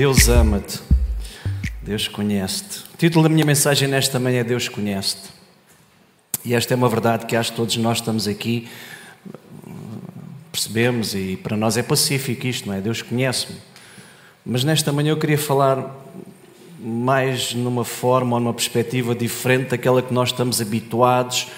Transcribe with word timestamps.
Deus 0.00 0.30
ama-te, 0.30 0.80
Deus 1.82 2.08
conhece-te. 2.08 2.84
O 2.94 2.96
título 2.96 3.22
da 3.22 3.28
minha 3.28 3.44
mensagem 3.44 3.86
nesta 3.86 4.18
manhã 4.18 4.40
é 4.40 4.44
Deus 4.44 4.66
conhece-te. 4.66 5.28
E 6.42 6.54
esta 6.54 6.72
é 6.72 6.74
uma 6.74 6.88
verdade 6.88 7.26
que 7.26 7.36
acho 7.36 7.50
que 7.50 7.56
todos 7.58 7.76
nós 7.76 7.98
estamos 7.98 8.26
aqui, 8.26 8.66
percebemos, 10.50 11.14
e 11.14 11.36
para 11.36 11.54
nós 11.54 11.76
é 11.76 11.82
pacífico 11.82 12.46
isto, 12.46 12.66
não 12.66 12.74
é? 12.74 12.80
Deus 12.80 13.02
conhece-me. 13.02 13.58
Mas 14.42 14.64
nesta 14.64 14.90
manhã 14.90 15.10
eu 15.10 15.18
queria 15.18 15.36
falar 15.36 15.94
mais 16.78 17.52
numa 17.52 17.84
forma 17.84 18.36
ou 18.36 18.40
numa 18.40 18.54
perspectiva 18.54 19.14
diferente 19.14 19.68
daquela 19.68 20.00
que 20.00 20.14
nós 20.14 20.30
estamos 20.30 20.62
habituados 20.62 21.48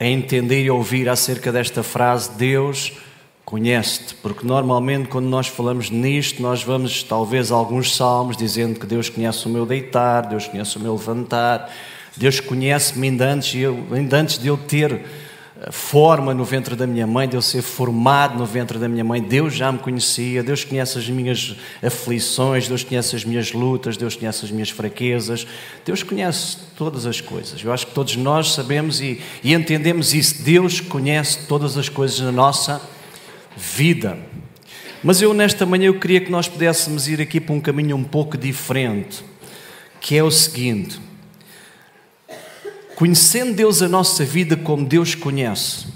a 0.00 0.06
entender 0.06 0.64
e 0.64 0.70
ouvir 0.70 1.06
acerca 1.06 1.52
desta 1.52 1.82
frase: 1.82 2.30
Deus 2.30 2.94
conhece-te, 3.48 4.14
porque 4.16 4.46
normalmente 4.46 5.08
quando 5.08 5.24
nós 5.24 5.46
falamos 5.46 5.88
nisto, 5.88 6.42
nós 6.42 6.62
vamos 6.62 7.02
talvez 7.02 7.50
a 7.50 7.54
alguns 7.54 7.96
salmos 7.96 8.36
dizendo 8.36 8.78
que 8.78 8.84
Deus 8.84 9.08
conhece 9.08 9.46
o 9.46 9.48
meu 9.48 9.64
deitar, 9.64 10.26
Deus 10.26 10.46
conhece 10.46 10.76
o 10.76 10.80
meu 10.80 10.92
levantar, 10.92 11.74
Deus 12.14 12.40
conhece-me 12.40 13.08
ainda 13.08 13.26
antes, 13.26 13.54
ainda 13.90 14.18
antes 14.18 14.38
de 14.38 14.48
eu 14.48 14.58
ter 14.58 15.02
forma 15.70 16.34
no 16.34 16.44
ventre 16.44 16.76
da 16.76 16.86
minha 16.86 17.06
mãe, 17.06 17.26
de 17.26 17.36
eu 17.36 17.40
ser 17.40 17.62
formado 17.62 18.38
no 18.38 18.44
ventre 18.44 18.78
da 18.78 18.86
minha 18.86 19.02
mãe, 19.02 19.22
Deus 19.22 19.54
já 19.54 19.72
me 19.72 19.78
conhecia, 19.78 20.42
Deus 20.42 20.62
conhece 20.62 20.98
as 20.98 21.08
minhas 21.08 21.56
aflições, 21.82 22.68
Deus 22.68 22.84
conhece 22.84 23.16
as 23.16 23.24
minhas 23.24 23.54
lutas, 23.54 23.96
Deus 23.96 24.14
conhece 24.14 24.44
as 24.44 24.50
minhas 24.50 24.68
fraquezas, 24.68 25.46
Deus 25.86 26.02
conhece 26.02 26.58
todas 26.76 27.06
as 27.06 27.22
coisas. 27.22 27.64
Eu 27.64 27.72
acho 27.72 27.86
que 27.86 27.94
todos 27.94 28.14
nós 28.14 28.52
sabemos 28.52 29.00
e, 29.00 29.22
e 29.42 29.54
entendemos 29.54 30.12
isso. 30.12 30.42
Deus 30.42 30.82
conhece 30.82 31.46
todas 31.48 31.78
as 31.78 31.88
coisas 31.88 32.20
na 32.20 32.30
nossa 32.30 32.74
vida. 32.74 32.97
Mas 35.02 35.20
eu, 35.20 35.34
nesta 35.34 35.66
manhã, 35.66 35.86
eu 35.86 35.98
queria 35.98 36.20
que 36.20 36.30
nós 36.30 36.48
pudéssemos 36.48 37.08
ir 37.08 37.20
aqui 37.20 37.40
para 37.40 37.54
um 37.54 37.60
caminho 37.60 37.96
um 37.96 38.04
pouco 38.04 38.38
diferente, 38.38 39.24
que 40.00 40.16
é 40.16 40.22
o 40.22 40.30
seguinte 40.30 41.08
conhecendo 42.98 43.54
Deus 43.54 43.80
a 43.80 43.88
nossa 43.88 44.24
vida 44.24 44.56
como 44.56 44.84
Deus 44.84 45.14
conhece, 45.14 45.86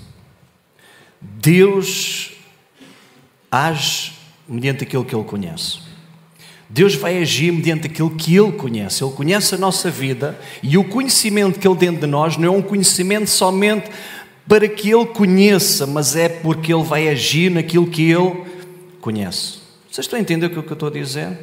Deus 1.20 2.30
age 3.50 4.12
mediante 4.48 4.84
aquilo 4.84 5.04
que 5.04 5.12
Ele 5.12 5.24
conhece. 5.24 5.80
Deus 6.70 6.94
vai 6.94 7.18
agir 7.18 7.50
mediante 7.50 7.88
aquilo 7.88 8.14
que 8.14 8.36
Ele 8.36 8.52
conhece. 8.52 9.02
Ele 9.02 9.12
conhece 9.14 9.56
a 9.56 9.58
nossa 9.58 9.90
vida 9.90 10.38
e 10.62 10.78
o 10.78 10.84
conhecimento 10.84 11.58
que 11.58 11.66
Ele 11.66 11.76
tem 11.76 11.92
de 11.92 12.06
nós 12.06 12.36
não 12.36 12.46
é 12.46 12.56
um 12.56 12.62
conhecimento 12.62 13.28
somente 13.28 13.90
para 14.48 14.68
que 14.68 14.90
Ele 14.90 15.06
conheça, 15.06 15.86
mas 15.86 16.16
é 16.16 16.28
porque 16.28 16.72
Ele 16.72 16.82
vai 16.82 17.08
agir 17.08 17.50
naquilo 17.50 17.86
que 17.86 18.10
Ele 18.10 18.44
conhece. 19.00 19.60
Vocês 19.90 20.06
estão 20.06 20.18
a 20.18 20.22
entender 20.22 20.46
o 20.46 20.50
que 20.50 20.56
eu 20.56 20.72
estou 20.72 20.88
a 20.88 20.92
dizer? 20.92 21.38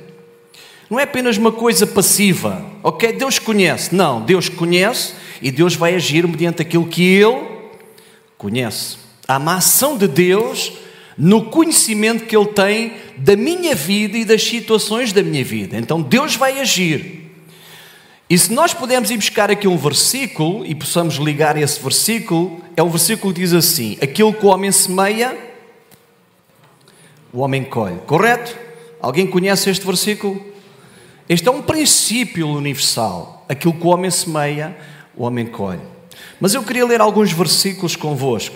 Não 0.90 1.00
é 1.00 1.04
apenas 1.04 1.38
uma 1.38 1.52
coisa 1.52 1.86
passiva, 1.86 2.66
ok? 2.82 3.14
Deus 3.14 3.38
conhece. 3.38 3.94
Não, 3.94 4.22
Deus 4.22 4.50
conhece 4.50 5.14
e 5.42 5.52
Deus 5.52 5.76
vai 5.76 5.94
agir 5.94 6.28
mediante 6.28 6.62
aquilo 6.62 6.88
que 6.88 7.04
Ele 7.04 7.42
conhece. 8.38 8.98
Há 9.28 9.38
uma 9.38 9.58
ação 9.58 9.96
de 9.96 10.08
Deus 10.08 10.74
no 11.16 11.46
conhecimento 11.46 12.26
que 12.26 12.36
Ele 12.36 12.48
tem 12.48 12.94
da 13.18 13.36
minha 13.36 13.76
vida 13.76 14.18
e 14.18 14.26
das 14.26 14.42
situações 14.42 15.14
da 15.14 15.22
minha 15.22 15.44
vida. 15.44 15.78
Então 15.78 16.02
Deus 16.02 16.36
vai 16.36 16.60
agir. 16.60 17.19
E 18.30 18.38
se 18.38 18.54
nós 18.54 18.76
pudermos 18.76 19.10
ir 19.10 19.18
buscar 19.18 19.50
aqui 19.50 19.68
um 19.68 19.76
versículo 19.76 20.64
e 20.64 20.76
possamos 20.76 21.16
ligar 21.16 21.58
esse 21.58 21.82
versículo, 21.82 22.62
é 22.78 22.84
o 22.84 22.90
versículo 22.90 23.34
que 23.34 23.40
diz 23.40 23.54
assim: 23.54 23.98
Aquilo 24.00 24.32
que 24.32 24.46
o 24.46 24.50
homem 24.50 24.72
semeia, 24.72 25.36
o 27.34 27.40
homem 27.40 27.64
colhe. 27.64 27.98
Correto? 28.06 28.56
Alguém 29.02 29.26
conhece 29.26 29.72
este 29.72 29.84
versículo? 29.84 30.46
Este 31.28 31.48
é 31.48 31.52
um 31.52 31.64
princípio 31.64 32.48
universal. 32.48 33.46
Aquilo 33.50 33.74
que 33.74 33.86
o 33.86 33.90
homem 33.90 34.12
semeia, 34.12 34.78
o 35.16 35.24
homem 35.24 35.48
colhe. 35.48 35.82
Mas 36.40 36.54
eu 36.54 36.62
queria 36.62 36.86
ler 36.86 37.02
alguns 37.02 37.32
versículos 37.32 37.96
convosco. 37.96 38.56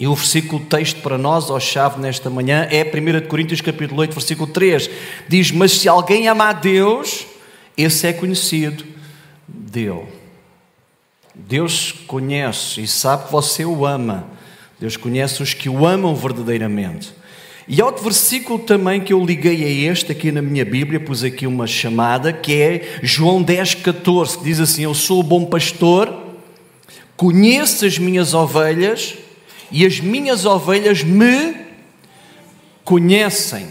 E 0.00 0.06
o 0.06 0.14
versículo 0.14 0.64
texto 0.64 1.02
para 1.02 1.18
nós, 1.18 1.50
ó 1.50 1.60
chave 1.60 2.00
nesta 2.00 2.30
manhã, 2.30 2.66
é 2.70 2.82
1 2.82 3.28
Coríntios 3.28 3.60
capítulo 3.60 4.00
8, 4.00 4.14
versículo 4.14 4.46
3. 4.50 4.90
Diz, 5.28 5.50
mas 5.50 5.72
se 5.72 5.88
alguém 5.88 6.28
ama 6.28 6.50
a 6.50 6.52
Deus, 6.52 7.26
esse 7.76 8.06
é 8.06 8.12
conhecido 8.12 8.84
dele. 9.46 10.06
Deus 11.34 11.92
conhece 11.92 12.80
e 12.80 12.88
sabe 12.88 13.26
que 13.26 13.32
você 13.32 13.64
o 13.64 13.84
ama. 13.84 14.26
Deus 14.80 14.96
conhece 14.96 15.42
os 15.42 15.52
que 15.52 15.68
o 15.68 15.86
amam 15.86 16.14
verdadeiramente. 16.14 17.12
E 17.68 17.80
há 17.80 17.86
outro 17.86 18.04
versículo 18.04 18.60
também 18.60 19.00
que 19.00 19.12
eu 19.12 19.24
liguei 19.24 19.64
a 19.64 19.90
este 19.90 20.12
aqui 20.12 20.30
na 20.30 20.40
minha 20.40 20.64
Bíblia, 20.64 21.00
pus 21.00 21.24
aqui 21.24 21.46
uma 21.46 21.66
chamada, 21.66 22.32
que 22.32 22.54
é 22.54 22.98
João 23.02 23.42
10, 23.42 23.76
14, 23.76 24.38
que 24.38 24.44
diz 24.44 24.60
assim: 24.60 24.84
Eu 24.84 24.94
sou 24.94 25.20
o 25.20 25.22
bom 25.22 25.44
pastor, 25.44 26.14
conheço 27.16 27.84
as 27.84 27.98
minhas 27.98 28.34
ovelhas 28.34 29.16
e 29.70 29.84
as 29.84 29.98
minhas 29.98 30.44
ovelhas 30.46 31.02
me 31.02 31.56
conhecem. 32.84 33.66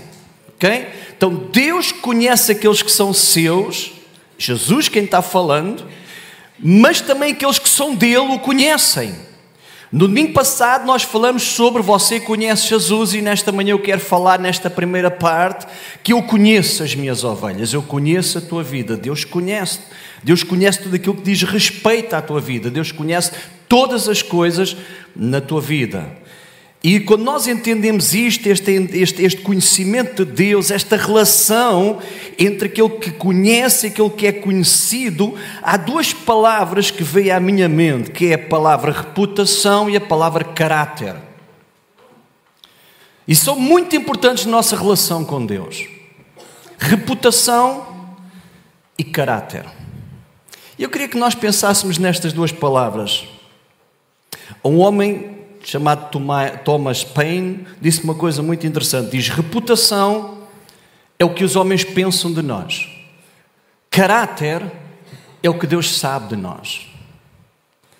Ok? 0.55 0.87
Então 1.18 1.34
Deus 1.52 1.92
conhece 1.92 2.52
aqueles 2.52 2.81
que 2.81 2.92
são 2.92 3.14
seus, 3.14 3.92
Jesus 4.38 4.90
quem 4.90 5.03
está 5.03 5.22
falando, 5.22 5.86
mas 6.59 7.02
também 7.02 7.31
aqueles 7.31 7.59
que 7.59 7.70
são 7.70 7.96
dele 7.96 8.18
o 8.18 8.40
conhecem. 8.40 9.16
No 9.92 10.08
domingo 10.08 10.34
passado 10.34 10.86
nós 10.86 11.03
falamos 11.03 11.44
sobre 11.44 11.81
você 11.81 12.20
conhece 12.20 12.68
Jesus 12.68 13.14
e 13.14 13.22
nesta 13.22 13.52
manhã 13.52 13.72
eu 13.72 13.80
quero 13.80 14.02
falar 14.02 14.38
nesta 14.40 14.70
primeira 14.70 15.09
parte 15.09 15.68
que 16.03 16.12
eu 16.12 16.22
conheço 16.24 16.84
as 16.84 16.96
minhas 16.96 17.24
ovelhas, 17.24 17.72
eu 17.72 17.82
conheço 17.82 18.38
a 18.38 18.42
tua 18.42 18.62
vida, 18.62 18.97
Deus 18.97 19.24
conhece, 19.24 19.80
Deus 20.22 20.44
conhece 20.44 20.82
tudo 20.82 20.96
aquilo 20.96 21.16
que 21.16 21.22
diz 21.22 21.44
respeito 21.44 22.14
à 22.14 22.22
tua 22.22 22.42
vida, 22.42 22.70
Deus 22.70 22.92
conhece 22.92 23.32
todas 23.70 24.09
as 24.09 24.22
coisas 24.22 24.76
na 25.16 25.40
tua 25.40 25.62
vida. 25.62 26.25
E 26.88 27.00
quando 27.00 27.23
nós 27.23 27.47
entendemos 27.47 28.13
isto, 28.13 28.46
este, 28.46 28.72
este, 28.94 29.23
este, 29.23 29.41
conhecimento 29.41 30.23
de 30.23 30.31
Deus, 30.31 30.69
esta 30.69 30.96
relação 30.96 32.00
entre 32.38 32.68
aquele 32.68 32.90
que 32.90 33.09
conhece 33.09 33.88
e 33.88 33.90
aquele 33.90 34.12
que 34.12 34.28
é 34.28 34.31
conhecido, 34.31 35.34
há 35.63 35.78
duas 35.78 36.13
palavras 36.13 36.91
que 36.91 37.03
veem 37.03 37.31
à 37.31 37.40
minha 37.40 37.68
mente, 37.68 38.12
que 38.12 38.28
é 38.28 38.35
a 38.35 38.38
palavra 38.38 38.91
reputação 38.91 39.90
e 39.90 39.97
a 39.97 40.00
palavra 40.00 40.44
caráter. 40.44 41.16
E 43.28 43.35
são 43.35 43.59
muito 43.59 43.96
importantes 43.96 44.46
na 44.46 44.52
nossa 44.52 44.78
relação 44.78 45.25
com 45.25 45.44
Deus. 45.44 45.88
Reputação 46.78 48.13
e 48.96 49.03
caráter. 49.03 49.66
E 50.78 50.84
eu 50.84 50.90
queria 50.91 51.07
que 51.07 51.17
nós 51.17 51.34
pensássemos 51.34 51.97
nestas 51.97 52.31
duas 52.31 52.52
palavras. 52.52 53.28
Um 54.63 54.78
homem 54.78 55.34
chamado 55.66 56.09
Thomas 56.64 57.03
Paine, 57.03 57.66
disse 57.81 58.03
uma 58.03 58.16
coisa 58.16 58.42
muito 58.42 58.66
interessante: 58.66 59.12
diz, 59.12 59.30
reputação 59.30 60.38
é 61.18 61.26
o 61.26 61.34
que 61.34 61.44
os 61.44 61.56
homens 61.56 61.84
pensam 61.84 62.31
de 62.31 62.42
nós, 62.42 62.88
caráter 63.90 64.62
é 65.42 65.50
o 65.50 65.58
que 65.58 65.68
Deus 65.68 65.98
sabe 65.98 66.30
de 66.30 66.36
nós. 66.36 66.88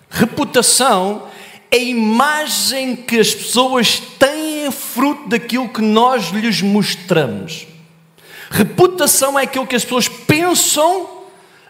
Reputação 0.08 1.28
é 1.70 1.76
a 1.76 1.80
imagem 1.80 2.96
que 2.96 3.18
as 3.18 3.34
pessoas 3.34 4.00
têm 4.18 4.70
fruto 4.70 5.28
daquilo 5.28 5.68
que 5.68 5.82
nós 5.82 6.28
lhes 6.28 6.62
mostramos. 6.62 7.66
Reputação 8.50 9.38
é 9.38 9.42
aquilo 9.42 9.66
que 9.66 9.74
as 9.74 9.82
pessoas 9.82 10.08
pensam 10.08 11.16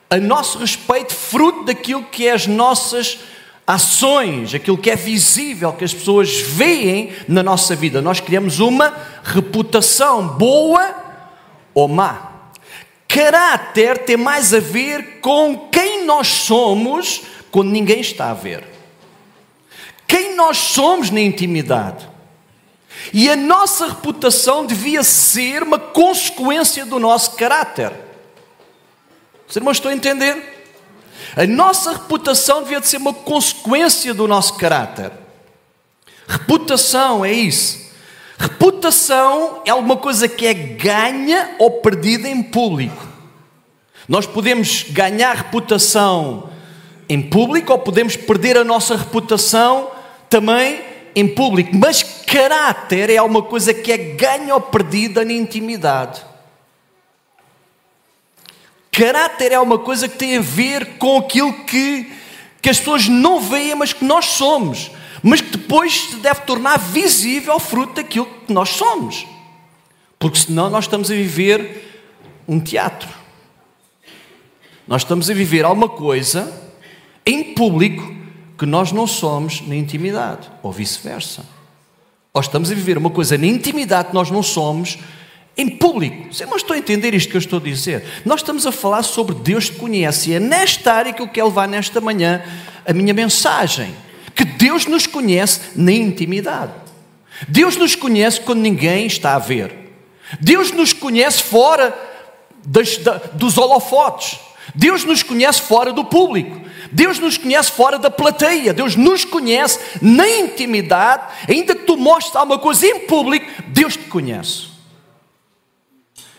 a 0.08 0.18
nosso 0.18 0.58
respeito, 0.58 1.14
fruto 1.14 1.64
daquilo 1.64 2.04
que 2.04 2.26
é 2.26 2.32
as 2.32 2.46
nossas 2.46 3.18
ações, 3.66 4.54
aquilo 4.54 4.78
que 4.78 4.90
é 4.90 4.96
visível, 4.96 5.72
que 5.72 5.84
as 5.84 5.92
pessoas 5.92 6.40
veem 6.40 7.12
na 7.26 7.42
nossa 7.42 7.74
vida. 7.74 8.00
Nós 8.00 8.20
criamos 8.20 8.60
uma 8.60 8.96
reputação 9.24 10.28
boa 10.28 10.94
ou 11.74 11.88
má. 11.88 12.32
Caráter 13.08 13.98
tem 13.98 14.16
mais 14.16 14.54
a 14.54 14.60
ver 14.60 15.20
com 15.20 15.68
quem 15.70 16.04
nós 16.04 16.28
somos 16.28 17.22
quando 17.50 17.70
ninguém 17.70 18.00
está 18.00 18.30
a 18.30 18.34
ver. 18.34 18.64
Quem 20.06 20.36
nós 20.36 20.58
somos 20.58 21.10
na 21.10 21.20
intimidade. 21.20 22.08
E 23.12 23.28
a 23.28 23.36
nossa 23.36 23.88
reputação 23.88 24.64
devia 24.64 25.02
ser 25.02 25.62
uma 25.62 25.78
consequência 25.78 26.86
do 26.86 26.98
nosso 26.98 27.32
caráter. 27.32 27.92
Os 29.48 29.56
irmãos 29.56 29.76
estão 29.76 29.90
a 29.90 29.94
entender? 29.94 30.55
A 31.36 31.46
nossa 31.46 31.92
reputação 31.92 32.62
devia 32.62 32.80
de 32.80 32.88
ser 32.88 32.98
uma 32.98 33.12
consequência 33.12 34.14
do 34.14 34.26
nosso 34.26 34.54
caráter. 34.54 35.12
Reputação 36.26 37.24
é 37.24 37.32
isso. 37.32 37.86
Reputação 38.38 39.62
é 39.64 39.70
alguma 39.70 39.96
coisa 39.96 40.28
que 40.28 40.46
é 40.46 40.54
ganha 40.54 41.54
ou 41.58 41.80
perdida 41.80 42.28
em 42.28 42.42
público. 42.42 43.06
Nós 44.08 44.26
podemos 44.26 44.84
ganhar 44.90 45.34
reputação 45.34 46.50
em 47.08 47.22
público 47.22 47.72
ou 47.72 47.78
podemos 47.78 48.16
perder 48.16 48.56
a 48.56 48.64
nossa 48.64 48.96
reputação 48.96 49.90
também 50.28 50.80
em 51.14 51.26
público. 51.26 51.74
Mas 51.74 52.02
caráter 52.02 53.10
é 53.10 53.16
alguma 53.16 53.42
coisa 53.42 53.72
que 53.72 53.90
é 53.90 53.96
ganha 53.96 54.54
ou 54.54 54.60
perdida 54.60 55.24
na 55.24 55.32
intimidade. 55.32 56.24
Caráter 58.96 59.52
é 59.52 59.60
uma 59.60 59.78
coisa 59.78 60.08
que 60.08 60.16
tem 60.16 60.38
a 60.38 60.40
ver 60.40 60.96
com 60.96 61.18
aquilo 61.18 61.52
que, 61.64 62.10
que 62.62 62.70
as 62.70 62.78
pessoas 62.78 63.06
não 63.06 63.38
veem, 63.38 63.74
mas 63.74 63.92
que 63.92 64.02
nós 64.02 64.24
somos, 64.24 64.90
mas 65.22 65.42
que 65.42 65.54
depois 65.58 65.92
se 65.92 66.16
deve 66.16 66.40
tornar 66.40 66.78
visível 66.78 67.52
ao 67.52 67.60
fruto 67.60 67.96
daquilo 67.96 68.24
que 68.46 68.50
nós 68.50 68.70
somos. 68.70 69.26
Porque 70.18 70.38
senão 70.38 70.70
nós 70.70 70.86
estamos 70.86 71.10
a 71.10 71.14
viver 71.14 72.08
um 72.48 72.58
teatro. 72.58 73.10
Nós 74.88 75.02
estamos 75.02 75.28
a 75.28 75.34
viver 75.34 75.66
alguma 75.66 75.90
coisa 75.90 76.50
em 77.26 77.52
público 77.52 78.16
que 78.56 78.64
nós 78.64 78.92
não 78.92 79.06
somos 79.06 79.60
na 79.60 79.76
intimidade, 79.76 80.50
ou 80.62 80.72
vice-versa. 80.72 81.44
Ou 82.32 82.40
estamos 82.40 82.72
a 82.72 82.74
viver 82.74 82.96
uma 82.96 83.10
coisa 83.10 83.36
na 83.36 83.46
intimidade 83.46 84.08
que 84.08 84.14
nós 84.14 84.30
não 84.30 84.42
somos 84.42 84.96
em 85.56 85.68
público. 85.68 86.32
Você 86.32 86.44
não 86.44 86.56
estou 86.56 86.74
a 86.74 86.78
entender 86.78 87.14
isto 87.14 87.30
que 87.30 87.36
eu 87.36 87.40
estou 87.40 87.58
a 87.58 87.62
dizer. 87.62 88.04
Nós 88.24 88.40
estamos 88.40 88.66
a 88.66 88.72
falar 88.72 89.02
sobre 89.02 89.34
Deus 89.36 89.66
te 89.66 89.72
conhece 89.72 90.30
e 90.30 90.34
é 90.34 90.40
nesta 90.40 90.92
área 90.92 91.12
que 91.12 91.22
eu 91.22 91.28
quero 91.28 91.46
levar 91.46 91.66
nesta 91.66 92.00
manhã 92.00 92.42
a 92.84 92.92
minha 92.92 93.14
mensagem. 93.14 93.94
Que 94.34 94.44
Deus 94.44 94.86
nos 94.86 95.06
conhece 95.06 95.60
na 95.74 95.92
intimidade. 95.92 96.72
Deus 97.48 97.76
nos 97.76 97.94
conhece 97.94 98.40
quando 98.40 98.60
ninguém 98.60 99.06
está 99.06 99.34
a 99.34 99.38
ver. 99.38 99.74
Deus 100.40 100.72
nos 100.72 100.92
conhece 100.92 101.42
fora 101.42 101.94
das, 102.64 102.98
da, 102.98 103.14
dos 103.32 103.56
holofotes. 103.56 104.38
Deus 104.74 105.04
nos 105.04 105.22
conhece 105.22 105.62
fora 105.62 105.92
do 105.92 106.04
público. 106.04 106.60
Deus 106.92 107.18
nos 107.18 107.38
conhece 107.38 107.70
fora 107.72 107.98
da 107.98 108.10
plateia. 108.10 108.74
Deus 108.74 108.94
nos 108.94 109.24
conhece 109.24 109.78
na 110.02 110.28
intimidade. 110.28 111.32
Ainda 111.48 111.74
que 111.74 111.84
tu 111.84 111.96
mostres 111.96 112.36
alguma 112.36 112.58
coisa 112.58 112.86
em 112.86 113.06
público, 113.06 113.46
Deus 113.68 113.94
te 113.94 114.04
conhece. 114.04 114.75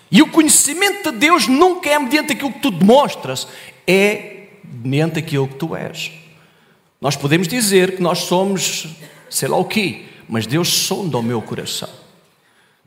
E 0.09 0.21
o 0.21 0.31
conhecimento 0.31 1.11
de 1.11 1.17
Deus 1.17 1.47
nunca 1.47 1.89
é 1.89 1.99
mediante 1.99 2.33
aquilo 2.33 2.51
que 2.51 2.59
tu 2.59 2.71
demonstras, 2.71 3.47
é 3.85 4.47
mediante 4.63 5.19
aquilo 5.19 5.47
que 5.47 5.55
tu 5.55 5.75
és. 5.75 6.11
Nós 6.99 7.15
podemos 7.15 7.47
dizer 7.47 7.95
que 7.95 8.01
nós 8.01 8.19
somos, 8.19 8.87
sei 9.29 9.47
lá 9.47 9.57
o 9.57 9.65
quê, 9.65 10.05
mas 10.27 10.47
Deus 10.47 10.69
sonda 10.69 11.17
o 11.17 11.23
meu 11.23 11.41
coração. 11.41 11.89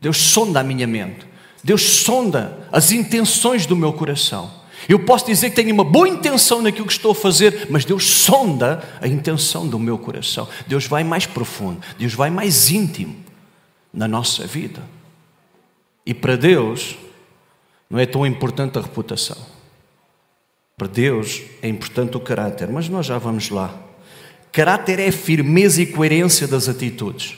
Deus 0.01 0.17
sonda 0.17 0.61
a 0.61 0.65
minha 0.65 0.87
mente. 0.87 1.27
Deus 1.63 1.83
sonda 1.83 2.69
as 2.73 2.91
intenções 2.91 3.67
do 3.67 3.77
meu 3.77 3.93
coração. 3.93 4.51
Eu 4.89 4.99
posso 5.01 5.27
dizer 5.27 5.51
que 5.51 5.57
tenho 5.57 5.75
uma 5.75 5.85
boa 5.85 6.09
intenção 6.09 6.63
naquilo 6.63 6.87
que 6.87 6.93
estou 6.93 7.13
a 7.13 7.15
fazer, 7.15 7.69
mas 7.71 7.85
Deus 7.85 8.05
sonda 8.05 8.83
a 9.01 9.07
intenção 9.07 9.69
do 9.69 9.79
meu 9.79 9.99
coração. 9.99 10.49
Deus 10.67 10.87
vai 10.87 11.05
mais 11.05 11.27
profundo, 11.27 11.81
Deus 11.99 12.15
vai 12.15 12.31
mais 12.31 12.71
íntimo 12.71 13.15
na 13.93 14.09
nossa 14.09 14.47
vida. 14.47 14.83
E 16.07 16.15
para 16.15 16.35
Deus, 16.35 16.97
não 17.91 17.99
é 17.99 18.07
tão 18.07 18.25
importante 18.25 18.79
a 18.79 18.81
reputação. 18.81 19.37
Para 20.79 20.87
Deus 20.87 21.43
é 21.61 21.69
importante 21.69 22.17
o 22.17 22.21
caráter, 22.21 22.69
mas 22.69 22.89
nós 22.89 23.05
já 23.05 23.19
vamos 23.19 23.51
lá. 23.51 23.75
Caráter 24.53 25.01
é 25.01 25.11
firmeza 25.11 25.83
e 25.83 25.87
coerência 25.87 26.47
das 26.47 26.69
atitudes. 26.69 27.37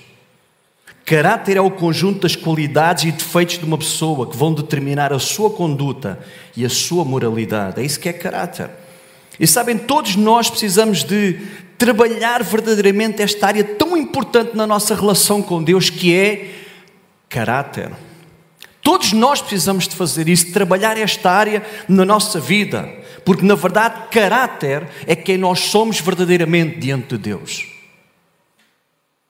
Caráter 1.04 1.56
é 1.56 1.60
o 1.60 1.70
conjunto 1.70 2.20
das 2.20 2.37
qualidades 2.37 3.04
e 3.04 3.12
defeitos 3.12 3.58
de 3.58 3.64
uma 3.64 3.76
pessoa 3.76 4.31
que 4.31 4.37
vão 4.37 4.54
determinar 4.54 5.12
a 5.12 5.19
sua 5.19 5.50
conduta 5.50 6.20
e 6.56 6.64
a 6.64 6.69
sua 6.69 7.04
moralidade. 7.04 7.81
É 7.81 7.84
isso 7.84 7.99
que 7.99 8.08
é 8.08 8.12
caráter. 8.12 8.70
E 9.40 9.46
sabem, 9.46 9.76
todos 9.76 10.14
nós 10.14 10.49
precisamos 10.49 11.02
de 11.02 11.40
trabalhar 11.76 12.44
verdadeiramente 12.44 13.20
esta 13.20 13.49
área 13.49 13.64
tão 13.64 13.96
importante 13.96 14.56
na 14.56 14.66
nossa 14.66 14.94
relação 14.94 15.43
com 15.43 15.62
Deus, 15.62 15.90
que 15.90 16.14
é 16.14 16.50
caráter. 17.28 17.90
Todos 18.82 19.12
nós 19.12 19.40
precisamos 19.40 19.87
de 19.87 19.94
fazer 19.94 20.29
isso, 20.29 20.52
trabalhar 20.52 20.99
esta 20.99 21.31
área 21.31 21.64
na 21.88 22.05
nossa 22.05 22.40
vida, 22.40 22.88
porque 23.25 23.46
na 23.46 23.55
verdade 23.55 24.08
caráter 24.11 24.88
é 25.06 25.14
quem 25.14 25.38
nós 25.38 25.61
somos 25.61 26.00
verdadeiramente 26.00 26.81
diante 26.81 27.11
de 27.11 27.19
Deus. 27.19 27.69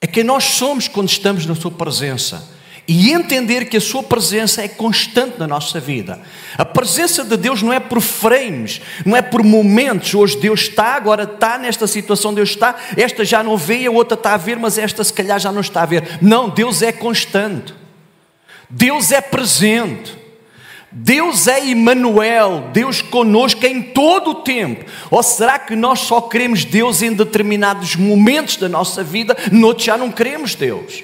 É 0.01 0.07
quem 0.07 0.25
nós 0.25 0.45
somos 0.45 0.89
quando 0.89 1.11
estamos 1.11 1.45
na 1.47 1.55
Sua 1.55 1.71
presença. 1.71 2.51
E 2.89 3.13
entender 3.13 3.67
que 3.67 3.77
a 3.77 3.81
Sua 3.81 4.03
presença 4.03 4.63
é 4.63 4.67
constante 4.67 5.39
na 5.39 5.47
nossa 5.47 5.79
vida. 5.79 6.21
A 6.59 6.65
presença 6.65 7.23
de 7.23 7.37
Deus 7.37 7.63
não 7.63 7.73
é 7.73 7.79
por 7.79 8.01
frames, 8.01 8.81
não 9.07 9.17
é 9.17 9.23
por 9.23 9.45
momentos. 9.45 10.13
Hoje 10.15 10.37
Deus 10.39 10.63
está, 10.63 10.97
agora 10.97 11.23
está 11.23 11.59
nesta 11.59 11.87
situação, 11.87 12.35
Deus 12.35 12.51
está. 12.51 12.75
Esta 12.97 13.25
já 13.25 13.43
não 13.45 13.57
vê, 13.57 13.87
a 13.87 13.91
outra 13.91 14.17
está 14.17 14.35
a 14.35 14.39
ver, 14.39 14.59
mas 14.59 14.79
esta 14.79 15.05
se 15.05 15.13
calhar 15.13 15.39
já 15.39 15.53
não 15.53 15.61
está 15.61 15.83
a 15.83 15.87
ver. 15.87 16.19
Não, 16.21 16.49
Deus 16.49 16.83
é 16.83 16.91
constante. 16.91 17.82
Deus 18.73 19.13
é 19.13 19.21
presente. 19.21 20.17
Deus 20.91 21.47
é 21.47 21.65
Emmanuel, 21.65 22.71
Deus 22.73 23.01
conosco 23.01 23.65
em 23.67 23.81
todo 23.81 24.31
o 24.31 24.35
tempo. 24.37 24.85
Ou 25.11 25.23
será 25.23 25.59
que 25.59 25.75
nós 25.77 26.01
só 26.01 26.21
queremos 26.21 26.65
Deus 26.65 27.01
em 27.01 27.15
determinados 27.15 27.97
momentos 27.97 28.57
da 28.57 28.69
nossa 28.69 29.03
vida, 29.03 29.37
noutros 29.51 29.87
já 29.87 29.97
não 29.97 30.11
queremos 30.11 30.55
Deus? 30.55 31.03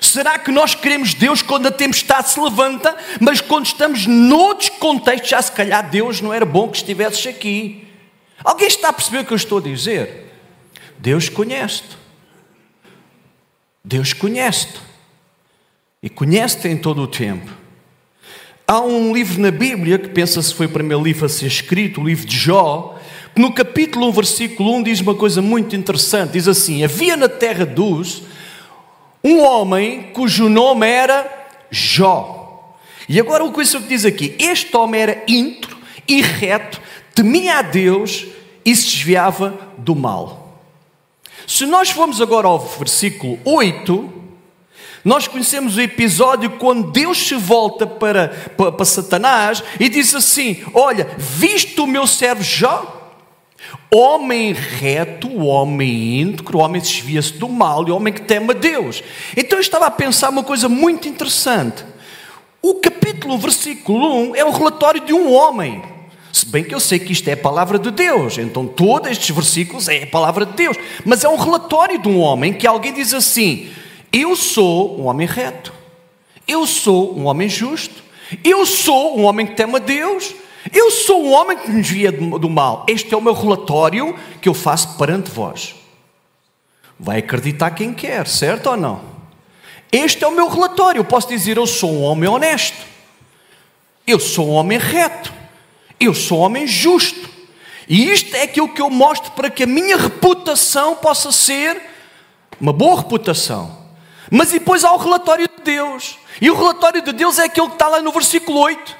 Será 0.00 0.38
que 0.38 0.50
nós 0.50 0.74
queremos 0.74 1.14
Deus 1.14 1.42
quando 1.42 1.66
a 1.66 1.70
tempestade 1.70 2.30
se 2.30 2.40
levanta, 2.40 2.96
mas 3.20 3.40
quando 3.40 3.66
estamos 3.66 4.06
noutros 4.06 4.68
contextos, 4.70 5.30
já 5.30 5.42
se 5.42 5.52
calhar 5.52 5.88
Deus 5.88 6.20
não 6.20 6.32
era 6.32 6.44
bom 6.44 6.68
que 6.68 6.78
estivesses 6.78 7.26
aqui? 7.26 7.86
Alguém 8.42 8.68
está 8.68 8.88
a 8.88 8.92
perceber 8.92 9.18
o 9.18 9.24
que 9.24 9.32
eu 9.32 9.36
estou 9.36 9.58
a 9.58 9.62
dizer? 9.62 10.32
Deus 10.98 11.28
conhece-te. 11.28 11.98
Deus 13.84 14.12
conhece-te 14.12 14.89
e 16.02 16.08
conhece-te 16.08 16.66
em 16.66 16.78
todo 16.78 17.02
o 17.02 17.06
tempo. 17.06 17.50
Há 18.66 18.80
um 18.80 19.12
livro 19.12 19.38
na 19.38 19.50
Bíblia 19.50 19.98
que 19.98 20.08
pensa-se 20.08 20.54
foi 20.54 20.64
o 20.64 20.70
primeiro 20.70 21.02
livro 21.02 21.26
a 21.26 21.28
ser 21.28 21.46
escrito, 21.46 22.00
o 22.00 22.04
livro 22.04 22.26
de 22.26 22.38
Jó, 22.38 22.98
que 23.34 23.40
no 23.40 23.52
capítulo 23.52 24.08
1, 24.08 24.12
versículo 24.12 24.74
1 24.76 24.82
diz 24.82 25.00
uma 25.00 25.14
coisa 25.14 25.42
muito 25.42 25.76
interessante: 25.76 26.32
diz 26.32 26.48
assim: 26.48 26.82
Havia 26.82 27.18
na 27.18 27.28
terra 27.28 27.66
dos 27.66 28.22
um 29.22 29.42
homem 29.42 30.04
cujo 30.14 30.48
nome 30.48 30.88
era 30.88 31.48
Jó. 31.70 32.74
E 33.06 33.20
agora 33.20 33.46
que 33.50 33.60
isso 33.60 33.80
que 33.82 33.88
diz 33.88 34.06
aqui: 34.06 34.34
Este 34.38 34.74
homem 34.74 35.02
era 35.02 35.22
íntegro 35.28 35.76
e 36.08 36.22
reto, 36.22 36.80
temia 37.14 37.58
a 37.58 37.62
Deus 37.62 38.26
e 38.64 38.74
se 38.74 38.86
desviava 38.86 39.58
do 39.76 39.94
mal. 39.94 40.62
Se 41.46 41.66
nós 41.66 41.90
formos 41.90 42.22
agora 42.22 42.46
ao 42.46 42.58
versículo 42.58 43.38
8, 43.44 44.19
nós 45.04 45.26
conhecemos 45.26 45.76
o 45.76 45.80
episódio 45.80 46.50
quando 46.50 46.90
Deus 46.90 47.18
se 47.18 47.34
volta 47.34 47.86
para, 47.86 48.28
para, 48.56 48.72
para 48.72 48.84
Satanás 48.84 49.62
e 49.78 49.88
diz 49.88 50.14
assim: 50.14 50.62
Olha, 50.74 51.08
visto 51.16 51.84
o 51.84 51.86
meu 51.86 52.06
servo 52.06 52.42
Jó, 52.42 53.00
homem 53.90 54.52
reto, 54.52 55.38
homem 55.38 56.20
íntegro, 56.20 56.58
homem 56.58 56.80
que 56.80 56.88
desvia-se 56.88 57.32
do 57.34 57.48
mal 57.48 57.86
e 57.88 57.90
homem 57.90 58.12
que 58.12 58.22
teme 58.22 58.50
a 58.50 58.54
Deus. 58.54 59.02
Então 59.36 59.58
eu 59.58 59.62
estava 59.62 59.86
a 59.86 59.90
pensar 59.90 60.28
uma 60.28 60.44
coisa 60.44 60.68
muito 60.68 61.08
interessante. 61.08 61.84
O 62.62 62.74
capítulo, 62.74 63.38
versículo 63.38 64.30
1 64.32 64.36
é 64.36 64.44
o 64.44 64.50
relatório 64.50 65.00
de 65.00 65.14
um 65.14 65.32
homem. 65.32 65.82
Se 66.32 66.46
bem 66.46 66.62
que 66.62 66.74
eu 66.74 66.78
sei 66.78 66.98
que 66.98 67.12
isto 67.12 67.26
é 67.28 67.32
a 67.32 67.36
palavra 67.36 67.78
de 67.78 67.90
Deus, 67.90 68.38
então 68.38 68.66
todos 68.66 69.10
estes 69.10 69.34
versículos 69.34 69.88
é 69.88 70.04
a 70.04 70.06
palavra 70.06 70.46
de 70.46 70.52
Deus, 70.52 70.76
mas 71.04 71.24
é 71.24 71.28
um 71.28 71.36
relatório 71.36 72.00
de 72.00 72.08
um 72.08 72.20
homem 72.20 72.52
que 72.52 72.66
alguém 72.66 72.92
diz 72.92 73.12
assim: 73.12 73.68
eu 74.12 74.34
sou 74.34 75.00
um 75.00 75.06
homem 75.06 75.26
reto. 75.26 75.72
Eu 76.46 76.66
sou 76.66 77.16
um 77.16 77.26
homem 77.26 77.48
justo. 77.48 78.02
Eu 78.44 78.66
sou 78.66 79.18
um 79.18 79.24
homem 79.24 79.46
que 79.46 79.54
teme 79.54 79.76
a 79.76 79.78
Deus. 79.78 80.34
Eu 80.72 80.90
sou 80.90 81.24
um 81.24 81.32
homem 81.32 81.56
que 81.56 81.70
me 81.70 81.80
desvia 81.80 82.12
do 82.12 82.50
mal. 82.50 82.84
Este 82.88 83.14
é 83.14 83.16
o 83.16 83.20
meu 83.20 83.32
relatório 83.32 84.16
que 84.40 84.48
eu 84.48 84.54
faço 84.54 84.96
perante 84.98 85.30
vós. 85.30 85.74
Vai 86.98 87.18
acreditar 87.18 87.70
quem 87.70 87.94
quer, 87.94 88.26
certo 88.26 88.70
ou 88.70 88.76
não? 88.76 89.00
Este 89.90 90.22
é 90.22 90.28
o 90.28 90.32
meu 90.32 90.48
relatório. 90.48 91.00
Eu 91.00 91.04
posso 91.04 91.28
dizer: 91.28 91.56
eu 91.56 91.66
sou 91.66 91.90
um 91.90 92.02
homem 92.02 92.28
honesto. 92.28 92.84
Eu 94.06 94.18
sou 94.18 94.48
um 94.48 94.52
homem 94.52 94.78
reto. 94.78 95.32
Eu 95.98 96.14
sou 96.14 96.40
um 96.40 96.42
homem 96.42 96.66
justo. 96.66 97.30
E 97.88 98.10
isto 98.10 98.34
é 98.36 98.42
aquilo 98.42 98.68
que 98.68 98.80
eu 98.80 98.90
mostro 98.90 99.32
para 99.32 99.50
que 99.50 99.64
a 99.64 99.66
minha 99.66 99.96
reputação 99.96 100.96
possa 100.96 101.32
ser 101.32 101.80
uma 102.60 102.72
boa 102.72 102.98
reputação. 102.98 103.79
Mas 104.30 104.52
depois 104.52 104.84
há 104.84 104.92
o 104.92 104.96
relatório 104.96 105.48
de 105.48 105.62
Deus. 105.64 106.16
E 106.40 106.48
o 106.50 106.54
relatório 106.54 107.02
de 107.02 107.12
Deus 107.12 107.38
é 107.38 107.44
aquele 107.44 107.66
que 107.66 107.72
está 107.72 107.88
lá 107.88 108.00
no 108.00 108.12
versículo 108.12 108.60
8. 108.60 108.96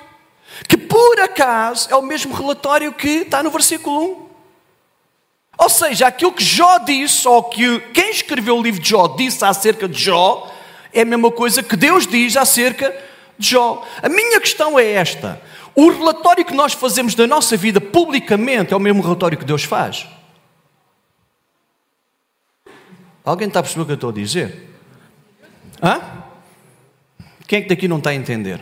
Que 0.69 0.77
por 0.77 1.21
acaso 1.21 1.89
é 1.91 1.95
o 1.95 2.03
mesmo 2.03 2.35
relatório 2.35 2.93
que 2.93 3.09
está 3.09 3.43
no 3.43 3.51
versículo 3.51 4.27
1. 4.27 4.31
Ou 5.59 5.69
seja, 5.69 6.09
aquilo 6.09 6.33
que 6.33 6.43
Jó 6.43 6.79
disse, 6.79 7.29
ou 7.29 7.45
que 7.45 7.81
quem 7.93 8.11
escreveu 8.11 8.57
o 8.57 8.63
livro 8.63 8.81
de 8.81 8.89
Jó 8.89 9.07
disse 9.09 9.45
acerca 9.45 9.87
de 9.87 10.03
Jó, 10.03 10.51
é 10.93 11.03
a 11.03 11.05
mesma 11.05 11.31
coisa 11.31 11.63
que 11.63 11.77
Deus 11.77 12.07
diz 12.07 12.37
acerca 12.37 12.91
de 13.39 13.51
Jó. 13.51 13.87
A 14.03 14.09
minha 14.09 14.41
questão 14.41 14.79
é 14.79 14.93
esta: 14.93 15.41
o 15.75 15.91
relatório 15.91 16.45
que 16.45 16.55
nós 16.55 16.73
fazemos 16.73 17.15
da 17.15 17.27
nossa 17.27 17.57
vida 17.57 17.81
publicamente 17.81 18.73
é 18.73 18.77
o 18.77 18.81
mesmo 18.81 19.03
relatório 19.03 19.39
que 19.39 19.45
Deus 19.45 19.63
faz? 19.63 20.07
Alguém 23.23 23.49
está 23.49 23.61
a 23.61 23.63
perceber 23.63 23.83
o 23.83 23.87
que 23.87 23.93
eu 23.93 23.97
estou 23.97 24.11
a 24.11 24.15
dizer? 24.15 24.70
Hã? 25.83 26.01
Quem 27.47 27.59
é 27.59 27.63
que 27.63 27.69
daqui 27.69 27.89
não 27.89 27.99
está 27.99 28.11
a 28.11 28.15
entender? 28.15 28.61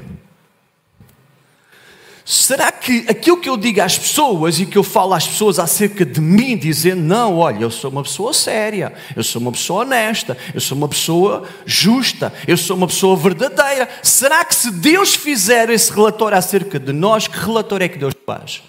Será 2.25 2.71
que 2.71 3.07
aquilo 3.09 3.41
que 3.41 3.49
eu 3.49 3.57
digo 3.57 3.81
às 3.81 3.99
pessoas 3.99 4.61
e 4.61 4.67
que 4.67 4.77
eu 4.77 4.83
falo 4.83 5.15
às 5.15 5.27
pessoas 5.27 5.59
acerca 5.59 6.05
de 6.05 6.21
mim, 6.21 6.59
dizendo, 6.59 7.01
não, 7.01 7.39
olha, 7.39 7.63
eu 7.63 7.71
sou 7.71 7.91
uma 7.91 8.03
pessoa 8.03 8.35
séria, 8.35 8.93
eu 9.17 9.25
sou 9.25 9.41
uma 9.41 9.51
pessoa 9.51 9.81
honesta, 9.81 10.37
eu 10.53 10.61
sou 10.61 10.77
uma 10.77 10.89
pessoa 10.89 11.49
justa, 11.65 12.31
eu 12.47 12.57
sou 12.59 12.77
uma 12.77 12.87
pessoa 12.87 13.17
verdadeira. 13.17 13.89
Será 14.03 14.45
que 14.45 14.55
se 14.55 14.71
Deus 14.71 15.15
fizer 15.15 15.71
esse 15.71 15.91
relatório 15.91 16.37
acerca 16.37 16.79
de 16.79 16.93
nós, 16.93 17.27
que 17.27 17.39
relatório 17.39 17.87
é 17.87 17.89
que 17.89 17.97
Deus 17.97 18.13
faz? 18.27 18.63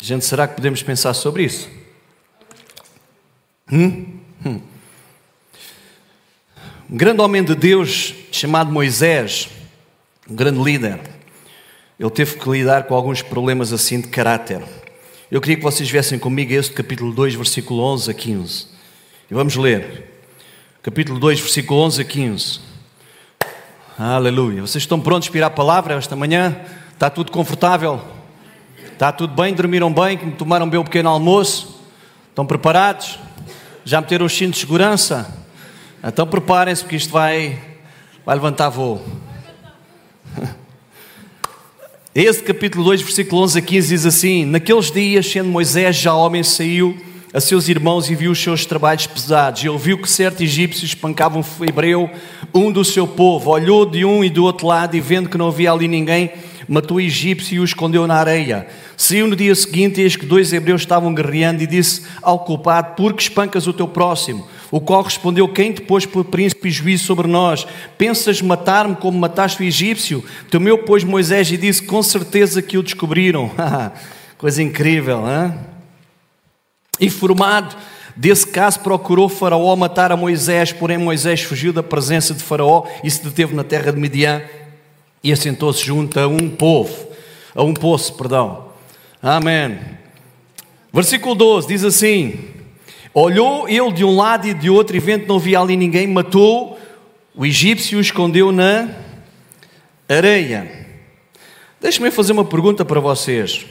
Gente, 0.00 0.24
será 0.24 0.48
que 0.48 0.56
podemos 0.56 0.82
pensar 0.82 1.14
sobre 1.14 1.44
isso? 1.44 1.81
Hum? 3.70 4.18
Hum. 4.44 4.60
Um 6.90 6.96
grande 6.96 7.20
homem 7.20 7.42
de 7.42 7.54
Deus 7.54 8.14
chamado 8.30 8.72
Moisés, 8.72 9.48
um 10.28 10.34
grande 10.34 10.62
líder, 10.62 11.00
ele 11.98 12.10
teve 12.10 12.36
que 12.36 12.50
lidar 12.50 12.84
com 12.84 12.94
alguns 12.94 13.22
problemas 13.22 13.72
assim 13.72 14.00
de 14.00 14.08
caráter. 14.08 14.62
Eu 15.30 15.40
queria 15.40 15.56
que 15.56 15.62
vocês 15.62 15.88
viessem 15.88 16.18
comigo 16.18 16.52
este 16.52 16.72
capítulo 16.72 17.12
2, 17.12 17.34
versículo 17.34 17.82
11 17.82 18.10
a 18.10 18.14
15. 18.14 18.66
E 19.30 19.34
vamos 19.34 19.56
ler. 19.56 20.10
Capítulo 20.82 21.18
2, 21.18 21.40
versículo 21.40 21.80
11 21.80 22.02
a 22.02 22.04
15. 22.04 22.60
Aleluia. 23.98 24.60
Vocês 24.62 24.82
estão 24.82 25.00
prontos 25.00 25.28
para 25.28 25.38
ir 25.38 25.42
à 25.44 25.50
palavra 25.50 25.94
esta 25.94 26.16
manhã? 26.16 26.60
Está 26.92 27.08
tudo 27.08 27.30
confortável? 27.30 28.02
Está 28.92 29.12
tudo 29.12 29.32
bem? 29.34 29.54
Dormiram 29.54 29.92
bem? 29.92 30.18
Tomaram 30.32 30.68
bem 30.68 30.80
o 30.80 30.84
pequeno 30.84 31.08
almoço? 31.08 31.80
Estão 32.28 32.44
preparados? 32.44 33.18
Já 33.84 34.00
meteram 34.00 34.26
os 34.26 34.32
cintos 34.32 34.54
de 34.54 34.60
segurança? 34.60 35.28
Então 36.04 36.24
preparem-se 36.24 36.82
porque 36.82 36.94
isto 36.94 37.12
vai, 37.12 37.58
vai 38.24 38.36
levantar 38.36 38.68
voo. 38.68 39.04
Esse 42.14 42.42
capítulo 42.42 42.84
2, 42.84 43.02
versículo 43.02 43.42
11 43.42 43.58
a 43.58 43.62
15 43.62 43.88
diz 43.88 44.06
assim: 44.06 44.44
Naqueles 44.44 44.92
dias, 44.92 45.26
sendo 45.26 45.48
Moisés 45.48 45.96
já 45.96 46.14
homem, 46.14 46.44
saiu 46.44 46.96
a 47.34 47.40
seus 47.40 47.68
irmãos 47.68 48.08
e 48.08 48.14
viu 48.14 48.30
os 48.30 48.40
seus 48.40 48.64
trabalhos 48.64 49.06
pesados. 49.06 49.64
E 49.64 49.68
ele 49.68 49.78
viu 49.78 49.98
que 49.98 50.08
certo 50.08 50.42
egípcio 50.42 50.84
espancava 50.84 51.38
um 51.38 51.44
hebreu, 51.66 52.08
um 52.54 52.70
do 52.70 52.84
seu 52.84 53.06
povo. 53.06 53.50
Olhou 53.50 53.84
de 53.84 54.04
um 54.04 54.22
e 54.22 54.30
do 54.30 54.44
outro 54.44 54.66
lado 54.66 54.96
e 54.96 55.00
vendo 55.00 55.28
que 55.28 55.38
não 55.38 55.48
havia 55.48 55.72
ali 55.72 55.88
ninguém, 55.88 56.30
matou 56.68 57.00
egípcio 57.00 57.56
e 57.56 57.60
o 57.60 57.64
escondeu 57.64 58.06
na 58.06 58.14
areia. 58.14 58.66
Saiu 58.96 59.26
no 59.26 59.36
dia 59.36 59.54
seguinte, 59.54 60.00
eis 60.00 60.16
que 60.16 60.26
dois 60.26 60.52
hebreus 60.52 60.82
estavam 60.82 61.14
guerreando 61.14 61.62
e 61.62 61.66
disse 61.66 62.02
ao 62.20 62.40
culpado: 62.40 62.94
Por 62.94 63.14
que 63.14 63.22
espancas 63.22 63.66
o 63.66 63.72
teu 63.72 63.88
próximo? 63.88 64.46
O 64.70 64.80
qual 64.80 65.02
respondeu: 65.02 65.48
Quem 65.48 65.72
te 65.72 65.82
pôs 65.82 66.06
por 66.06 66.24
príncipe 66.24 66.68
e 66.68 66.70
juízo 66.70 67.04
sobre 67.04 67.28
nós? 67.28 67.66
Pensas 67.98 68.40
matar-me 68.40 68.96
como 68.96 69.18
mataste 69.18 69.62
o 69.62 69.66
egípcio? 69.66 70.24
Temeu, 70.50 70.78
pois, 70.78 71.04
Moisés 71.04 71.50
e 71.50 71.56
disse: 71.56 71.82
Com 71.82 72.02
certeza 72.02 72.62
que 72.62 72.78
o 72.78 72.82
descobriram. 72.82 73.50
Coisa 74.38 74.62
incrível, 74.62 75.24
hein? 75.28 75.54
Informado 77.00 77.76
desse 78.16 78.46
caso, 78.46 78.80
procurou 78.80 79.28
Faraó 79.28 79.74
matar 79.76 80.12
a 80.12 80.16
Moisés, 80.16 80.72
porém 80.72 80.98
Moisés 80.98 81.42
fugiu 81.42 81.72
da 81.72 81.82
presença 81.82 82.34
de 82.34 82.42
Faraó 82.42 82.84
e 83.02 83.10
se 83.10 83.22
deteve 83.22 83.54
na 83.54 83.64
terra 83.64 83.92
de 83.92 83.98
Midian 83.98 84.42
e 85.22 85.32
assentou-se 85.32 85.84
junto 85.84 86.18
a 86.18 86.26
um 86.26 86.50
povo, 86.50 87.08
a 87.54 87.62
um 87.62 87.72
poço, 87.72 88.14
perdão. 88.14 88.68
Amém. 89.22 89.78
Versículo 90.92 91.34
12 91.34 91.68
diz 91.68 91.84
assim: 91.84 92.38
Olhou 93.14 93.68
ele 93.68 93.92
de 93.92 94.04
um 94.04 94.16
lado 94.16 94.48
e 94.48 94.54
de 94.54 94.68
outro, 94.68 94.96
e 94.96 95.00
vendo 95.00 95.26
não 95.26 95.36
havia 95.36 95.60
ali 95.60 95.76
ninguém, 95.76 96.06
matou 96.06 96.78
o 97.34 97.46
egípcio 97.46 97.96
e 97.96 97.98
o 97.98 98.00
escondeu 98.00 98.50
na 98.50 98.88
areia. 100.08 100.86
Deixe-me 101.80 102.10
fazer 102.10 102.32
uma 102.32 102.44
pergunta 102.44 102.84
para 102.84 103.00
vocês. 103.00 103.66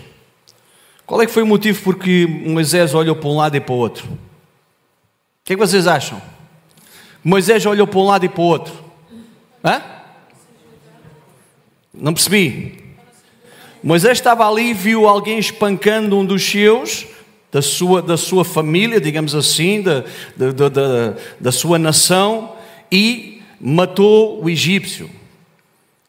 Qual 1.05 1.21
é 1.21 1.25
que 1.25 1.31
foi 1.31 1.43
o 1.43 1.47
motivo 1.47 1.81
por 1.81 1.97
que 1.97 2.25
Moisés 2.25 2.93
olhou 2.93 3.15
para 3.15 3.29
um 3.29 3.35
lado 3.35 3.57
e 3.57 3.59
para 3.59 3.73
o 3.73 3.77
outro? 3.77 4.05
O 4.05 4.17
que 5.43 5.53
é 5.53 5.55
que 5.55 5.59
vocês 5.59 5.87
acham? 5.87 6.21
Moisés 7.23 7.65
olhou 7.65 7.85
para 7.85 7.99
um 7.99 8.05
lado 8.05 8.25
e 8.25 8.29
para 8.29 8.41
o 8.41 8.45
outro. 8.45 8.73
Hã? 9.63 9.81
Não 11.93 12.13
percebi. 12.13 12.79
Moisés 13.83 14.17
estava 14.17 14.47
ali 14.47 14.69
e 14.69 14.73
viu 14.73 15.07
alguém 15.07 15.39
espancando 15.39 16.17
um 16.17 16.25
dos 16.25 16.43
seus 16.43 17.07
da 17.51 17.61
sua, 17.61 18.01
da 18.01 18.15
sua 18.15 18.45
família, 18.45 19.01
digamos 19.01 19.35
assim, 19.35 19.81
da, 19.81 20.03
da, 20.37 20.69
da, 20.69 21.15
da 21.39 21.51
sua 21.51 21.77
nação, 21.77 22.53
e 22.89 23.41
matou 23.59 24.41
o 24.41 24.49
egípcio. 24.49 25.09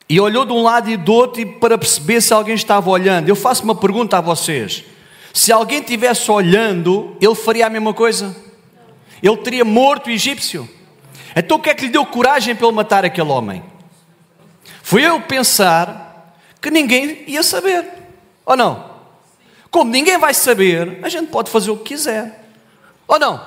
E 0.09 0.21
olhou 0.21 0.45
de 0.45 0.53
um 0.53 0.63
lado 0.63 0.89
e 0.89 0.97
do 0.97 1.13
outro 1.13 1.45
para 1.59 1.77
perceber 1.77 2.21
se 2.21 2.33
alguém 2.33 2.55
estava 2.55 2.89
olhando. 2.89 3.29
Eu 3.29 3.35
faço 3.35 3.65
uma 3.65 3.75
pergunta 3.75 4.19
a 4.19 4.21
vocês: 4.21 4.85
se 5.33 5.51
alguém 5.51 5.81
estivesse 5.81 6.31
olhando, 6.31 7.17
ele 7.21 7.35
faria 7.35 7.67
a 7.67 7.71
mesma 7.71 7.93
coisa? 7.93 8.37
Ele 9.23 9.37
teria 9.39 9.65
morto 9.65 10.09
o 10.09 10.11
egípcio? 10.11 10.69
Então 11.35 11.57
o 11.57 11.61
que 11.61 11.71
é 11.71 11.75
que 11.75 11.87
lhe 11.87 11.93
deu 11.93 12.05
coragem 12.05 12.55
para 12.55 12.67
ele 12.67 12.77
matar 12.77 13.05
aquele 13.05 13.31
homem? 13.31 13.63
Foi 14.83 15.03
eu 15.03 15.21
pensar 15.21 16.37
que 16.61 16.71
ninguém 16.71 17.25
ia 17.27 17.43
saber, 17.43 17.87
ou 18.45 18.57
não? 18.57 18.93
Como 19.71 19.91
ninguém 19.91 20.19
vai 20.19 20.35
saber, 20.35 20.99
a 21.03 21.09
gente 21.09 21.31
pode 21.31 21.51
fazer 21.51 21.71
o 21.71 21.79
que 21.79 21.95
quiser. 21.95 22.51
Ou 23.09 23.19
não? 23.19 23.41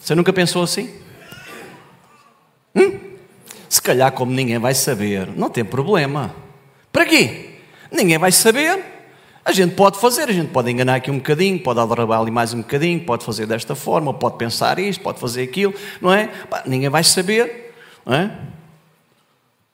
Você 0.00 0.14
nunca 0.14 0.32
pensou 0.32 0.62
assim? 0.62 0.94
Hum? 2.74 3.00
Se 3.68 3.80
calhar, 3.80 4.12
como 4.12 4.32
ninguém 4.32 4.58
vai 4.58 4.74
saber, 4.74 5.28
não 5.34 5.48
tem 5.48 5.64
problema. 5.64 6.34
Para 6.92 7.06
quê? 7.06 7.54
Ninguém 7.90 8.18
vai 8.18 8.30
saber. 8.30 8.84
A 9.44 9.52
gente 9.52 9.74
pode 9.74 9.98
fazer, 9.98 10.28
a 10.28 10.32
gente 10.32 10.50
pode 10.50 10.70
enganar 10.70 10.96
aqui 10.96 11.10
um 11.10 11.18
bocadinho, 11.18 11.58
pode 11.58 11.78
adorar 11.78 12.10
ali 12.20 12.30
mais 12.30 12.52
um 12.52 12.58
bocadinho, 12.58 13.00
pode 13.00 13.24
fazer 13.24 13.46
desta 13.46 13.74
forma, 13.74 14.12
pode 14.12 14.36
pensar 14.36 14.78
isto, 14.78 15.00
pode 15.02 15.20
fazer 15.20 15.42
aquilo, 15.42 15.72
não 16.00 16.12
é? 16.12 16.28
ninguém 16.66 16.88
vai 16.88 17.04
saber, 17.04 17.72
não 18.04 18.14
é? 18.14 18.36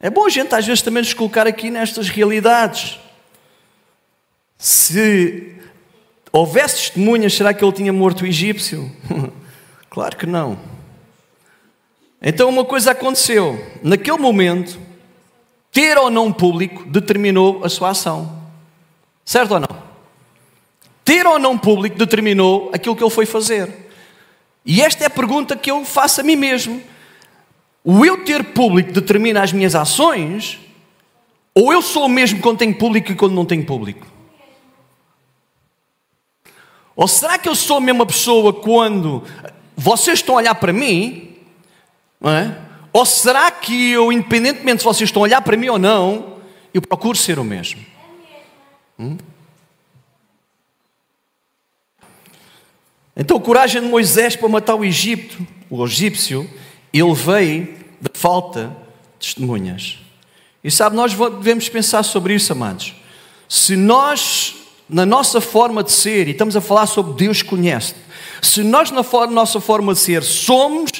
É 0.02 0.11
bom 0.11 0.26
a 0.26 0.28
gente 0.28 0.52
às 0.52 0.66
vezes 0.66 0.82
também 0.82 1.00
nos 1.00 1.14
colocar 1.14 1.47
aqui 1.47 1.71
nestas 1.71 2.09
realidades. 2.09 2.99
Se 4.59 5.56
houvesse 6.32 6.76
testemunhas, 6.76 7.35
será 7.35 7.54
que 7.54 7.64
ele 7.64 7.73
tinha 7.73 7.92
morto 7.92 8.23
o 8.23 8.26
egípcio? 8.26 8.90
claro 9.88 10.16
que 10.16 10.26
não. 10.26 10.59
Então 12.21 12.49
uma 12.49 12.64
coisa 12.64 12.90
aconteceu. 12.90 13.64
Naquele 13.80 14.18
momento, 14.18 14.76
ter 15.71 15.97
ou 15.97 16.11
não 16.11 16.32
público 16.32 16.85
determinou 16.85 17.64
a 17.64 17.68
sua 17.68 17.90
ação. 17.90 18.42
Certo 19.25 19.54
ou 19.54 19.61
não? 19.61 19.82
Ter 21.04 21.25
ou 21.28 21.38
não 21.38 21.56
público 21.56 21.97
determinou 21.97 22.71
aquilo 22.75 22.97
que 22.97 23.04
ele 23.04 23.11
foi 23.11 23.25
fazer. 23.25 23.73
E 24.66 24.82
esta 24.82 25.04
é 25.04 25.06
a 25.06 25.11
pergunta 25.11 25.54
que 25.54 25.71
eu 25.71 25.85
faço 25.85 26.21
a 26.21 26.25
mim 26.25 26.35
mesmo. 26.35 26.82
O 27.85 28.05
eu 28.05 28.25
ter 28.25 28.45
público 28.53 28.93
determina 28.93 29.43
as 29.43 29.53
minhas 29.53 29.75
ações? 29.75 30.59
Ou 31.55 31.73
eu 31.73 31.83
sou 31.83 32.07
o 32.07 32.09
mesmo 32.09 32.41
quando 32.41 32.59
tenho 32.59 32.75
público 32.77 33.12
e 33.12 33.15
quando 33.15 33.35
não 33.35 33.45
tenho 33.45 33.65
público? 33.65 34.07
Ou 36.95 37.09
será 37.09 37.39
que 37.39 37.49
eu 37.49 37.55
sou 37.55 37.79
a 37.79 37.81
mesma 37.81 38.07
pessoa 38.07 38.53
quando 38.53 39.25
vocês 39.77 40.19
estão 40.19 40.37
a 40.37 40.39
olhar 40.39 40.55
para 40.55 40.73
mim? 40.73 41.37
É? 42.23 42.55
Ou 42.93 43.05
será 43.05 43.51
que 43.51 43.91
eu, 43.91 44.12
independentemente 44.12 44.81
se 44.81 44.85
vocês 44.85 45.09
estão 45.09 45.23
a 45.23 45.25
olhar 45.25 45.41
para 45.41 45.57
mim 45.57 45.69
ou 45.69 45.79
não, 45.79 46.37
eu 46.73 46.81
procuro 46.81 47.17
ser 47.17 47.39
o 47.39 47.45
mesmo? 47.45 47.85
Hum? 48.99 49.17
Então, 53.17 53.37
a 53.37 53.41
coragem 53.41 53.83
de 53.83 53.89
Moisés 53.89 54.37
para 54.37 54.49
matar 54.49 54.75
o 54.75 54.85
Egito, 54.85 55.47
o 55.69 55.85
egípcio, 55.85 56.49
ele 56.92 57.14
veio 57.14 57.75
da 58.00 58.11
falta 58.12 58.76
de 59.18 59.26
testemunhas. 59.26 59.99
E 60.62 60.70
sabe, 60.70 60.94
nós 60.94 61.14
devemos 61.14 61.68
pensar 61.68 62.02
sobre 62.02 62.34
isso, 62.34 62.52
amados. 62.52 62.94
Se 63.49 63.76
nós 63.76 64.54
na 64.88 65.06
nossa 65.06 65.40
forma 65.40 65.82
de 65.82 65.90
ser, 65.90 66.28
e 66.28 66.32
estamos 66.32 66.56
a 66.56 66.61
falar 66.61 66.87
sobre 66.87 67.14
Deus 67.14 67.42
conhece, 67.42 67.94
se 68.42 68.62
nós 68.62 68.90
na 68.90 69.02
nossa 69.28 69.61
forma 69.61 69.94
de 69.94 70.00
ser 70.00 70.22
somos 70.22 70.90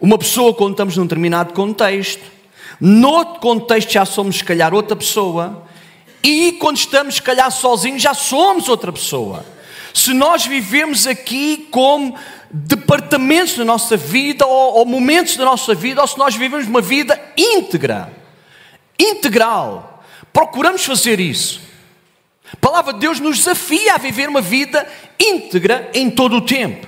uma 0.00 0.16
pessoa 0.16 0.54
quando 0.54 0.72
estamos 0.72 0.96
num 0.96 1.04
determinado 1.04 1.52
contexto, 1.52 2.22
noutro 2.80 3.40
contexto 3.40 3.92
já 3.92 4.04
somos 4.04 4.36
se 4.36 4.44
calhar 4.44 4.72
outra 4.72 4.96
pessoa, 4.96 5.64
e 6.22 6.52
quando 6.52 6.76
estamos 6.78 7.16
se 7.16 7.22
calhar 7.22 7.50
sozinhos 7.50 8.02
já 8.02 8.14
somos 8.14 8.68
outra 8.68 8.92
pessoa. 8.92 9.44
Se 9.96 10.12
nós 10.12 10.44
vivemos 10.44 11.06
aqui 11.06 11.68
como 11.70 12.14
departamentos 12.50 13.56
da 13.56 13.64
nossa 13.64 13.96
vida 13.96 14.44
ou, 14.46 14.74
ou 14.74 14.84
momentos 14.84 15.38
da 15.38 15.44
nossa 15.46 15.74
vida, 15.74 16.02
ou 16.02 16.06
se 16.06 16.18
nós 16.18 16.36
vivemos 16.36 16.66
uma 16.66 16.82
vida 16.82 17.18
íntegra, 17.34 18.12
integral, 18.98 20.04
procuramos 20.34 20.84
fazer 20.84 21.18
isso. 21.18 21.62
A 22.52 22.56
palavra 22.56 22.92
de 22.92 22.98
Deus 22.98 23.20
nos 23.20 23.38
desafia 23.38 23.94
a 23.94 23.98
viver 23.98 24.28
uma 24.28 24.42
vida 24.42 24.86
íntegra 25.18 25.90
em 25.94 26.10
todo 26.10 26.36
o 26.36 26.42
tempo. 26.42 26.86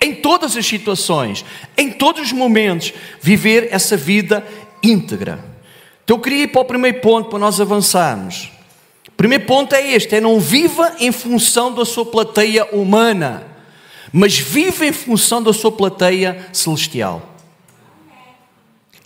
em 0.00 0.14
todas 0.14 0.56
as 0.56 0.64
situações, 0.64 1.44
em 1.76 1.90
todos 1.90 2.22
os 2.22 2.32
momentos, 2.32 2.92
viver 3.20 3.68
essa 3.72 3.96
vida 3.96 4.46
íntegra. 4.82 5.44
Então 6.04 6.18
eu 6.18 6.22
queria 6.22 6.44
ir 6.44 6.48
para 6.48 6.60
o 6.60 6.64
primeiro 6.64 7.00
ponto 7.00 7.30
para 7.30 7.38
nós 7.38 7.60
avançarmos. 7.60 8.53
Primeiro 9.24 9.46
ponto 9.46 9.74
é 9.74 9.92
este: 9.92 10.16
é 10.16 10.20
não 10.20 10.38
viva 10.38 10.96
em 11.00 11.10
função 11.10 11.72
da 11.72 11.86
sua 11.86 12.04
plateia 12.04 12.66
humana, 12.76 13.42
mas 14.12 14.38
viva 14.38 14.84
em 14.84 14.92
função 14.92 15.42
da 15.42 15.50
sua 15.50 15.72
plateia 15.72 16.46
celestial. 16.52 17.22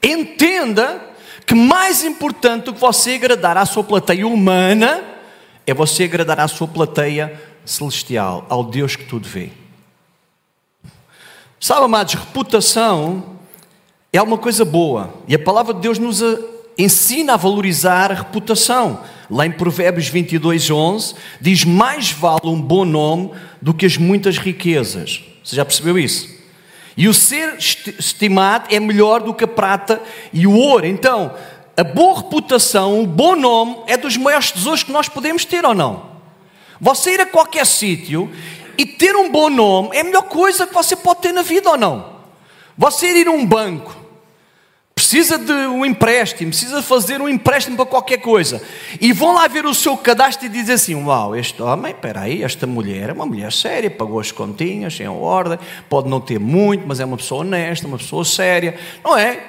Entenda 0.03 1.01
que 1.47 1.55
mais 1.55 2.03
importante 2.03 2.65
do 2.65 2.75
que 2.75 2.81
você 2.81 3.13
agradar 3.13 3.57
à 3.57 3.65
sua 3.65 3.85
plateia 3.85 4.27
humana 4.27 5.05
é 5.65 5.73
você 5.73 6.03
agradar 6.03 6.41
à 6.41 6.49
sua 6.49 6.67
plateia 6.67 7.41
celestial, 7.65 8.45
ao 8.49 8.65
Deus 8.65 8.97
que 8.97 9.05
tudo 9.05 9.29
vê. 9.29 9.53
Sabe, 11.61 11.85
amados, 11.85 12.15
reputação 12.15 13.39
é 14.13 14.21
uma 14.21 14.37
coisa 14.37 14.65
boa 14.65 15.15
e 15.29 15.37
a 15.37 15.39
palavra 15.39 15.73
de 15.75 15.81
Deus 15.81 15.97
nos 15.97 16.21
ensina 16.77 17.35
a 17.35 17.37
valorizar 17.37 18.11
a 18.11 18.15
reputação. 18.15 19.01
Lá 19.31 19.47
em 19.47 19.51
Provérbios 19.51 20.09
22, 20.09 20.71
11, 20.71 21.15
diz: 21.41 21.65
Mais 21.65 22.11
vale 22.11 22.47
um 22.47 22.61
bom 22.61 22.85
nome 22.85 23.31
do 23.61 23.75
que 23.75 23.85
as 23.85 23.97
muitas 23.97 24.39
riquezas. 24.39 25.23
Você 25.45 25.57
já 25.57 25.65
percebeu 25.65 25.99
isso? 25.99 26.39
E 26.97 27.07
o 27.07 27.15
ser 27.15 27.57
estimado 27.59 28.75
é 28.75 28.81
melhor 28.81 29.21
do 29.21 29.33
que 29.33 29.45
a 29.45 29.49
prata 29.49 30.03
e 30.33 30.47
o 30.47 30.53
ouro. 30.53 30.87
Então, 30.87 31.33
a 31.77 31.85
boa 31.85 32.17
reputação, 32.17 33.01
o 33.01 33.07
bom 33.07 33.37
nome, 33.37 33.77
é 33.87 33.97
dos 33.97 34.17
maiores 34.17 34.51
tesouros 34.51 34.83
que 34.83 34.91
nós 34.91 35.09
podemos 35.09 35.45
ter 35.45 35.65
ou 35.65 35.75
não? 35.75 36.09
Você 36.81 37.15
ir 37.15 37.21
a 37.21 37.27
qualquer 37.27 37.67
sítio 37.67 38.31
e 38.77 38.87
ter 38.87 39.15
um 39.15 39.31
bom 39.31 39.49
nome 39.51 39.91
é 39.93 40.01
a 40.01 40.05
melhor 40.05 40.23
coisa 40.23 40.67
que 40.67 40.75
você 40.75 40.97
pode 40.97 41.21
ter 41.21 41.33
na 41.33 41.43
vida 41.43 41.71
ou 41.71 41.77
não? 41.77 42.19
Você 42.77 43.13
ir 43.13 43.27
a 43.27 43.31
um 43.31 43.45
banco, 43.45 43.97
precisa 44.99 45.39
de 45.39 45.53
um 45.53 45.87
empréstimo, 45.87 46.51
precisa 46.51 46.83
fazer 46.83 47.21
um 47.23 47.29
empréstimo 47.29 47.77
para 47.77 47.87
qualquer 47.87 48.19
coisa, 48.19 48.61
e 49.01 49.13
vão 49.13 49.33
lá 49.33 49.47
ver 49.47 49.65
o 49.65 49.73
seu 49.73 49.97
cadastro 49.97 50.47
e 50.47 50.49
dizem 50.49 50.75
assim: 50.75 50.95
Uau, 50.97 51.37
este 51.37 51.63
homem, 51.63 51.93
espera 51.93 52.23
aí, 52.23 52.43
esta 52.43 52.67
mulher 52.67 53.11
é 53.11 53.13
uma 53.13 53.25
mulher 53.25 53.53
séria, 53.53 53.89
pagou 53.89 54.19
as 54.19 54.33
continhas, 54.33 54.99
em 54.99 55.07
ordem, 55.07 55.57
pode 55.89 56.09
não 56.09 56.21
ter 56.21 56.41
muito, 56.41 56.85
mas 56.87 56.99
é 56.99 57.05
uma 57.05 57.17
pessoa 57.17 57.43
honesta, 57.43 57.87
uma 57.87 57.97
pessoa 57.97 58.25
séria, 58.25 58.77
não 59.05 59.17
é? 59.17 59.41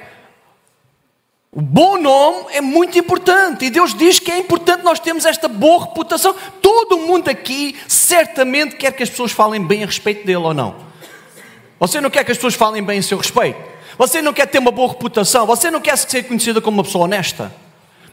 O 1.51 1.61
bom 1.61 1.97
nome 1.97 2.45
é 2.51 2.61
muito 2.61 2.99
importante 2.99 3.65
e 3.65 3.71
Deus 3.71 3.95
diz 3.95 4.19
que 4.19 4.31
é 4.31 4.37
importante 4.37 4.83
nós 4.83 4.99
termos 4.99 5.25
esta 5.25 5.47
boa 5.47 5.85
reputação. 5.85 6.35
Todo 6.61 6.99
mundo 6.99 7.27
aqui 7.27 7.75
certamente 7.87 8.75
quer 8.75 8.91
que 8.91 9.01
as 9.01 9.09
pessoas 9.09 9.31
falem 9.31 9.65
bem 9.65 9.81
a 9.81 9.87
respeito 9.87 10.27
dele 10.27 10.37
ou 10.37 10.53
não. 10.53 10.75
Você 11.79 11.99
não 11.99 12.11
quer 12.11 12.23
que 12.23 12.31
as 12.31 12.37
pessoas 12.37 12.53
falem 12.53 12.83
bem 12.83 12.99
a 12.99 13.01
seu 13.01 13.17
respeito? 13.17 13.68
Você 13.99 14.21
não 14.21 14.31
quer 14.31 14.45
ter 14.45 14.59
uma 14.59 14.71
boa 14.71 14.87
reputação? 14.87 15.45
Você 15.45 15.69
não 15.69 15.81
quer 15.81 15.97
ser 15.97 16.23
conhecida 16.23 16.61
como 16.61 16.77
uma 16.77 16.85
pessoa 16.85 17.03
honesta? 17.03 17.53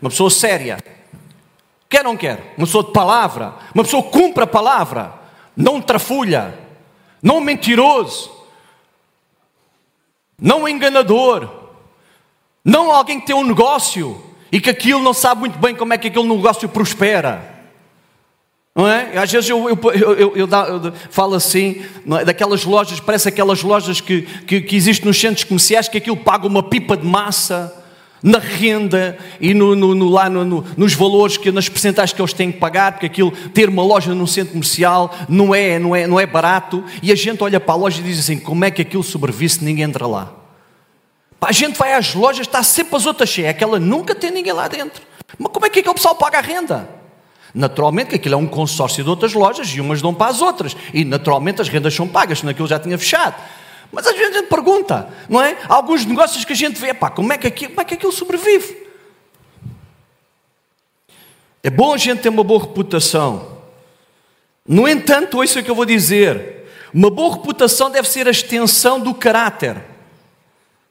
Uma 0.02 0.10
pessoa 0.10 0.28
séria? 0.28 0.78
Quer 1.88 1.98
ou 1.98 2.06
não 2.06 2.16
quer? 2.16 2.54
Uma 2.58 2.66
pessoa 2.66 2.82
de 2.82 2.90
palavra? 2.90 3.54
Uma 3.72 3.84
pessoa 3.84 4.02
que 4.02 4.10
cumpre 4.10 4.42
a 4.42 4.48
palavra? 4.48 5.14
Não 5.56 5.80
trafulha? 5.80 6.58
Não 7.22 7.40
mentiroso? 7.40 8.32
Não 10.36 10.68
enganador? 10.68 11.48
Não 12.64 12.90
alguém 12.90 13.20
que 13.20 13.26
tem 13.26 13.36
um 13.36 13.46
negócio 13.46 14.20
e 14.50 14.60
que 14.60 14.68
aquilo 14.68 15.00
não 15.00 15.14
sabe 15.14 15.42
muito 15.42 15.56
bem 15.56 15.76
como 15.76 15.94
é 15.94 15.98
que 15.98 16.08
aquele 16.08 16.26
negócio 16.26 16.68
prospera. 16.68 17.55
Não 18.76 18.86
é? 18.86 19.16
Às 19.16 19.32
vezes 19.32 19.48
eu, 19.48 19.70
eu, 19.70 19.78
eu, 19.94 20.36
eu 20.36 20.92
falo 21.08 21.34
assim, 21.34 21.82
é? 22.20 22.26
daquelas 22.26 22.62
lojas, 22.62 23.00
parece 23.00 23.26
aquelas 23.26 23.62
lojas 23.62 24.02
que, 24.02 24.20
que, 24.46 24.60
que, 24.60 24.76
existem 24.76 25.08
nos 25.08 25.18
centros 25.18 25.44
comerciais, 25.44 25.88
que 25.88 25.96
aquilo 25.96 26.18
paga 26.18 26.46
uma 26.46 26.62
pipa 26.62 26.94
de 26.94 27.06
massa 27.06 27.74
na 28.22 28.38
renda 28.38 29.16
e 29.40 29.54
no, 29.54 29.74
no, 29.74 29.94
no 29.94 30.10
lá 30.10 30.28
no, 30.28 30.62
nos 30.76 30.92
valores, 30.92 31.38
que, 31.38 31.50
nas 31.50 31.70
percentagens 31.70 32.12
que 32.14 32.20
eles 32.20 32.34
têm 32.34 32.52
que 32.52 32.58
pagar, 32.58 32.92
porque 32.92 33.06
aquilo, 33.06 33.30
ter 33.30 33.66
uma 33.70 33.82
loja 33.82 34.14
num 34.14 34.26
centro 34.26 34.52
comercial 34.52 35.10
não 35.26 35.54
é, 35.54 35.78
não, 35.78 35.96
é, 35.96 36.06
não 36.06 36.20
é 36.20 36.26
barato, 36.26 36.84
e 37.02 37.10
a 37.10 37.14
gente 37.14 37.42
olha 37.42 37.58
para 37.58 37.72
a 37.72 37.78
loja 37.78 38.02
e 38.02 38.04
diz 38.04 38.18
assim, 38.18 38.38
como 38.38 38.62
é 38.62 38.70
que 38.70 38.82
aquilo 38.82 39.02
sobrevive 39.02 39.48
se 39.48 39.64
ninguém 39.64 39.84
entra 39.84 40.06
lá? 40.06 40.34
A 41.40 41.52
gente 41.52 41.78
vai 41.78 41.94
às 41.94 42.14
lojas, 42.14 42.46
está 42.46 42.62
sempre 42.62 42.94
as 42.94 43.06
outras 43.06 43.30
cheias, 43.30 43.48
aquela 43.52 43.80
nunca 43.80 44.14
tem 44.14 44.30
ninguém 44.30 44.52
lá 44.52 44.68
dentro. 44.68 45.02
Mas 45.38 45.50
como 45.50 45.64
é 45.64 45.70
que, 45.70 45.78
é 45.78 45.82
que 45.82 45.88
o 45.88 45.94
pessoal 45.94 46.14
paga 46.14 46.38
a 46.38 46.42
renda? 46.42 46.95
Naturalmente 47.56 48.10
que 48.10 48.16
aquilo 48.16 48.34
é 48.34 48.36
um 48.36 48.46
consórcio 48.46 49.02
de 49.02 49.08
outras 49.08 49.32
lojas 49.32 49.68
e 49.68 49.80
umas 49.80 50.02
dão 50.02 50.12
para 50.12 50.30
as 50.30 50.42
outras. 50.42 50.76
E 50.92 51.06
naturalmente 51.06 51.62
as 51.62 51.70
rendas 51.70 51.94
são 51.94 52.06
pagas, 52.06 52.40
senão 52.40 52.50
aquilo 52.50 52.68
já 52.68 52.78
tinha 52.78 52.98
fechado. 52.98 53.34
Mas 53.90 54.06
às 54.06 54.14
vezes 54.14 54.36
a 54.36 54.40
gente 54.40 54.48
pergunta, 54.48 55.08
não 55.26 55.40
é? 55.40 55.56
Há 55.66 55.74
alguns 55.74 56.04
negócios 56.04 56.44
que 56.44 56.52
a 56.52 56.56
gente 56.56 56.78
vê, 56.78 56.92
pá, 56.92 57.08
como 57.08 57.32
é 57.32 57.38
que 57.38 57.46
aquilo, 57.46 57.70
como 57.70 57.80
é 57.80 57.84
que 57.86 57.94
aquilo 57.94 58.12
sobrevive? 58.12 58.86
É 61.62 61.70
bom 61.70 61.94
a 61.94 61.96
gente 61.96 62.20
ter 62.20 62.28
uma 62.28 62.44
boa 62.44 62.60
reputação. 62.60 63.56
No 64.68 64.86
entanto, 64.86 65.42
isso 65.42 65.58
é 65.58 65.62
o 65.62 65.64
que 65.64 65.70
eu 65.70 65.74
vou 65.74 65.86
dizer. 65.86 66.68
Uma 66.92 67.08
boa 67.08 67.36
reputação 67.36 67.90
deve 67.90 68.06
ser 68.06 68.28
a 68.28 68.32
extensão 68.32 69.00
do 69.00 69.14
caráter. 69.14 69.82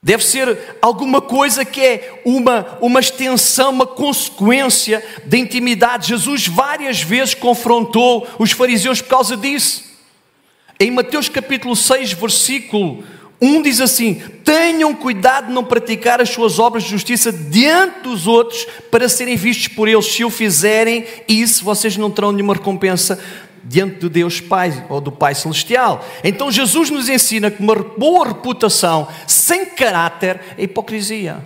Deve 0.06 0.24
ser 0.24 0.78
alguma 0.84 1.20
coisa 1.20 1.66
que 1.66 1.82
é 1.82 2.22
uma, 2.24 2.78
uma 2.80 3.00
extensão, 3.00 3.72
uma 3.72 3.88
consequência 3.88 5.04
da 5.26 5.36
intimidade. 5.36 6.10
Jesus 6.10 6.48
várias 6.48 7.02
vezes 7.02 7.34
confrontou 7.34 8.28
os 8.38 8.52
fariseus 8.52 9.02
por 9.02 9.10
causa 9.10 9.36
disso. 9.36 9.84
Em 10.80 10.92
Mateus 10.92 11.28
capítulo 11.28 11.76
6, 11.76 12.14
versículo 12.14 13.04
1 13.42 13.64
diz 13.64 13.82
assim: 13.82 14.22
Tenham 14.44 14.94
cuidado 14.94 15.48
de 15.48 15.54
não 15.54 15.64
praticar 15.64 16.22
as 16.22 16.30
suas 16.30 16.60
obras 16.60 16.84
de 16.84 16.92
justiça 16.92 17.32
diante 17.32 18.02
dos 18.02 18.28
outros 18.28 18.64
para 18.92 19.10
serem 19.10 19.36
vistos 19.36 19.70
por 19.70 19.88
eles. 19.88 20.06
Se 20.06 20.24
o 20.24 20.30
fizerem, 20.30 21.04
isso 21.28 21.66
vocês 21.66 21.98
não 21.98 22.12
terão 22.12 22.32
nenhuma 22.32 22.54
recompensa 22.54 23.20
diante 23.66 24.00
de 24.00 24.10
Deus 24.10 24.40
Pai 24.40 24.86
ou 24.88 25.02
do 25.02 25.12
Pai 25.12 25.34
Celestial. 25.34 26.06
Então 26.24 26.52
Jesus 26.52 26.90
nos 26.90 27.10
ensina 27.10 27.50
que 27.50 27.62
uma 27.62 27.76
boa 27.76 28.28
reputação 28.28 29.08
sem 29.28 29.66
caráter 29.66 30.40
é 30.58 30.64
hipocrisia. 30.64 31.44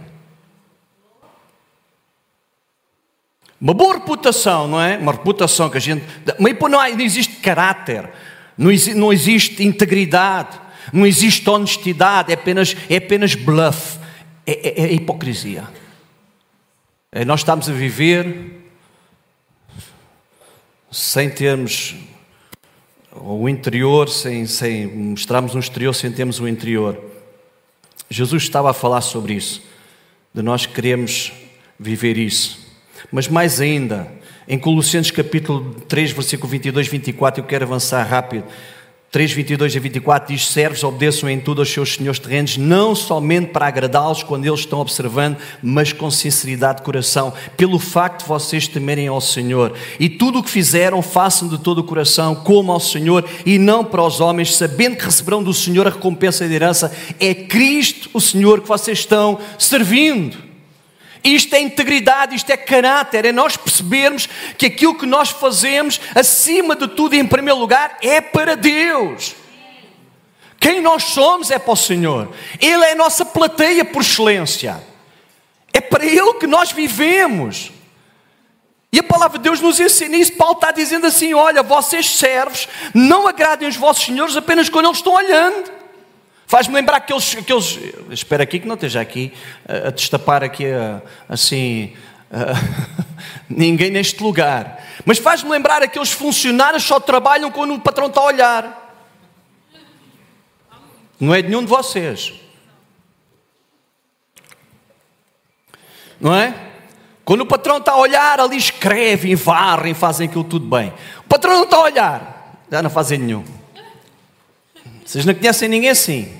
Uma 3.59 3.73
boa 3.73 3.95
reputação, 3.95 4.67
não 4.67 4.81
é? 4.81 4.97
Uma 4.97 5.11
reputação 5.11 5.69
que 5.69 5.77
a 5.77 5.81
gente. 5.81 6.05
Não, 6.39 6.69
não 6.69 6.85
existe 6.99 7.37
caráter, 7.37 8.09
não 8.57 8.71
existe, 8.71 8.93
não 8.97 9.11
existe 9.11 9.63
integridade, 9.63 10.59
não 10.93 11.05
existe 11.05 11.49
honestidade, 11.49 12.31
é 12.31 12.35
apenas, 12.35 12.75
é 12.89 12.97
apenas 12.97 13.35
bluff, 13.35 13.99
é, 14.45 14.81
é, 14.81 14.85
é 14.85 14.93
hipocrisia. 14.93 15.67
É, 17.11 17.25
nós 17.25 17.41
estamos 17.41 17.69
a 17.69 17.73
viver 17.73 18.59
sem 20.91 21.29
termos 21.29 21.95
o 23.15 23.47
interior, 23.49 24.07
sem, 24.09 24.45
sem 24.45 24.87
mostrarmos 24.87 25.55
um 25.55 25.59
exterior 25.59 25.93
sem 25.93 26.11
termos 26.11 26.39
o 26.39 26.43
um 26.43 26.47
interior. 26.47 26.99
Jesus 28.09 28.43
estava 28.43 28.71
a 28.71 28.73
falar 28.73 29.01
sobre 29.01 29.33
isso, 29.33 29.61
de 30.33 30.41
nós 30.41 30.65
queremos 30.65 31.31
viver 31.79 32.17
isso. 32.17 32.67
Mas 33.11 33.27
mais 33.27 33.61
ainda, 33.61 34.11
em 34.47 34.57
Colossenses 34.57 35.11
capítulo 35.11 35.75
3, 35.87 36.11
versículo 36.11 36.49
22, 36.49 36.87
24, 36.87 37.41
eu 37.41 37.47
quero 37.47 37.65
avançar 37.65 38.03
rápido. 38.03 38.45
3, 39.11 39.31
22 39.31 39.75
a 39.75 39.79
24 39.79 40.35
diz: 40.35 40.47
Servos 40.47 40.83
obedeçam 40.83 41.27
em 41.27 41.39
tudo 41.39 41.61
aos 41.61 41.71
seus 41.71 41.95
senhores 41.95 42.19
terrenos, 42.19 42.57
não 42.57 42.93
somente 42.93 43.47
para 43.47 43.65
agradá-los 43.65 44.21
quando 44.21 44.45
eles 44.45 44.59
estão 44.59 44.79
observando, 44.79 45.37
mas 45.63 45.91
com 45.91 46.11
sinceridade 46.11 46.79
de 46.79 46.85
coração, 46.85 47.33
pelo 47.57 47.79
facto 47.79 48.21
de 48.21 48.27
vocês 48.27 48.67
temerem 48.67 49.07
ao 49.07 49.19
Senhor. 49.19 49.73
E 49.99 50.07
tudo 50.07 50.39
o 50.39 50.43
que 50.43 50.49
fizeram, 50.49 51.01
façam 51.01 51.47
de 51.47 51.57
todo 51.57 51.79
o 51.79 51.83
coração, 51.83 52.35
como 52.35 52.71
ao 52.71 52.79
Senhor 52.79 53.25
e 53.43 53.57
não 53.57 53.83
para 53.83 54.03
os 54.03 54.21
homens, 54.21 54.55
sabendo 54.55 54.97
que 54.97 55.05
receberão 55.05 55.41
do 55.41 55.55
Senhor 55.55 55.87
a 55.87 55.91
recompensa 55.91 56.47
de 56.47 56.53
herança. 56.53 56.95
É 57.19 57.33
Cristo 57.33 58.11
o 58.13 58.21
Senhor 58.21 58.61
que 58.61 58.67
vocês 58.67 58.99
estão 58.99 59.39
servindo. 59.57 60.48
Isto 61.23 61.55
é 61.55 61.59
integridade, 61.59 62.35
isto 62.35 62.49
é 62.49 62.57
caráter, 62.57 63.25
é 63.25 63.31
nós 63.31 63.57
percebermos 63.57 64.27
que 64.57 64.67
aquilo 64.67 64.95
que 64.95 65.05
nós 65.05 65.29
fazemos, 65.29 65.99
acima 66.15 66.75
de 66.75 66.87
tudo 66.87 67.15
e 67.15 67.19
em 67.19 67.27
primeiro 67.27 67.59
lugar, 67.59 67.97
é 68.01 68.21
para 68.21 68.55
Deus. 68.55 69.35
Quem 70.59 70.81
nós 70.81 71.03
somos 71.05 71.51
é 71.51 71.59
para 71.59 71.73
o 71.73 71.75
Senhor. 71.75 72.33
Ele 72.59 72.83
é 72.83 72.91
a 72.91 72.95
nossa 72.95 73.25
plateia 73.25 73.85
por 73.85 74.01
excelência. 74.01 74.81
É 75.73 75.79
para 75.79 76.05
Ele 76.05 76.33
que 76.33 76.47
nós 76.47 76.71
vivemos. 76.71 77.71
E 78.91 78.99
a 78.99 79.03
palavra 79.03 79.37
de 79.37 79.43
Deus 79.43 79.61
nos 79.61 79.79
ensina 79.79 80.17
isso. 80.17 80.33
Paulo 80.33 80.55
está 80.55 80.71
dizendo 80.71 81.07
assim: 81.07 81.33
olha, 81.33 81.63
vocês 81.63 82.09
servos, 82.09 82.67
não 82.93 83.27
agradem 83.27 83.69
os 83.69 83.75
vossos 83.75 84.05
senhores 84.05 84.35
apenas 84.35 84.67
quando 84.67 84.85
eles 84.85 84.97
estão 84.97 85.13
olhando. 85.13 85.78
Faz-me 86.49 86.73
lembrar 86.73 86.97
aqueles, 86.97 87.37
aqueles. 87.37 87.79
Espero 88.09 88.41
aqui 88.41 88.59
que 88.59 88.67
não 88.67 88.73
esteja 88.73 88.99
aqui 88.99 89.31
a, 89.67 89.89
a 89.89 89.91
destapar 89.91 90.43
aqui 90.43 90.65
a, 90.65 90.99
assim. 91.29 91.93
A, 92.31 92.53
ninguém 93.47 93.91
neste 93.91 94.23
lugar. 94.23 94.83
Mas 95.05 95.19
faz-me 95.19 95.51
lembrar 95.51 95.83
aqueles 95.83 96.11
funcionários 96.11 96.81
que 96.81 96.89
só 96.89 96.99
trabalham 96.99 97.51
quando 97.51 97.75
o 97.75 97.79
patrão 97.79 98.07
está 98.07 98.21
a 98.21 98.23
olhar. 98.23 98.95
Não 101.19 101.35
é 101.35 101.43
de 101.43 101.49
nenhum 101.49 101.61
de 101.61 101.67
vocês. 101.67 102.33
Não 106.19 106.33
é? 106.33 106.55
Quando 107.23 107.41
o 107.41 107.45
patrão 107.45 107.77
está 107.77 107.91
a 107.91 107.97
olhar, 107.97 108.39
ali 108.39 108.57
escrevem, 108.57 109.35
varrem, 109.35 109.93
fazem 109.93 110.27
aquilo 110.27 110.43
tudo 110.43 110.65
bem. 110.65 110.91
O 111.19 111.29
patrão 111.29 111.53
não 111.53 111.65
está 111.65 111.77
a 111.77 111.81
olhar, 111.81 112.59
já 112.71 112.81
não 112.81 112.89
fazem 112.89 113.19
nenhum. 113.19 113.58
Vocês 115.09 115.25
não 115.25 115.33
conhecem 115.33 115.67
ninguém 115.67 115.89
assim? 115.89 116.39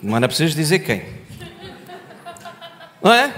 Não 0.00 0.16
é 0.16 0.28
preciso 0.28 0.54
dizer 0.54 0.78
quem. 0.78 1.04
Não 3.02 3.12
é? 3.12 3.34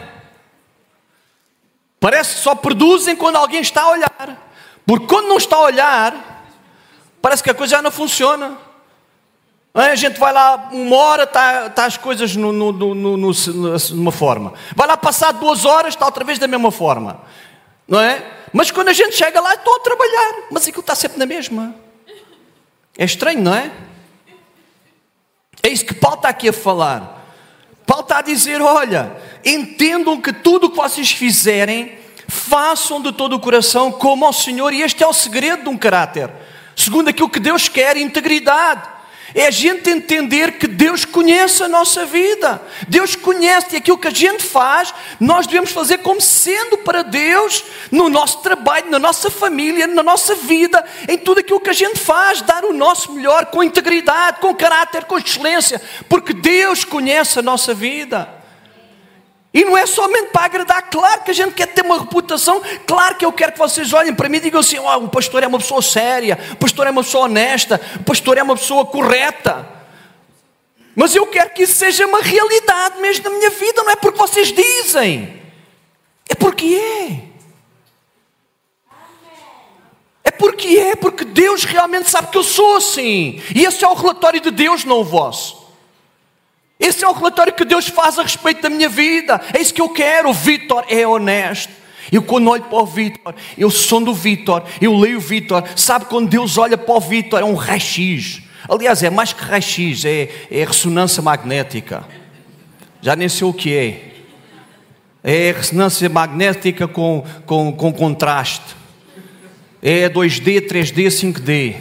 Parece 1.98 2.34
que 2.34 2.40
só 2.42 2.54
produzem 2.54 3.16
quando 3.16 3.36
alguém 3.36 3.62
está 3.62 3.80
a 3.80 3.90
olhar. 3.92 4.50
Porque 4.84 5.06
quando 5.06 5.28
não 5.28 5.38
está 5.38 5.56
a 5.56 5.62
olhar, 5.62 6.44
parece 7.22 7.42
que 7.42 7.48
a 7.48 7.54
coisa 7.54 7.76
já 7.76 7.80
não 7.80 7.90
funciona. 7.90 8.58
A 9.72 9.94
gente 9.94 10.20
vai 10.20 10.34
lá 10.34 10.68
uma 10.70 10.96
hora, 10.96 11.22
está, 11.22 11.68
está 11.68 11.86
as 11.86 11.96
coisas 11.96 12.36
no, 12.36 12.52
no, 12.52 12.72
no, 12.94 13.16
numa 13.16 14.12
forma. 14.12 14.52
Vai 14.76 14.86
lá 14.86 14.98
passar 14.98 15.32
duas 15.32 15.64
horas, 15.64 15.94
está 15.94 16.04
outra 16.04 16.24
vez 16.24 16.38
da 16.38 16.46
mesma 16.46 16.70
forma. 16.70 17.22
Não 17.88 17.98
é? 17.98 18.22
Mas 18.52 18.70
quando 18.70 18.88
a 18.88 18.92
gente 18.92 19.16
chega 19.16 19.40
lá, 19.40 19.54
estou 19.54 19.74
a 19.76 19.80
trabalhar. 19.80 20.42
Mas 20.50 20.68
aquilo 20.68 20.80
está 20.80 20.94
sempre 20.94 21.18
na 21.18 21.24
mesma. 21.24 21.74
É 22.98 23.06
estranho, 23.06 23.40
não 23.40 23.54
é? 23.54 23.72
É 25.64 25.70
isso 25.70 25.86
que 25.86 25.94
Paulo 25.94 26.16
está 26.16 26.28
aqui 26.28 26.50
a 26.50 26.52
falar. 26.52 27.26
Paulo 27.86 28.02
está 28.02 28.18
a 28.18 28.22
dizer: 28.22 28.60
olha, 28.60 29.16
entendam 29.42 30.20
que 30.20 30.30
tudo 30.30 30.66
o 30.66 30.70
que 30.70 30.76
vocês 30.76 31.10
fizerem, 31.10 31.98
façam 32.28 33.00
de 33.00 33.10
todo 33.12 33.34
o 33.34 33.40
coração 33.40 33.90
como 33.90 34.26
ao 34.26 34.32
Senhor, 34.32 34.74
e 34.74 34.82
este 34.82 35.02
é 35.02 35.06
o 35.06 35.12
segredo 35.14 35.62
de 35.62 35.68
um 35.70 35.78
caráter. 35.78 36.30
Segundo 36.76 37.08
aquilo 37.08 37.30
que 37.30 37.40
Deus 37.40 37.66
quer, 37.66 37.96
integridade. 37.96 38.93
É 39.34 39.48
a 39.48 39.50
gente 39.50 39.90
entender 39.90 40.58
que 40.58 40.68
Deus 40.68 41.04
conhece 41.04 41.62
a 41.64 41.68
nossa 41.68 42.06
vida. 42.06 42.62
Deus 42.86 43.16
conhece 43.16 43.74
e 43.74 43.76
aquilo 43.76 43.98
que 43.98 44.06
a 44.06 44.12
gente 44.12 44.44
faz, 44.44 44.94
nós 45.18 45.44
devemos 45.46 45.72
fazer 45.72 45.98
como 45.98 46.20
sendo 46.20 46.78
para 46.78 47.02
Deus, 47.02 47.64
no 47.90 48.08
nosso 48.08 48.42
trabalho, 48.42 48.88
na 48.90 48.98
nossa 48.98 49.28
família, 49.30 49.88
na 49.88 50.04
nossa 50.04 50.36
vida, 50.36 50.84
em 51.08 51.18
tudo 51.18 51.40
aquilo 51.40 51.60
que 51.60 51.70
a 51.70 51.74
gente 51.74 51.98
faz, 51.98 52.42
dar 52.42 52.64
o 52.64 52.72
nosso 52.72 53.10
melhor 53.12 53.46
com 53.46 53.62
integridade, 53.64 54.40
com 54.40 54.54
caráter, 54.54 55.04
com 55.04 55.18
excelência, 55.18 55.82
porque 56.08 56.32
Deus 56.32 56.84
conhece 56.84 57.40
a 57.40 57.42
nossa 57.42 57.74
vida. 57.74 58.43
E 59.54 59.64
não 59.64 59.78
é 59.78 59.86
somente 59.86 60.30
para 60.30 60.46
agradar, 60.46 60.90
claro 60.90 61.22
que 61.22 61.30
a 61.30 61.34
gente 61.34 61.54
quer 61.54 61.68
ter 61.68 61.84
uma 61.84 62.00
reputação, 62.00 62.60
claro 62.84 63.14
que 63.14 63.24
eu 63.24 63.32
quero 63.32 63.52
que 63.52 63.58
vocês 63.58 63.92
olhem 63.92 64.12
para 64.12 64.28
mim 64.28 64.38
e 64.38 64.40
digam 64.40 64.58
assim: 64.58 64.80
oh, 64.80 64.96
o 64.96 65.08
pastor 65.08 65.44
é 65.44 65.46
uma 65.46 65.58
pessoa 65.58 65.80
séria, 65.80 66.36
o 66.50 66.56
pastor 66.56 66.88
é 66.88 66.90
uma 66.90 67.04
pessoa 67.04 67.26
honesta, 67.26 67.80
o 68.00 68.02
pastor 68.02 68.36
é 68.36 68.42
uma 68.42 68.56
pessoa 68.56 68.84
correta. 68.84 69.68
Mas 70.96 71.14
eu 71.14 71.24
quero 71.28 71.50
que 71.50 71.62
isso 71.62 71.74
seja 71.74 72.04
uma 72.04 72.20
realidade 72.20 73.00
mesmo 73.00 73.30
na 73.30 73.30
minha 73.30 73.50
vida, 73.50 73.84
não 73.84 73.90
é 73.90 73.96
porque 73.96 74.18
vocês 74.18 74.52
dizem, 74.52 75.40
é 76.28 76.34
porque 76.34 76.74
é. 76.74 77.34
É 80.24 80.30
porque 80.32 80.78
é, 80.78 80.96
porque 80.96 81.24
Deus 81.24 81.62
realmente 81.62 82.10
sabe 82.10 82.28
que 82.28 82.38
eu 82.38 82.42
sou 82.42 82.78
assim, 82.78 83.40
e 83.54 83.64
esse 83.64 83.84
é 83.84 83.88
o 83.88 83.94
relatório 83.94 84.40
de 84.40 84.50
Deus, 84.50 84.84
não 84.84 85.00
o 85.00 85.04
vosso. 85.04 85.63
Esse 86.84 87.02
é 87.02 87.08
o 87.08 87.12
relatório 87.12 87.54
que 87.54 87.64
Deus 87.64 87.88
faz 87.88 88.18
a 88.18 88.22
respeito 88.22 88.60
da 88.60 88.68
minha 88.68 88.90
vida. 88.90 89.40
É 89.54 89.60
isso 89.60 89.72
que 89.72 89.80
eu 89.80 89.88
quero. 89.88 90.28
O 90.28 90.34
Vitor 90.34 90.84
é 90.86 91.06
honesto. 91.06 91.72
Eu 92.12 92.22
quando 92.22 92.50
olho 92.50 92.62
para 92.64 92.78
o 92.78 92.84
Vitor, 92.84 93.34
eu 93.56 93.70
sou 93.70 94.04
do 94.04 94.12
Vitor, 94.12 94.62
eu 94.80 94.94
leio 94.94 95.16
o 95.16 95.20
Vitor. 95.20 95.64
Sabe 95.74 96.04
quando 96.04 96.28
Deus 96.28 96.58
olha 96.58 96.76
para 96.76 96.94
o 96.94 97.00
Vitor, 97.00 97.40
é 97.40 97.44
um 97.44 97.54
raio-x. 97.54 98.42
Aliás, 98.68 99.02
é 99.02 99.08
mais 99.08 99.32
que 99.32 99.42
raio-x, 99.42 100.04
é, 100.04 100.28
é 100.50 100.64
ressonância 100.64 101.22
magnética. 101.22 102.04
Já 103.00 103.16
nem 103.16 103.30
sei 103.30 103.46
o 103.46 103.52
que 103.54 103.74
é. 103.74 104.12
É 105.22 105.52
ressonância 105.52 106.06
magnética 106.10 106.86
com, 106.86 107.24
com, 107.46 107.72
com 107.72 107.90
contraste. 107.94 108.76
É 109.80 110.06
2D, 110.10 110.68
3D, 110.68 111.06
5D. 111.06 111.76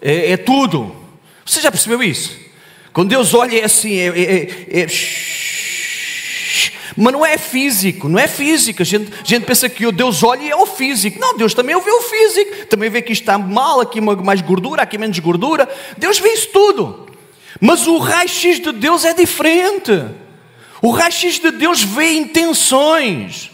É, 0.00 0.30
é 0.32 0.36
tudo. 0.36 0.94
Você 1.44 1.60
já 1.60 1.72
percebeu 1.72 2.00
isso? 2.00 2.47
Quando 2.92 3.08
Deus 3.10 3.34
olha 3.34 3.58
é 3.58 3.64
assim, 3.64 3.96
é, 3.96 4.08
é, 4.08 4.82
é, 4.82 4.86
mas 6.96 7.12
não 7.12 7.24
é 7.24 7.38
físico, 7.38 8.08
não 8.08 8.18
é 8.18 8.26
físico. 8.26 8.82
A 8.82 8.84
gente, 8.84 9.12
a 9.12 9.24
gente 9.24 9.44
pensa 9.44 9.68
que 9.68 9.86
o 9.86 9.92
Deus 9.92 10.24
olha 10.24 10.42
e 10.42 10.50
é 10.50 10.56
o 10.56 10.66
físico. 10.66 11.20
Não, 11.20 11.36
Deus 11.36 11.54
também 11.54 11.80
vê 11.80 11.90
o 11.92 12.02
físico. 12.02 12.66
Também 12.66 12.90
vê 12.90 13.00
que 13.00 13.12
isto 13.12 13.22
está 13.22 13.38
mal, 13.38 13.80
aqui 13.80 14.00
mais 14.00 14.40
gordura, 14.40 14.82
aqui 14.82 14.98
menos 14.98 15.16
gordura. 15.20 15.68
Deus 15.96 16.18
vê 16.18 16.30
isso 16.30 16.48
tudo. 16.48 17.08
Mas 17.60 17.86
o 17.86 17.98
raio-x 17.98 18.58
de 18.58 18.72
Deus 18.72 19.04
é 19.04 19.14
diferente. 19.14 19.92
O 20.82 20.90
raio-x 20.90 21.38
de 21.38 21.52
Deus 21.52 21.84
vê 21.84 22.14
intenções. 22.14 23.52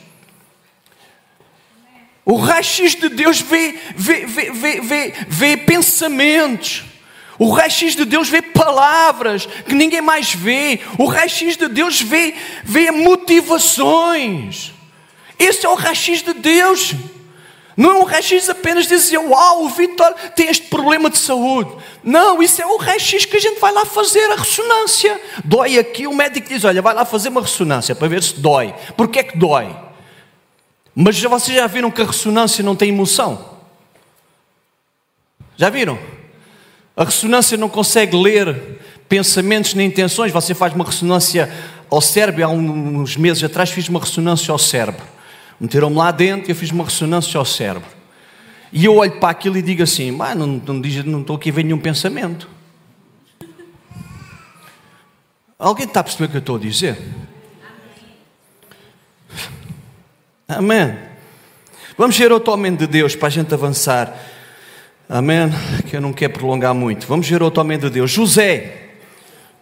O 2.25 2.37
raio-x 2.37 2.94
de 2.94 3.11
Deus 3.11 3.42
vê, 3.42 3.79
vê, 3.94 4.25
vê, 4.25 4.51
vê, 4.51 4.81
vê, 4.81 5.14
vê 5.29 5.57
pensamentos. 5.59 6.93
O 7.38 7.51
raio-x 7.51 7.97
de 7.97 8.05
Deus 8.05 8.29
vê 8.29 8.40
palavras 8.40 9.47
que 9.47 9.75
ninguém 9.75 10.01
mais 10.01 10.33
vê. 10.33 10.81
O 10.99 11.07
raio-x 11.07 11.57
de 11.57 11.68
Deus 11.68 12.01
vê, 12.01 12.35
vê 12.62 12.90
motivações. 12.90 14.73
Esse 15.38 15.66
é 15.66 15.68
o 15.68 15.75
raio-x 15.75 16.23
de 16.23 16.33
Deus. 16.35 16.94
Não 17.77 17.90
é 17.90 17.94
um 17.94 18.05
raio-x 18.05 18.49
apenas 18.49 18.87
dizer, 18.87 19.18
uau, 19.18 19.64
o 19.64 19.68
Vitor 19.68 20.12
tem 20.37 20.49
este 20.49 20.68
problema 20.68 21.11
de 21.11 21.18
saúde. 21.18 21.75
Não, 22.05 22.40
isso 22.40 22.62
é 22.62 22.66
o 22.66 22.77
raio-x 22.77 23.25
que 23.25 23.37
a 23.37 23.40
gente 23.40 23.59
vai 23.59 23.73
lá 23.73 23.85
fazer 23.85 24.31
a 24.31 24.37
ressonância. 24.37 25.20
Dói 25.44 25.79
aqui, 25.79 26.07
o 26.07 26.14
médico 26.14 26.49
diz, 26.49 26.64
olha, 26.64 26.81
vai 26.81 26.94
lá 26.94 27.05
fazer 27.05 27.31
uma 27.31 27.40
ressonância 27.40 27.94
para 27.94 28.07
ver 28.07 28.23
se 28.23 28.35
dói. 28.35 28.73
Porquê 28.97 29.18
é 29.18 29.23
que 29.25 29.37
dói? 29.37 29.75
Mas 30.94 31.20
vocês 31.20 31.57
já 31.57 31.66
viram 31.66 31.90
que 31.90 32.01
a 32.01 32.07
ressonância 32.07 32.62
não 32.62 32.77
tem 32.77 32.90
emoção? 32.90 33.59
Já 35.57 35.68
viram? 35.68 35.99
A 36.96 37.04
ressonância 37.04 37.57
não 37.57 37.68
consegue 37.68 38.16
ler 38.16 38.78
pensamentos 39.09 39.74
nem 39.74 39.88
intenções. 39.88 40.30
Você 40.33 40.54
faz 40.54 40.72
uma 40.72 40.85
ressonância 40.85 41.52
ao 41.90 42.00
cérebro. 42.00 42.44
Há 42.44 42.48
uns 42.48 43.16
meses 43.16 43.42
atrás 43.42 43.70
fiz 43.70 43.88
uma 43.88 44.00
ressonância 44.00 44.52
ao 44.52 44.59
cérebro. 44.59 45.04
Meteram-me 45.61 45.96
lá 45.96 46.11
dentro 46.11 46.48
e 46.48 46.52
eu 46.52 46.57
fiz 46.57 46.70
uma 46.70 46.85
ressonância 46.85 47.38
ao 47.38 47.44
cérebro. 47.44 47.88
E 48.72 48.85
eu 48.85 48.96
olho 48.96 49.18
para 49.20 49.30
aquilo 49.30 49.57
e 49.57 49.62
digo 49.62 49.83
assim: 49.83 50.11
não, 50.11 50.35
não, 50.35 50.83
não 51.07 51.20
estou 51.20 51.37
aqui 51.37 51.50
a 51.50 51.52
ver 51.52 51.64
nenhum 51.64 51.78
pensamento. 51.78 52.48
Alguém 55.59 55.87
está 55.87 56.00
a 56.00 56.04
perceber 56.04 56.26
o 56.26 56.28
que 56.28 56.37
eu 56.37 56.40
estou 56.40 56.57
a 56.57 56.59
dizer? 56.59 56.98
Amém. 60.46 60.96
Vamos 61.96 62.18
ver 62.18 62.33
outro 62.33 62.52
homem 62.52 62.74
de 62.74 62.87
Deus 62.87 63.14
para 63.14 63.28
a 63.28 63.30
gente 63.30 63.54
avançar. 63.54 64.14
Amém? 65.09 65.51
Que 65.88 65.97
eu 65.97 66.01
não 66.01 66.12
quero 66.12 66.33
prolongar 66.33 66.75
muito. 66.75 67.07
Vamos 67.07 67.29
ver 67.29 67.43
outro 67.43 67.61
homem 67.61 67.79
de 67.79 67.90
Deus. 67.90 68.11
José. 68.11 68.85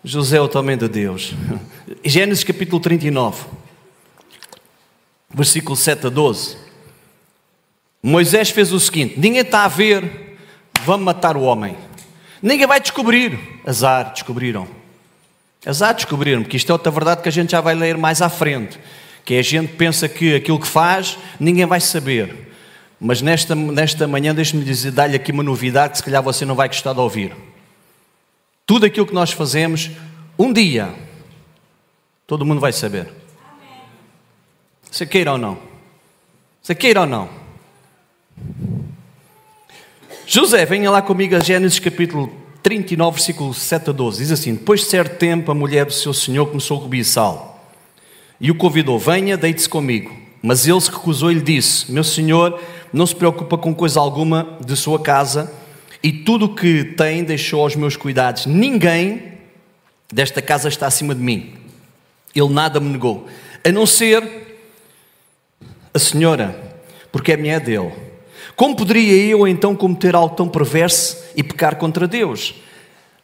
José, 0.04 0.40
o 0.40 0.50
homem 0.56 0.76
de 0.76 0.88
Deus. 0.88 1.34
Gênesis 2.04 2.44
capítulo 2.44 2.80
39, 2.80 3.44
versículo 5.32 5.76
7 5.76 6.06
a 6.06 6.10
12. 6.10 6.56
Moisés 8.02 8.50
fez 8.50 8.72
o 8.72 8.80
seguinte: 8.80 9.14
ninguém 9.16 9.42
está 9.42 9.64
a 9.64 9.68
ver, 9.68 10.36
vamos 10.84 11.04
matar 11.04 11.36
o 11.36 11.42
homem. 11.42 11.76
Ninguém 12.40 12.66
vai 12.66 12.80
descobrir. 12.80 13.38
Azar, 13.64 14.12
descobriram. 14.12 14.66
Azar, 15.64 15.94
descobriram, 15.94 16.42
porque 16.42 16.56
isto 16.56 16.70
é 16.70 16.72
outra 16.72 16.90
verdade 16.90 17.22
que 17.22 17.28
a 17.28 17.32
gente 17.32 17.52
já 17.52 17.60
vai 17.60 17.74
ler 17.74 17.96
mais 17.96 18.20
à 18.20 18.28
frente. 18.28 18.80
Que 19.24 19.36
a 19.36 19.42
gente 19.42 19.74
pensa 19.74 20.08
que 20.08 20.34
aquilo 20.34 20.58
que 20.58 20.66
faz, 20.66 21.16
ninguém 21.38 21.66
vai 21.66 21.80
saber. 21.80 22.51
Mas 23.04 23.20
nesta, 23.20 23.56
nesta 23.56 24.06
manhã, 24.06 24.32
deixe-me 24.32 24.64
dizer, 24.64 24.92
dar-lhe 24.92 25.16
aqui 25.16 25.32
uma 25.32 25.42
novidade 25.42 25.90
que 25.90 25.98
se 25.98 26.04
calhar 26.04 26.22
você 26.22 26.44
não 26.44 26.54
vai 26.54 26.68
gostar 26.68 26.92
de 26.92 27.00
ouvir. 27.00 27.34
Tudo 28.64 28.86
aquilo 28.86 29.04
que 29.04 29.12
nós 29.12 29.32
fazemos, 29.32 29.90
um 30.38 30.52
dia, 30.52 30.94
todo 32.28 32.46
mundo 32.46 32.60
vai 32.60 32.72
saber. 32.72 33.08
Você 34.88 35.04
queira 35.04 35.32
ou 35.32 35.38
não. 35.38 35.58
Você 36.62 36.76
queira 36.76 37.00
ou 37.00 37.06
não. 37.08 37.28
José, 40.24 40.64
venha 40.64 40.88
lá 40.88 41.02
comigo 41.02 41.34
a 41.34 41.40
Gênesis 41.40 41.80
capítulo 41.80 42.32
39, 42.62 43.16
versículo 43.16 43.52
7 43.52 43.90
a 43.90 43.92
12. 43.92 44.18
Diz 44.18 44.30
assim: 44.30 44.54
Depois 44.54 44.82
de 44.82 44.86
certo 44.86 45.18
tempo, 45.18 45.50
a 45.50 45.54
mulher 45.56 45.86
do 45.86 45.92
seu 45.92 46.14
senhor 46.14 46.46
começou 46.46 46.78
a 46.78 46.82
cobiçá-lo 46.82 47.50
e 48.40 48.48
o 48.48 48.54
convidou: 48.54 48.96
Venha, 48.96 49.36
deite-se 49.36 49.68
comigo. 49.68 50.21
Mas 50.42 50.66
ele 50.66 50.80
se 50.80 50.90
recusou 50.90 51.30
e 51.30 51.34
lhe 51.34 51.40
disse: 51.40 51.90
Meu 51.92 52.02
senhor, 52.02 52.60
não 52.92 53.06
se 53.06 53.14
preocupa 53.14 53.56
com 53.56 53.74
coisa 53.74 54.00
alguma 54.00 54.58
de 54.64 54.76
sua 54.76 54.98
casa 55.00 55.52
e 56.02 56.12
tudo 56.12 56.46
o 56.46 56.54
que 56.54 56.84
tem 56.84 57.22
deixou 57.22 57.62
aos 57.62 57.76
meus 57.76 57.96
cuidados. 57.96 58.46
Ninguém 58.46 59.34
desta 60.12 60.42
casa 60.42 60.68
está 60.68 60.86
acima 60.86 61.14
de 61.14 61.20
mim. 61.20 61.54
Ele 62.34 62.48
nada 62.48 62.80
me 62.80 62.88
negou, 62.88 63.26
a 63.64 63.70
não 63.70 63.86
ser 63.86 64.58
a 65.94 65.98
senhora, 65.98 66.78
porque 67.12 67.32
é 67.32 67.36
minha 67.36 67.60
dele. 67.60 67.92
Como 68.56 68.74
poderia 68.74 69.26
eu 69.26 69.46
então 69.46 69.76
cometer 69.76 70.14
algo 70.14 70.34
tão 70.34 70.48
perverso 70.48 71.18
e 71.36 71.42
pecar 71.42 71.76
contra 71.76 72.08
Deus? 72.08 72.54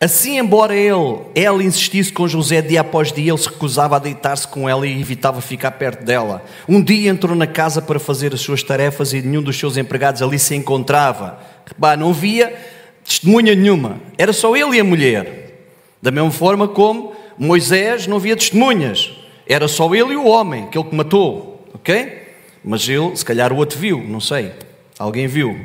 Assim, 0.01 0.39
embora 0.39 0.77
ele, 0.77 1.19
ela 1.35 1.61
insistisse 1.61 2.13
com 2.13 2.29
José 2.29 2.63
dia 2.63 2.83
após 2.83 3.11
dia, 3.11 3.33
ele 3.33 3.39
se 3.39 3.49
recusava 3.49 3.97
a 3.97 3.99
deitar-se 3.99 4.47
com 4.47 4.69
ela 4.69 4.87
e 4.87 5.01
evitava 5.01 5.41
ficar 5.41 5.73
perto 5.73 6.05
dela. 6.05 6.45
Um 6.69 6.81
dia 6.81 7.11
entrou 7.11 7.35
na 7.35 7.49
casa 7.49 7.83
para 7.83 7.99
fazer 7.99 8.33
as 8.33 8.41
suas 8.41 8.63
tarefas 8.63 9.13
e 9.13 9.21
nenhum 9.21 9.43
dos 9.43 9.59
seus 9.59 9.77
empregados 9.77 10.23
ali 10.23 10.39
se 10.39 10.55
encontrava. 10.55 11.41
Repara, 11.67 11.97
não 11.97 12.13
via 12.13 12.57
testemunha 13.05 13.57
nenhuma, 13.57 14.01
era 14.17 14.33
só 14.33 14.57
ele 14.57 14.77
e 14.77 14.81
a 14.81 14.85
mulher. 14.85 15.67
Da 16.01 16.13
mesma 16.13 16.31
forma 16.31 16.69
como 16.69 17.13
Moisés 17.37 18.07
não 18.07 18.21
via 18.21 18.37
testemunhas, 18.37 19.11
era 19.49 19.67
só 19.67 19.93
ele 19.93 20.13
e 20.13 20.17
o 20.17 20.27
homem, 20.27 20.65
aquele 20.65 20.85
que 20.85 20.95
matou, 20.95 21.67
ok? 21.75 22.23
Mas 22.63 22.89
ele, 22.89 23.17
se 23.17 23.25
calhar 23.25 23.53
o 23.53 23.57
outro 23.57 23.77
viu, 23.77 24.01
não 24.07 24.21
sei, 24.21 24.53
alguém 24.97 25.27
viu. 25.27 25.59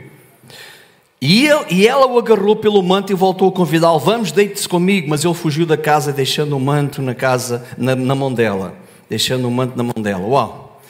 E, 1.26 1.48
ele, 1.48 1.66
e 1.70 1.88
ela 1.88 2.06
o 2.06 2.20
agarrou 2.20 2.54
pelo 2.54 2.84
manto 2.84 3.14
e 3.14 3.16
voltou 3.16 3.48
a 3.48 3.52
convidá-lo: 3.54 3.98
Vamos, 3.98 4.34
deite-se 4.34 4.68
comigo. 4.68 5.10
Mas 5.10 5.24
ele 5.24 5.34
fugiu 5.34 5.66
da 5.66 5.78
casa, 5.78 6.12
deixando 6.12 6.58
o 6.58 6.60
manto 6.60 7.02
na 7.02 7.16
casa, 7.16 7.66
na, 7.78 7.96
na 7.96 8.14
mão 8.14 8.34
dela. 8.34 8.76
Deixando 9.10 9.48
o 9.48 9.52
manto 9.52 9.78
na 9.78 9.84
mão 9.84 10.04
dela. 10.04 10.28
Uau! 10.28 10.82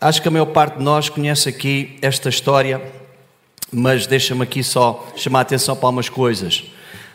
Acho 0.00 0.20
que 0.20 0.26
a 0.26 0.32
maior 0.32 0.46
parte 0.46 0.78
de 0.78 0.82
nós 0.82 1.08
conhece 1.08 1.48
aqui 1.48 1.96
esta 2.02 2.28
história, 2.28 2.82
mas 3.72 4.04
deixa-me 4.04 4.42
aqui 4.42 4.64
só 4.64 5.06
chamar 5.14 5.38
a 5.38 5.42
atenção 5.42 5.76
para 5.76 5.86
algumas 5.86 6.08
coisas. 6.08 6.64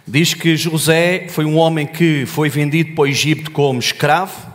Diz 0.07 0.33
que 0.33 0.55
José 0.55 1.27
foi 1.27 1.43
um 1.43 1.57
homem 1.57 1.85
que 1.85 2.25
foi 2.25 2.47
vendido 2.47 2.95
para 2.95 3.01
o 3.01 3.07
Egito 3.07 3.51
como 3.51 3.77
escravo. 3.77 4.47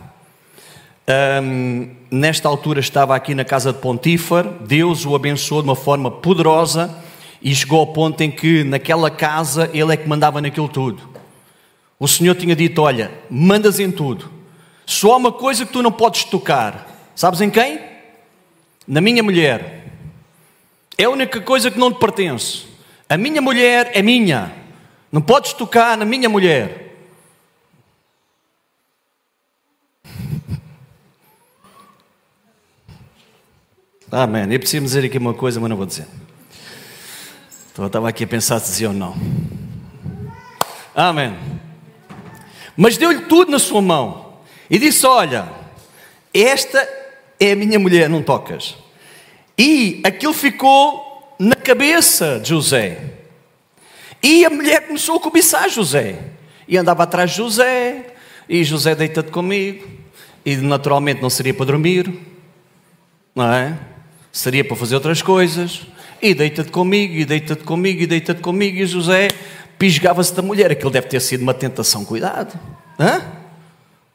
Um, 1.43 1.91
nesta 2.09 2.49
altura 2.49 2.79
estava 2.79 3.15
aqui 3.15 3.35
na 3.35 3.45
casa 3.45 3.71
de 3.71 3.77
Pontífar. 3.77 4.49
Deus 4.61 5.05
o 5.05 5.13
abençoou 5.13 5.61
de 5.61 5.69
uma 5.69 5.75
forma 5.75 6.09
poderosa 6.09 7.02
e 7.43 7.53
chegou 7.53 7.81
ao 7.81 7.87
ponto 7.87 8.21
em 8.21 8.31
que 8.31 8.63
naquela 8.63 9.11
casa 9.11 9.69
ele 9.73 9.93
é 9.93 9.97
que 9.97 10.07
mandava 10.07 10.39
naquilo 10.39 10.69
tudo. 10.69 11.09
O 11.99 12.07
Senhor 12.07 12.33
tinha 12.35 12.55
dito: 12.55 12.81
Olha, 12.81 13.11
mandas 13.29 13.81
em 13.81 13.91
tudo, 13.91 14.31
só 14.85 15.11
há 15.11 15.17
uma 15.17 15.33
coisa 15.33 15.65
que 15.65 15.73
tu 15.73 15.83
não 15.83 15.91
podes 15.91 16.23
tocar. 16.23 16.89
Sabes 17.13 17.41
em 17.41 17.49
quem? 17.49 17.81
Na 18.87 19.01
minha 19.01 19.21
mulher. 19.21 19.83
É 20.97 21.03
a 21.03 21.09
única 21.09 21.41
coisa 21.41 21.69
que 21.69 21.77
não 21.77 21.91
te 21.91 21.99
pertence. 21.99 22.63
A 23.09 23.17
minha 23.17 23.41
mulher 23.41 23.91
é 23.93 24.01
minha. 24.01 24.53
Não 25.11 25.21
podes 25.21 25.51
tocar 25.53 25.97
na 25.97 26.05
minha 26.05 26.29
mulher. 26.29 26.95
Amém. 34.11 34.51
Eu 34.51 34.59
preciso 34.59 34.85
dizer 34.85 35.03
aqui 35.05 35.17
uma 35.17 35.33
coisa, 35.33 35.59
mas 35.59 35.69
não 35.69 35.75
vou 35.77 35.85
dizer. 35.85 36.07
Então 37.73 37.85
eu 37.85 37.87
estava 37.87 38.07
aqui 38.07 38.23
a 38.23 38.27
pensar 38.27 38.59
se 38.59 38.69
dizia 38.69 38.89
ou 38.89 38.93
não. 38.93 39.15
Amém. 40.93 41.35
Mas 42.77 42.97
deu-lhe 42.97 43.21
tudo 43.21 43.51
na 43.51 43.57
sua 43.57 43.81
mão 43.81 44.37
e 44.69 44.77
disse: 44.77 45.07
Olha, 45.07 45.49
esta 46.31 46.87
é 47.39 47.53
a 47.53 47.55
minha 47.55 47.79
mulher, 47.79 48.07
não 48.07 48.21
tocas. 48.21 48.75
E 49.57 50.03
aquilo 50.05 50.33
ficou 50.33 51.35
na 51.39 51.55
cabeça 51.55 52.39
de 52.39 52.49
José. 52.49 52.99
E 54.21 54.45
a 54.45 54.51
mulher 54.51 54.85
começou 54.85 55.17
a 55.17 55.19
cobiçar 55.19 55.67
José. 55.67 56.19
E 56.67 56.77
andava 56.77 57.01
atrás 57.01 57.31
de 57.31 57.37
José. 57.37 58.13
E 58.47 58.63
José 58.63 58.93
deita-te 58.93 59.31
comigo. 59.31 59.83
E 60.45 60.55
naturalmente 60.57 61.23
não 61.23 61.29
seria 61.29 61.55
para 61.55 61.65
dormir. 61.65 62.13
Não 63.33 63.51
é? 63.51 63.79
Seria 64.31 64.63
para 64.63 64.77
fazer 64.77 64.93
outras 64.93 65.23
coisas 65.23 65.87
e 66.23 66.33
deita-te 66.33 66.71
comigo, 66.71 67.15
e 67.15 67.25
deita-te 67.25 67.63
comigo, 67.65 68.01
e 68.01 68.07
deita-te 68.07 68.41
comigo, 68.41 68.77
e 68.77 68.85
José 68.85 69.27
pisgava-se 69.77 70.33
da 70.33 70.41
mulher. 70.41 70.71
Aquilo 70.71 70.89
deve 70.89 71.07
ter 71.07 71.19
sido 71.19 71.41
uma 71.41 71.53
tentação, 71.53 72.05
cuidado. 72.05 72.57
Hã? 72.97 73.21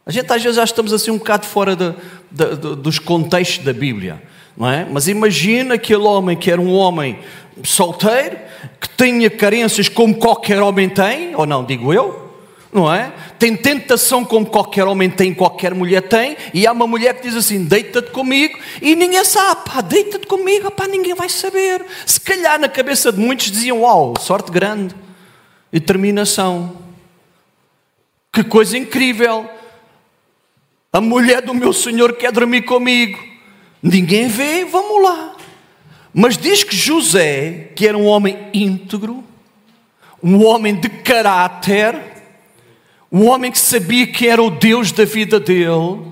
A 0.07 0.11
gente 0.11 0.33
às 0.33 0.43
vezes 0.43 0.57
já 0.57 0.65
estamos 0.65 0.91
assim 0.91 1.11
um 1.11 1.19
bocado 1.19 1.45
fora 1.45 1.77
de, 1.77 1.93
de, 2.31 2.57
de, 2.57 2.77
dos 2.77 2.99
contextos 2.99 3.63
da 3.63 3.75
Bíblia, 3.75 4.23
não 4.57 4.71
é? 4.71 4.87
Mas 4.91 5.07
imagina 5.07 5.75
aquele 5.75 6.05
homem 6.05 6.35
que 6.35 6.51
era 6.51 6.59
um 6.59 6.73
homem 6.73 7.19
solteiro, 7.63 8.39
que 8.81 8.89
tinha 8.97 9.29
carências 9.29 9.91
como 9.91 10.15
qualquer 10.15 10.63
homem 10.63 10.89
tem, 10.89 11.37
ou 11.37 11.45
não, 11.45 11.63
digo 11.63 11.93
eu, 11.93 12.28
não 12.73 12.93
é? 12.93 13.13
Tem 13.39 13.57
tentação 13.57 14.25
como 14.25 14.47
qualquer 14.47 14.87
homem 14.87 15.09
tem, 15.09 15.33
qualquer 15.33 15.75
mulher 15.75 16.03
tem, 16.03 16.37
e 16.53 16.67
há 16.67 16.73
uma 16.73 16.87
mulher 16.87 17.15
que 17.15 17.23
diz 17.23 17.37
assim: 17.37 17.65
deita-te 17.65 18.11
comigo, 18.11 18.59
e 18.83 18.95
ninguém 18.95 19.25
sabe, 19.25 19.61
deita-te 19.85 20.27
comigo, 20.27 20.71
pá, 20.71 20.87
ninguém 20.87 21.15
vai 21.15 21.29
saber. 21.29 21.85
Se 22.05 22.21
calhar 22.21 22.59
na 22.59 22.69
cabeça 22.69 23.11
de 23.11 23.19
muitos 23.19 23.51
diziam: 23.51 23.83
uau, 23.83 24.15
sorte 24.21 24.53
grande, 24.53 24.95
determinação, 25.73 26.77
que 28.33 28.45
coisa 28.45 28.77
incrível. 28.77 29.49
A 30.93 31.01
mulher 31.01 31.43
do 31.43 31.55
meu 31.55 31.73
Senhor 31.73 32.15
quer 32.15 32.33
dormir 32.33 32.63
comigo, 32.63 33.19
ninguém 33.83 34.27
vê, 34.27 34.65
vamos 34.65 35.03
lá. 35.03 35.37
Mas 36.13 36.37
diz 36.37 36.65
que 36.65 36.75
José, 36.75 37.71
que 37.77 37.87
era 37.87 37.97
um 37.97 38.07
homem 38.07 38.49
íntegro, 38.53 39.23
um 40.23 40.45
homem 40.45 40.75
de 40.75 40.89
caráter, 40.89 42.08
um 43.11 43.27
homem 43.27 43.51
que 43.51 43.59
sabia 43.59 44.07
que 44.07 44.29
era 44.29 44.43
o 44.43 44.51
Deus 44.51 44.93
da 44.93 45.05
vida 45.05 45.41
dele, 45.41 46.03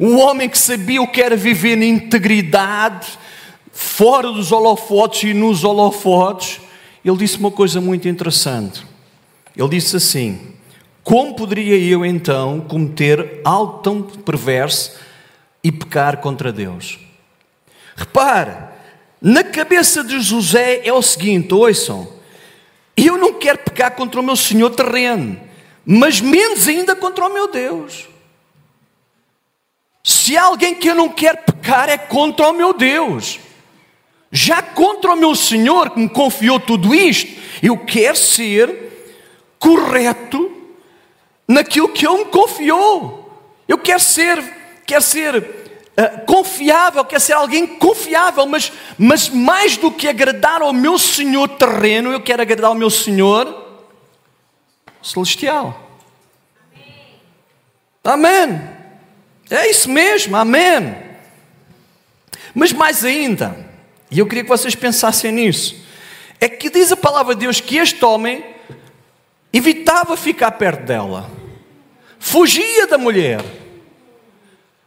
um 0.00 0.18
homem 0.18 0.48
que 0.48 0.58
sabia 0.58 1.02
o 1.02 1.06
que 1.06 1.20
era 1.20 1.36
viver 1.36 1.76
na 1.76 1.84
integridade, 1.84 3.06
fora 3.72 4.32
dos 4.32 4.52
holofotes 4.52 5.30
e 5.30 5.34
nos 5.34 5.64
holofotes, 5.64 6.60
ele 7.04 7.16
disse 7.18 7.38
uma 7.38 7.50
coisa 7.50 7.80
muito 7.80 8.08
interessante. 8.08 8.84
Ele 9.54 9.68
disse 9.68 9.96
assim: 9.96 10.54
Como 11.04 11.34
poderia 11.34 11.78
eu 11.78 12.04
então 12.04 12.60
cometer 12.60 13.40
algo 13.44 13.78
tão 13.78 14.02
perverso 14.02 14.96
e 15.62 15.70
pecar 15.70 16.18
contra 16.18 16.52
Deus? 16.52 16.98
Repare, 17.94 18.54
na 19.20 19.44
cabeça 19.44 20.02
de 20.02 20.20
José 20.20 20.82
é 20.84 20.92
o 20.92 21.02
seguinte: 21.02 21.52
ouçam, 21.54 22.08
eu 22.96 23.16
não 23.18 23.34
quero 23.34 23.58
pecar 23.58 23.92
contra 23.92 24.20
o 24.20 24.22
meu 24.22 24.36
Senhor 24.36 24.70
terreno 24.70 25.45
mas 25.86 26.20
menos 26.20 26.66
ainda 26.66 26.96
contra 26.96 27.24
o 27.24 27.32
meu 27.32 27.46
Deus. 27.46 28.08
Se 30.02 30.36
há 30.36 30.42
alguém 30.42 30.74
que 30.74 30.88
eu 30.90 30.94
não 30.96 31.08
quero 31.08 31.38
pecar, 31.38 31.88
é 31.88 31.96
contra 31.96 32.48
o 32.48 32.52
meu 32.52 32.72
Deus. 32.72 33.38
Já 34.32 34.60
contra 34.60 35.12
o 35.12 35.16
meu 35.16 35.34
Senhor, 35.36 35.90
que 35.90 36.00
me 36.00 36.08
confiou 36.08 36.58
tudo 36.58 36.92
isto, 36.92 37.40
eu 37.62 37.78
quero 37.78 38.16
ser 38.16 38.86
correto 39.60 40.50
naquilo 41.46 41.88
que 41.88 42.04
Ele 42.04 42.18
me 42.18 42.24
confiou. 42.26 43.22
Eu 43.68 43.78
quero 43.78 44.00
ser, 44.00 44.42
quero 44.84 45.02
ser 45.02 45.36
uh, 45.36 46.26
confiável, 46.26 47.04
quero 47.04 47.20
ser 47.20 47.34
alguém 47.34 47.64
confiável, 47.66 48.44
mas, 48.46 48.72
mas 48.98 49.28
mais 49.28 49.76
do 49.76 49.92
que 49.92 50.08
agradar 50.08 50.62
ao 50.62 50.72
meu 50.72 50.98
Senhor 50.98 51.48
terreno, 51.48 52.12
eu 52.12 52.20
quero 52.20 52.42
agradar 52.42 52.70
ao 52.70 52.74
meu 52.74 52.90
Senhor 52.90 53.65
celestial. 55.06 55.82
Amém. 58.02 58.60
É 59.50 59.68
isso 59.70 59.88
mesmo, 59.90 60.36
amém. 60.36 60.96
Mas 62.54 62.72
mais 62.72 63.04
ainda, 63.04 63.56
e 64.10 64.18
eu 64.18 64.26
queria 64.26 64.42
que 64.42 64.48
vocês 64.48 64.74
pensassem 64.74 65.30
nisso, 65.32 65.76
é 66.40 66.48
que 66.48 66.70
diz 66.70 66.90
a 66.92 66.96
palavra 66.96 67.34
de 67.34 67.40
Deus 67.40 67.60
que 67.60 67.76
este 67.76 68.04
homem 68.04 68.44
evitava 69.52 70.16
ficar 70.16 70.52
perto 70.52 70.84
dela, 70.84 71.30
fugia 72.18 72.86
da 72.86 72.98
mulher. 72.98 73.44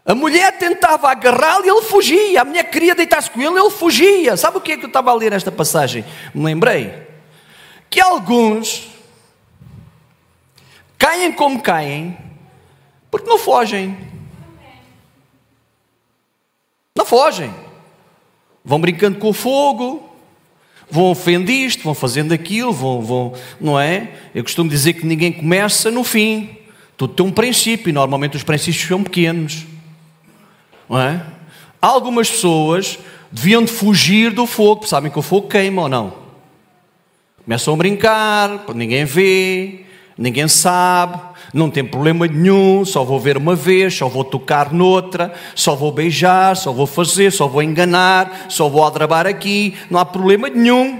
A 0.05 0.15
mulher 0.15 0.57
tentava 0.57 1.11
agarrá-lo 1.11 1.65
e 1.65 1.69
ele 1.69 1.83
fugia. 1.83 2.41
A 2.41 2.45
mulher 2.45 2.63
queria 2.63 2.95
deitar-se 2.95 3.29
com 3.29 3.39
ele, 3.39 3.59
ele 3.59 3.69
fugia. 3.69 4.35
Sabe 4.35 4.57
o 4.57 4.61
que 4.61 4.71
é 4.71 4.77
que 4.77 4.85
eu 4.85 4.87
estava 4.87 5.11
a 5.11 5.13
ler 5.13 5.33
esta 5.33 5.51
passagem? 5.51 6.03
Me 6.33 6.43
lembrei 6.45 6.91
que 7.89 7.99
alguns 7.99 8.87
caem 10.99 11.31
como 11.31 11.61
caem, 11.61 12.15
porque 13.09 13.27
não 13.27 13.39
fogem. 13.39 13.97
Não 16.95 17.05
fogem. 17.05 17.51
Vão 18.63 18.81
brincando 18.81 19.17
com 19.17 19.29
o 19.29 19.33
fogo, 19.33 20.07
vão 20.91 21.05
ofendendo 21.05 21.49
isto, 21.49 21.83
vão 21.83 21.95
fazendo 21.95 22.33
aquilo, 22.33 22.73
vão, 22.73 23.01
vão, 23.01 23.33
não 23.59 23.79
é? 23.79 24.11
Eu 24.35 24.43
costumo 24.43 24.69
dizer 24.69 24.93
que 24.93 25.05
ninguém 25.05 25.31
começa 25.31 25.89
no 25.89 26.03
fim. 26.03 26.57
Tudo 26.97 27.13
tem 27.13 27.25
um 27.25 27.31
princípio, 27.31 27.89
e 27.89 27.93
normalmente 27.93 28.35
os 28.35 28.43
princípios 28.43 28.85
são 28.85 29.01
pequenos. 29.01 29.65
Não 30.89 30.99
é? 30.99 31.25
Algumas 31.81 32.29
pessoas 32.29 32.99
deviam 33.31 33.63
de 33.63 33.71
fugir 33.71 34.33
do 34.33 34.45
fogo, 34.45 34.85
sabem 34.85 35.09
que 35.09 35.17
o 35.17 35.21
fogo 35.21 35.47
queima 35.47 35.83
ou 35.83 35.89
não? 35.89 36.13
Começam 37.45 37.73
a 37.73 37.77
brincar, 37.77 38.65
ninguém 38.75 39.05
vê, 39.05 39.85
ninguém 40.19 40.49
sabe, 40.49 41.17
não 41.53 41.71
tem 41.71 41.83
problema 41.83 42.27
nenhum, 42.27 42.83
só 42.83 43.05
vou 43.05 43.17
ver 43.17 43.37
uma 43.37 43.55
vez, 43.55 43.95
só 43.95 44.09
vou 44.09 44.25
tocar 44.25 44.73
noutra, 44.73 45.33
só 45.55 45.75
vou 45.75 45.93
beijar, 45.93 46.57
só 46.57 46.73
vou 46.73 46.85
fazer, 46.85 47.31
só 47.31 47.47
vou 47.47 47.63
enganar, 47.63 48.47
só 48.49 48.67
vou 48.67 48.83
aldrabar 48.83 49.25
aqui, 49.25 49.75
não 49.89 49.97
há 49.97 50.05
problema 50.05 50.49
nenhum. 50.49 50.99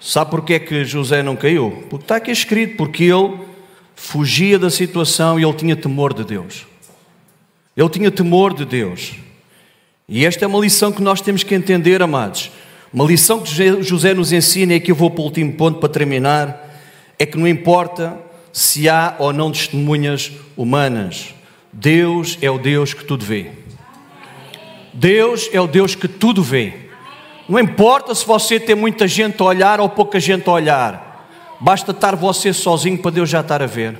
Sabe 0.00 0.30
porquê 0.30 0.54
é 0.54 0.58
que 0.58 0.84
José 0.84 1.22
não 1.22 1.36
caiu? 1.36 1.84
Porque 1.88 2.04
está 2.04 2.16
aqui 2.16 2.32
escrito, 2.32 2.76
porque 2.76 3.04
ele 3.04 3.38
fugia 3.94 4.58
da 4.58 4.70
situação 4.70 5.38
e 5.38 5.44
ele 5.44 5.54
tinha 5.54 5.76
temor 5.76 6.12
de 6.12 6.24
Deus. 6.24 6.66
Ele 7.76 7.88
tinha 7.88 8.10
temor 8.10 8.54
de 8.54 8.64
Deus. 8.64 9.14
E 10.08 10.24
esta 10.24 10.44
é 10.44 10.48
uma 10.48 10.58
lição 10.58 10.90
que 10.92 11.02
nós 11.02 11.20
temos 11.20 11.42
que 11.42 11.54
entender, 11.54 12.02
amados. 12.02 12.50
Uma 12.92 13.04
lição 13.04 13.40
que 13.40 13.82
José 13.82 14.14
nos 14.14 14.32
ensina, 14.32 14.72
e 14.72 14.76
aqui 14.76 14.90
eu 14.90 14.94
vou 14.94 15.10
para 15.10 15.22
o 15.22 15.24
último 15.24 15.52
ponto 15.52 15.80
para 15.80 15.88
terminar, 15.88 16.66
é 17.18 17.26
que 17.26 17.36
não 17.36 17.48
importa 17.48 18.18
se 18.52 18.88
há 18.88 19.16
ou 19.18 19.32
não 19.32 19.50
testemunhas 19.50 20.32
humanas, 20.56 21.34
Deus 21.72 22.38
é 22.40 22.50
o 22.50 22.58
Deus 22.58 22.94
que 22.94 23.04
tudo 23.04 23.24
vê. 23.24 23.50
Deus 24.94 25.50
é 25.52 25.60
o 25.60 25.66
Deus 25.66 25.94
que 25.94 26.08
tudo 26.08 26.42
vê. 26.42 26.72
Não 27.48 27.58
importa 27.60 28.14
se 28.14 28.26
você 28.26 28.58
tem 28.58 28.74
muita 28.74 29.06
gente 29.06 29.40
a 29.42 29.44
olhar 29.44 29.78
ou 29.78 29.88
pouca 29.88 30.18
gente 30.18 30.48
a 30.48 30.52
olhar, 30.52 31.28
basta 31.60 31.90
estar 31.90 32.16
você 32.16 32.52
sozinho 32.52 32.98
para 32.98 33.10
Deus 33.10 33.28
já 33.28 33.40
estar 33.40 33.62
a 33.62 33.66
ver. 33.66 33.98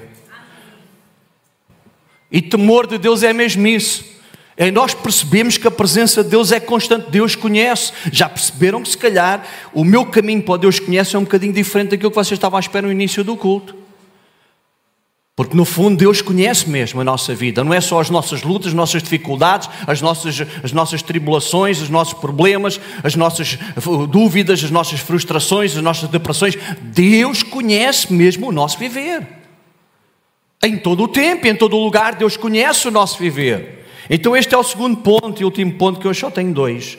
E 2.31 2.40
temor 2.40 2.87
de 2.87 2.99
Deus 2.99 3.22
é 3.22 3.33
mesmo 3.33 3.66
isso. 3.66 4.15
É 4.57 4.71
nós 4.71 4.95
percebemos 4.95 5.59
que 5.59 5.69
a 5.69 5.71
presença 5.71 6.25
de 6.25 6.31
Deus 6.31 6.51
é 6.51 6.59
constante, 6.59 7.11
Deus 7.11 7.37
conhece. 7.37 7.92
Já 8.11 8.27
perceberam 8.27 8.83
que 8.83 8.88
se 8.88 8.97
calhar 8.97 9.47
o 9.75 9.85
meu 9.85 10.07
caminho 10.07 10.42
para 10.42 10.57
Deus 10.57 10.81
conhece 10.81 11.14
é 11.14 11.19
um 11.19 11.25
bocadinho 11.25 11.53
diferente 11.53 11.90
daquilo 11.90 12.11
que 12.11 12.16
vocês 12.16 12.33
estavam 12.38 12.57
à 12.57 12.61
espera 12.61 12.87
no 12.87 12.92
início 12.92 13.23
do 13.23 13.37
culto. 13.37 13.77
Porque 15.37 15.55
no 15.55 15.66
fundo 15.66 15.99
Deus 15.99 16.23
conhece 16.23 16.66
mesmo 16.71 17.03
a 17.03 17.05
nossa 17.05 17.35
vida, 17.35 17.62
não 17.62 17.75
é 17.75 17.81
só 17.83 18.01
as 18.01 18.09
nossas 18.09 18.42
lutas, 18.42 18.69
as 18.69 18.73
nossas 18.73 19.03
dificuldades, 19.03 19.69
as 19.87 20.01
nossas, 20.01 20.40
as 20.64 20.73
nossas 20.73 21.03
tribulações, 21.03 21.79
os 21.83 21.90
nossos 21.90 22.14
problemas, 22.14 22.81
as 23.05 23.14
nossas 23.14 23.59
dúvidas, 24.09 24.64
as 24.64 24.71
nossas 24.71 25.01
frustrações, 25.01 25.77
as 25.77 25.83
nossas 25.83 26.09
depressões. 26.09 26.57
Deus 26.81 27.42
conhece 27.42 28.11
mesmo 28.11 28.49
o 28.49 28.53
nosso 28.53 28.79
viver. 28.79 29.29
Em 30.62 30.79
todo 30.79 31.03
o 31.03 31.09
tempo, 31.09 31.47
em 31.47 31.55
todo 31.55 31.77
o 31.77 31.85
lugar, 31.85 32.14
Deus 32.14 32.38
conhece 32.38 32.88
o 32.88 32.90
nosso 32.90 33.19
viver. 33.19 33.86
Então, 34.09 34.37
este 34.37 34.55
é 34.55 34.59
o 34.59 34.62
segundo 34.62 34.99
ponto 34.99 35.40
e 35.40 35.45
último 35.45 35.73
ponto 35.75 36.01
que 36.01 36.07
eu 36.07 36.14
só 36.14 36.31
tenho 36.31 36.53
dois. 36.53 36.99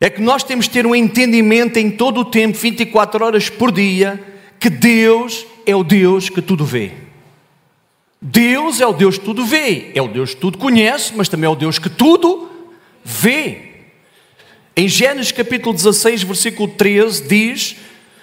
É 0.00 0.08
que 0.08 0.22
nós 0.22 0.42
temos 0.42 0.64
de 0.64 0.70
ter 0.70 0.86
um 0.86 0.94
entendimento 0.94 1.78
em 1.78 1.90
todo 1.90 2.22
o 2.22 2.24
tempo, 2.24 2.56
24 2.56 3.24
horas 3.24 3.50
por 3.50 3.70
dia, 3.70 4.18
que 4.58 4.70
Deus 4.70 5.46
é 5.66 5.76
o 5.76 5.84
Deus 5.84 6.30
que 6.30 6.40
tudo 6.40 6.64
vê. 6.64 6.92
Deus 8.20 8.80
é 8.80 8.86
o 8.86 8.92
Deus 8.92 9.18
que 9.18 9.24
tudo 9.24 9.44
vê, 9.44 9.92
é 9.94 10.02
o 10.02 10.08
Deus 10.08 10.34
que 10.34 10.40
tudo 10.40 10.58
conhece, 10.58 11.12
mas 11.14 11.28
também 11.28 11.46
é 11.46 11.50
o 11.50 11.56
Deus 11.56 11.78
que 11.78 11.88
tudo 11.88 12.50
vê. 13.04 13.70
Em 14.76 14.88
Gênesis 14.88 15.32
capítulo 15.32 15.74
16, 15.74 16.22
versículo 16.22 16.68
13, 16.68 17.26
diz 17.26 17.76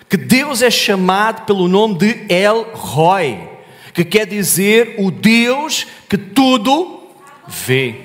que 0.10 0.18
Deus 0.18 0.62
é 0.62 0.72
chamado 0.72 1.46
pelo 1.46 1.68
nome 1.68 1.96
de 1.96 2.26
El 2.30 2.72
Roy, 2.74 3.38
que 3.98 4.06
quer 4.06 4.28
dizer 4.28 4.94
o 5.00 5.10
Deus 5.10 5.88
que 6.08 6.20
tudo 6.20 7.02
vê. 7.48 7.96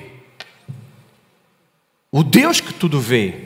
O 2.11 2.23
Deus 2.23 2.59
que 2.59 2.73
tudo 2.73 2.99
vê. 2.99 3.41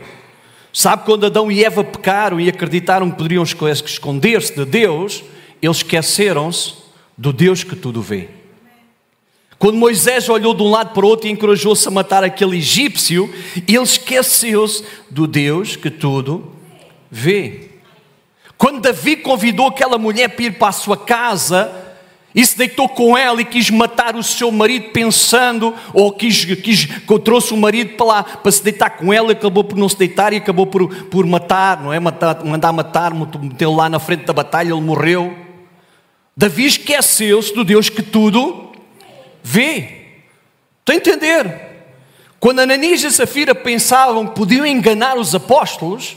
Sabe 0.72 1.04
quando 1.04 1.26
Adão 1.26 1.52
e 1.52 1.62
Eva 1.62 1.84
pecaram 1.84 2.40
e 2.40 2.48
acreditaram 2.48 3.12
que 3.12 3.18
poderiam 3.18 3.44
esconder-se 3.44 4.56
de 4.56 4.64
Deus? 4.64 5.26
eles 5.62 5.78
esqueceram-se 5.78 6.76
do 7.18 7.34
Deus 7.34 7.66
que 7.66 7.76
tudo 7.76 8.02
vê. 8.02 8.30
Quando 9.60 9.76
Moisés 9.76 10.30
olhou 10.30 10.54
de 10.54 10.64
um 10.64 10.70
lado 10.72 10.94
para 10.94 11.06
o 11.06 11.10
outro 11.10 11.28
e 11.28 11.32
encorajou-se 11.32 11.86
a 11.86 11.92
matar 11.92 12.24
aquele 12.24 12.60
egípcio, 12.60 13.30
ele 13.68 13.78
esqueceu-se 13.80 14.86
do 15.12 15.28
Deus 15.28 15.76
que 15.76 15.90
tudo 15.90 16.54
vê. 17.12 17.72
Quando 18.58 18.80
Davi 18.80 19.18
convidou 19.18 19.68
aquela 19.68 19.98
mulher 19.98 20.30
para 20.30 20.46
ir 20.46 20.58
para 20.58 20.70
a 20.70 20.72
sua 20.72 20.96
casa 20.96 21.87
e 22.36 22.46
se 22.46 22.58
deitou 22.58 22.88
com 22.88 23.18
ela 23.18 23.42
e 23.42 23.46
quis 23.46 23.70
matar 23.70 24.16
o 24.16 24.22
seu 24.22 24.52
marido 24.52 24.90
pensando, 24.90 25.74
ou 25.94 26.12
quis, 26.12 26.46
quis 26.46 26.88
trouxe 27.24 27.54
o 27.54 27.58
marido 27.58 27.96
para 27.96 28.06
lá 28.06 28.24
para 28.24 28.52
se 28.52 28.64
deitar 28.64 28.92
com 28.92 29.12
ela, 29.12 29.30
e 29.30 29.32
acabou 29.32 29.64
por 29.64 29.78
não 29.78 29.90
se 29.90 29.98
deitar 29.98 30.34
e 30.34 30.38
acabou 30.38 30.68
por, 30.68 30.88
por 31.06 31.26
matar, 31.26 31.82
não 31.82 31.92
é? 31.92 32.00
Matar, 32.00 32.44
mandar 32.46 32.72
matar, 32.72 33.14
meteu 33.14 33.74
lá 33.74 33.90
na 33.90 34.00
frente 34.00 34.26
da 34.26 34.34
batalha, 34.34 34.72
ele 34.72 34.82
morreu. 34.82 35.36
Davi 36.36 36.66
esqueceu-se 36.66 37.54
do 37.56 37.64
Deus 37.64 37.90
que 37.90 38.04
tudo 38.04 38.72
vê. 39.42 40.06
Estão 40.80 40.94
a 40.94 40.98
entender? 40.98 41.68
Quando 42.40 42.60
Ananias 42.60 43.04
e 43.04 43.12
Safira 43.12 43.56
pensavam 43.56 44.28
que 44.28 44.36
podiam 44.36 44.66
enganar 44.66 45.18
os 45.18 45.34
apóstolos, 45.34 46.16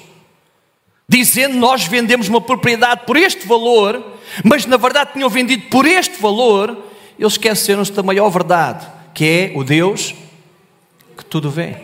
dizendo 1.10 1.56
nós 1.56 1.84
vendemos 1.84 2.28
uma 2.28 2.40
propriedade 2.40 3.02
por 3.04 3.16
este 3.16 3.46
valor, 3.46 4.16
mas 4.44 4.64
na 4.64 4.76
verdade 4.76 5.14
tinham 5.14 5.28
vendido 5.28 5.66
por 5.68 5.84
este 5.84 6.20
valor, 6.20 6.86
eles 7.18 7.32
esqueceram-se 7.32 7.92
da 7.92 8.02
maior 8.02 8.30
verdade, 8.30 8.86
que 9.12 9.24
é 9.24 9.52
o 9.58 9.64
Deus 9.64 10.14
que 11.18 11.24
tudo 11.24 11.50
vê. 11.50 11.76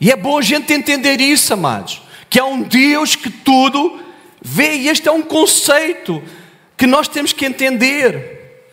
E 0.00 0.10
é 0.10 0.16
bom 0.16 0.38
a 0.38 0.42
gente 0.42 0.72
entender 0.72 1.20
isso, 1.20 1.52
amados, 1.52 2.00
que 2.30 2.38
há 2.38 2.44
um 2.44 2.62
Deus 2.62 3.16
que 3.16 3.28
tudo 3.28 4.00
Vê, 4.42 4.76
e 4.76 4.88
este 4.88 5.06
é 5.06 5.12
um 5.12 5.22
conceito 5.22 6.22
que 6.76 6.86
nós 6.86 7.06
temos 7.06 7.32
que 7.32 7.44
entender: 7.44 8.64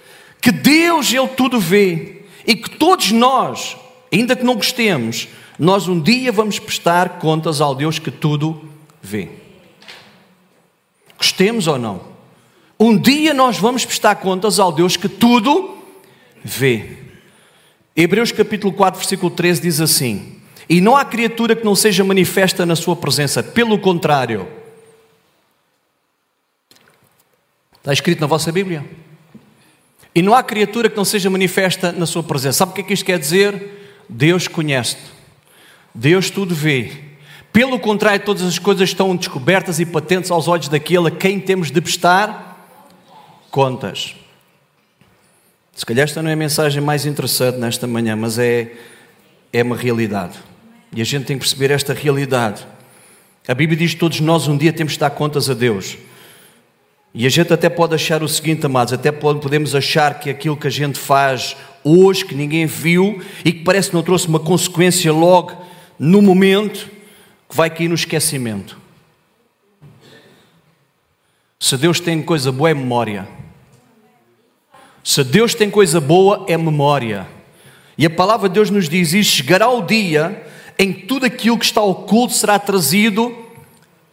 que 0.41 0.52
Deus, 0.52 1.12
Ele 1.12 1.28
tudo 1.28 1.60
vê, 1.60 2.21
e 2.45 2.56
que 2.56 2.69
todos 2.69 3.12
nós, 3.12 3.76
ainda 4.12 4.36
que 4.36 4.45
não 4.45 4.56
gostemos, 4.56 5.28
nós 5.58 5.88
um 5.88 6.00
dia 6.00 6.32
vamos 6.32 6.60
prestar 6.60 7.20
contas 7.20 7.62
ao 7.62 7.74
Deus 7.74 8.00
que 8.00 8.12
tudo 8.12 8.70
vê. 9.02 9.30
Gostemos 11.17 11.67
ou 11.67 11.78
não? 11.78 12.02
Um 12.80 12.98
dia 12.98 13.34
nós 13.34 13.58
vamos 13.58 13.86
prestar 13.86 14.15
contas 14.15 14.60
ao 14.60 14.72
Deus 14.72 14.96
que 14.96 15.10
tudo 15.10 15.78
vê. 16.43 16.98
Hebreus 17.96 18.32
capítulo 18.32 18.72
4, 18.72 19.00
versículo 19.00 19.32
13 19.32 19.62
diz 19.62 19.82
assim: 19.82 20.36
E 20.70 20.80
não 20.80 20.96
há 20.96 21.04
criatura 21.04 21.56
que 21.56 21.65
não 21.65 21.76
seja 21.76 22.04
manifesta 22.04 22.65
na 22.65 22.76
sua 22.76 22.96
presença, 22.96 23.41
pelo 23.41 23.80
contrário, 23.80 24.48
Está 27.88 27.93
escrito 27.93 28.20
na 28.20 28.28
vossa 28.28 28.52
Bíblia. 28.52 28.86
E 30.13 30.22
não 30.22 30.34
há 30.34 30.43
criatura 30.43 30.89
que 30.89 30.98
não 30.98 31.06
seja 31.06 31.30
manifesta 31.30 31.89
na 31.93 32.06
sua 32.06 32.22
presença. 32.22 32.58
Sabe 32.58 32.74
o 32.74 32.76
que 32.76 32.82
é 32.82 32.84
que 32.84 32.93
isto 32.93 33.06
quer 33.06 33.17
dizer? 33.17 34.04
Deus 34.10 34.46
conhece-te. 34.46 35.16
Deus 35.97 36.29
tudo 36.29 36.53
vê. 36.53 36.91
Pelo 37.51 37.79
contrário, 37.79 38.23
todas 38.23 38.43
as 38.43 38.60
coisas 38.60 38.88
estão 38.88 39.15
descobertas 39.15 39.79
e 39.79 39.86
patentes 39.86 40.29
aos 40.29 40.47
olhos 40.47 40.69
daquele 40.69 41.07
a 41.07 41.12
quem 41.12 41.39
temos 41.39 41.71
de 41.71 41.81
prestar 41.81 42.69
contas. 43.49 44.15
Se 45.73 45.83
calhar 45.83 46.03
esta 46.03 46.21
não 46.21 46.29
é 46.29 46.33
a 46.33 46.38
mensagem 46.38 46.83
mais 46.83 47.07
interessante 47.07 47.57
nesta 47.57 47.88
manhã, 47.88 48.15
mas 48.15 48.38
é, 48.38 48.73
é 49.51 49.63
uma 49.63 49.75
realidade. 49.75 50.38
E 50.95 51.01
a 51.01 51.03
gente 51.03 51.25
tem 51.25 51.36
que 51.36 51.43
perceber 51.43 51.71
esta 51.71 51.95
realidade. 51.95 52.63
A 53.47 53.55
Bíblia 53.55 53.79
diz 53.79 53.95
que 53.95 53.99
todos 53.99 54.19
nós 54.19 54.47
um 54.47 54.55
dia 54.55 54.71
temos 54.71 54.93
de 54.93 54.99
dar 54.99 55.10
contas 55.10 55.49
a 55.49 55.55
Deus. 55.55 55.97
E 57.12 57.25
a 57.25 57.29
gente 57.29 57.51
até 57.51 57.69
pode 57.69 57.95
achar 57.95 58.21
o 58.21 58.27
seguinte, 58.27 58.63
amados, 58.67 58.93
até 58.93 59.12
podemos 59.12 59.73
achar 59.73 60.19
que 60.19 60.29
aquilo 60.29 60.55
que 60.55 60.67
a 60.67 60.71
gente 60.71 60.99
faz 60.99 61.57
hoje, 61.83 62.23
que 62.23 62.36
ninguém 62.36 62.67
viu 62.67 63.19
e 63.43 63.51
que 63.51 63.63
parece 63.63 63.89
que 63.89 63.95
não 63.95 64.03
trouxe 64.03 64.27
uma 64.27 64.39
consequência 64.39 65.12
logo 65.12 65.65
no 65.99 66.21
momento, 66.21 66.89
que 67.49 67.55
vai 67.55 67.69
cair 67.69 67.88
no 67.88 67.95
esquecimento. 67.95 68.77
Se 71.60 71.75
Deus 71.77 71.99
tem 71.99 72.21
coisa 72.21 72.51
boa, 72.51 72.69
é 72.69 72.73
memória. 72.73 73.27
Se 75.03 75.24
Deus 75.24 75.55
tem 75.55 75.69
coisa 75.69 75.99
boa, 75.99 76.45
é 76.47 76.57
memória. 76.57 77.28
E 77.97 78.05
a 78.05 78.09
palavra 78.09 78.47
de 78.47 78.55
Deus 78.55 78.69
nos 78.69 78.88
diz 78.88 79.13
isso: 79.13 79.32
chegará 79.32 79.69
o 79.69 79.82
dia 79.82 80.45
em 80.78 80.93
que 80.93 81.05
tudo 81.05 81.26
aquilo 81.26 81.57
que 81.57 81.65
está 81.65 81.82
oculto 81.82 82.34
será 82.34 82.59
trazido 82.59 83.36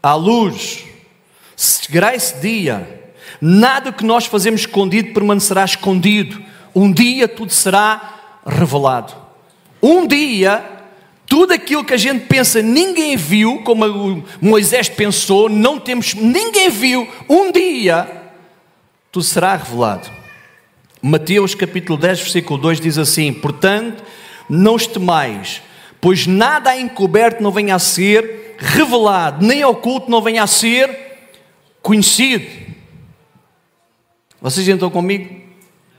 à 0.02 0.14
luz. 0.14 0.84
Chegará 1.56 2.14
esse 2.14 2.40
dia, 2.40 3.12
nada 3.40 3.92
que 3.92 4.04
nós 4.04 4.26
fazemos 4.26 4.62
escondido 4.62 5.12
permanecerá 5.12 5.64
escondido. 5.64 6.42
Um 6.74 6.90
dia 6.90 7.28
tudo 7.28 7.52
será 7.52 8.40
revelado. 8.46 9.14
Um 9.82 10.06
dia, 10.06 10.73
tudo 11.34 11.52
aquilo 11.52 11.84
que 11.84 11.92
a 11.92 11.96
gente 11.96 12.26
pensa 12.26 12.62
ninguém 12.62 13.16
viu, 13.16 13.60
como 13.64 14.24
Moisés 14.40 14.88
pensou, 14.88 15.48
não 15.48 15.80
temos, 15.80 16.14
ninguém 16.14 16.70
viu. 16.70 17.12
Um 17.28 17.50
dia, 17.50 18.08
tudo 19.10 19.24
será 19.24 19.56
revelado. 19.56 20.08
Mateus 21.02 21.52
capítulo 21.52 21.98
10, 21.98 22.20
versículo 22.20 22.56
2 22.60 22.78
diz 22.78 22.98
assim: 22.98 23.32
Portanto, 23.32 24.04
não 24.48 24.76
estemais, 24.76 25.60
pois 26.00 26.24
nada 26.24 26.78
encoberto 26.78 27.42
não 27.42 27.50
venha 27.50 27.74
a 27.74 27.80
ser 27.80 28.54
revelado, 28.56 29.44
nem 29.44 29.64
oculto 29.64 30.08
não 30.08 30.22
venha 30.22 30.44
a 30.44 30.46
ser 30.46 30.96
conhecido. 31.82 32.46
Vocês 34.40 34.68
estão 34.68 34.88
comigo? 34.88 35.34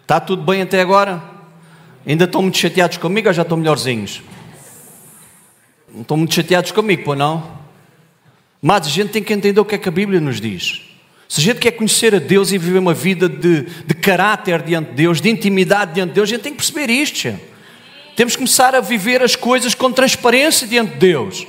Está 0.01 0.17
tudo 0.21 0.43
bem 0.43 0.61
até 0.61 0.79
agora? 0.79 1.21
Ainda 2.07 2.23
estão 2.23 2.41
muito 2.41 2.57
chateados 2.57 2.95
comigo 2.95 3.27
ou 3.27 3.33
já 3.33 3.41
estão 3.41 3.57
melhorzinhos? 3.57 4.21
Não 5.95 6.01
estão 6.01 6.17
muito 6.17 6.35
chateados 6.35 6.71
comigo, 6.71 7.03
pois 7.05 7.17
não? 7.17 7.57
Mas 8.61 8.85
a 8.85 8.89
gente 8.89 9.11
tem 9.11 9.23
que 9.23 9.31
entender 9.31 9.61
o 9.61 9.63
que 9.63 9.75
é 9.75 9.77
que 9.77 9.87
a 9.87 9.91
Bíblia 9.91 10.19
nos 10.19 10.41
diz. 10.41 10.81
Se 11.29 11.39
a 11.39 11.43
gente 11.43 11.59
quer 11.59 11.71
conhecer 11.71 12.13
a 12.13 12.19
Deus 12.19 12.51
e 12.51 12.57
viver 12.57 12.79
uma 12.79 12.93
vida 12.93 13.29
de, 13.29 13.61
de 13.61 13.93
caráter 13.93 14.61
diante 14.61 14.89
de 14.89 14.95
Deus, 14.95 15.21
de 15.21 15.29
intimidade 15.29 15.93
diante 15.93 16.09
de 16.09 16.15
Deus, 16.15 16.29
a 16.29 16.33
gente 16.33 16.41
tem 16.41 16.51
que 16.51 16.57
perceber 16.57 16.89
isto. 16.91 17.39
Temos 18.13 18.33
que 18.33 18.39
começar 18.39 18.75
a 18.75 18.81
viver 18.81 19.23
as 19.23 19.37
coisas 19.37 19.73
com 19.73 19.89
transparência 19.89 20.67
diante 20.67 20.93
de 20.93 20.97
Deus. 20.97 21.47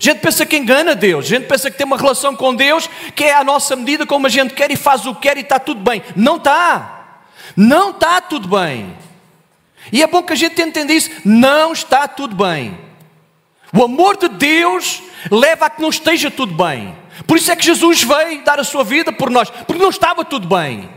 A 0.00 0.02
gente 0.02 0.20
pensa 0.20 0.46
que 0.46 0.56
engana 0.56 0.94
Deus, 0.94 1.26
a 1.26 1.28
gente 1.28 1.46
pensa 1.46 1.70
que 1.70 1.76
tem 1.76 1.86
uma 1.86 1.98
relação 1.98 2.34
com 2.34 2.54
Deus 2.54 2.88
que 3.14 3.24
é 3.24 3.34
à 3.34 3.44
nossa 3.44 3.76
medida, 3.76 4.06
como 4.06 4.26
a 4.26 4.30
gente 4.30 4.54
quer 4.54 4.70
e 4.70 4.76
faz 4.76 5.04
o 5.04 5.14
que 5.14 5.20
quer 5.22 5.36
e 5.36 5.40
está 5.40 5.58
tudo 5.58 5.82
bem. 5.82 6.02
Não 6.16 6.36
está. 6.36 7.24
Não 7.54 7.90
está 7.90 8.22
tudo 8.22 8.48
bem. 8.48 8.96
E 9.92 10.02
é 10.02 10.06
bom 10.06 10.22
que 10.22 10.32
a 10.32 10.36
gente 10.36 10.60
entenda 10.62 10.94
isso. 10.94 11.10
Não 11.26 11.72
está 11.72 12.08
tudo 12.08 12.34
bem. 12.34 12.91
O 13.74 13.84
amor 13.84 14.16
de 14.16 14.28
Deus 14.28 15.02
leva 15.30 15.66
a 15.66 15.70
que 15.70 15.80
não 15.80 15.88
esteja 15.88 16.30
tudo 16.30 16.54
bem. 16.54 16.96
Por 17.26 17.36
isso 17.36 17.50
é 17.50 17.56
que 17.56 17.64
Jesus 17.64 18.02
veio 18.02 18.44
dar 18.44 18.60
a 18.60 18.64
sua 18.64 18.84
vida 18.84 19.12
por 19.12 19.30
nós, 19.30 19.48
porque 19.50 19.82
não 19.82 19.90
estava 19.90 20.24
tudo 20.24 20.46
bem. 20.46 20.90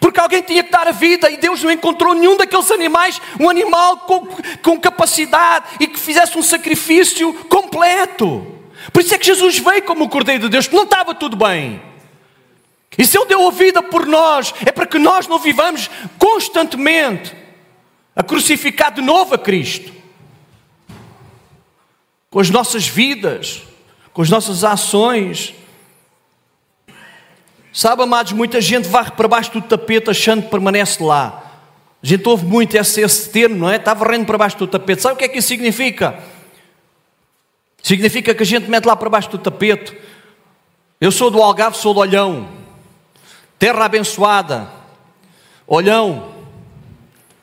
Porque 0.00 0.20
alguém 0.20 0.42
tinha 0.42 0.62
que 0.62 0.70
dar 0.70 0.86
a 0.86 0.92
vida 0.92 1.30
e 1.30 1.36
Deus 1.36 1.62
não 1.62 1.70
encontrou 1.70 2.14
nenhum 2.14 2.36
daqueles 2.36 2.70
animais, 2.70 3.20
um 3.38 3.48
animal 3.48 3.98
com, 3.98 4.26
com 4.62 4.80
capacidade 4.80 5.66
e 5.80 5.86
que 5.86 5.98
fizesse 5.98 6.36
um 6.36 6.42
sacrifício 6.42 7.32
completo. 7.44 8.46
Por 8.92 9.02
isso 9.02 9.14
é 9.14 9.18
que 9.18 9.26
Jesus 9.26 9.58
veio 9.58 9.82
como 9.82 10.04
o 10.04 10.08
Cordeiro 10.08 10.42
de 10.42 10.48
Deus, 10.48 10.66
porque 10.66 10.76
não 10.76 10.84
estava 10.84 11.14
tudo 11.14 11.36
bem. 11.36 11.80
E 12.98 13.04
se 13.04 13.16
Ele 13.18 13.26
deu 13.26 13.46
a 13.46 13.50
vida 13.50 13.82
por 13.82 14.06
nós, 14.06 14.54
é 14.64 14.70
para 14.70 14.86
que 14.86 14.98
nós 14.98 15.26
não 15.26 15.38
vivamos 15.38 15.90
constantemente 16.18 17.34
a 18.14 18.22
crucificar 18.22 18.92
de 18.92 19.00
novo 19.00 19.34
a 19.34 19.38
Cristo. 19.38 19.93
Com 22.34 22.40
as 22.40 22.50
nossas 22.50 22.88
vidas, 22.88 23.62
com 24.12 24.20
as 24.20 24.28
nossas 24.28 24.64
ações, 24.64 25.54
Sabe, 27.72 28.04
amados, 28.04 28.32
muita 28.32 28.60
gente 28.60 28.86
varre 28.86 29.10
para 29.10 29.26
baixo 29.26 29.50
do 29.50 29.60
tapete 29.60 30.08
achando 30.08 30.42
que 30.42 30.48
permanece 30.48 31.02
lá. 31.02 31.42
A 32.00 32.06
gente 32.06 32.28
ouve 32.28 32.44
muito 32.46 32.76
esse, 32.76 33.00
esse 33.00 33.28
termo, 33.30 33.56
não 33.56 33.68
é? 33.68 33.76
Está 33.76 33.92
varrendo 33.92 34.26
para 34.26 34.38
baixo 34.38 34.56
do 34.56 34.66
tapete. 34.68 35.02
Sabe 35.02 35.14
o 35.14 35.18
que 35.18 35.24
é 35.24 35.28
que 35.28 35.38
isso 35.38 35.48
significa? 35.48 36.20
Significa 37.82 38.32
que 38.32 38.44
a 38.44 38.46
gente 38.46 38.70
mete 38.70 38.84
lá 38.84 38.94
para 38.94 39.10
baixo 39.10 39.28
do 39.28 39.38
tapete. 39.38 39.96
Eu 41.00 41.10
sou 41.10 41.32
do 41.32 41.42
Algarve, 41.42 41.76
sou 41.76 41.92
do 41.92 41.98
Olhão. 41.98 42.48
Terra 43.58 43.86
abençoada. 43.86 44.70
Olhão. 45.66 46.32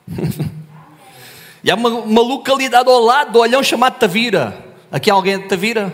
e 1.61 1.69
há 1.69 1.75
uma, 1.75 1.89
uma, 1.89 2.21
localidade 2.21 2.87
ao 2.87 3.01
lado 3.01 3.33
do 3.33 3.39
Olhão 3.39 3.61
chamada 3.61 3.97
Tavira. 3.97 4.70
Aqui 4.91 5.09
alguém 5.09 5.39
de 5.39 5.47
Tavira? 5.47 5.93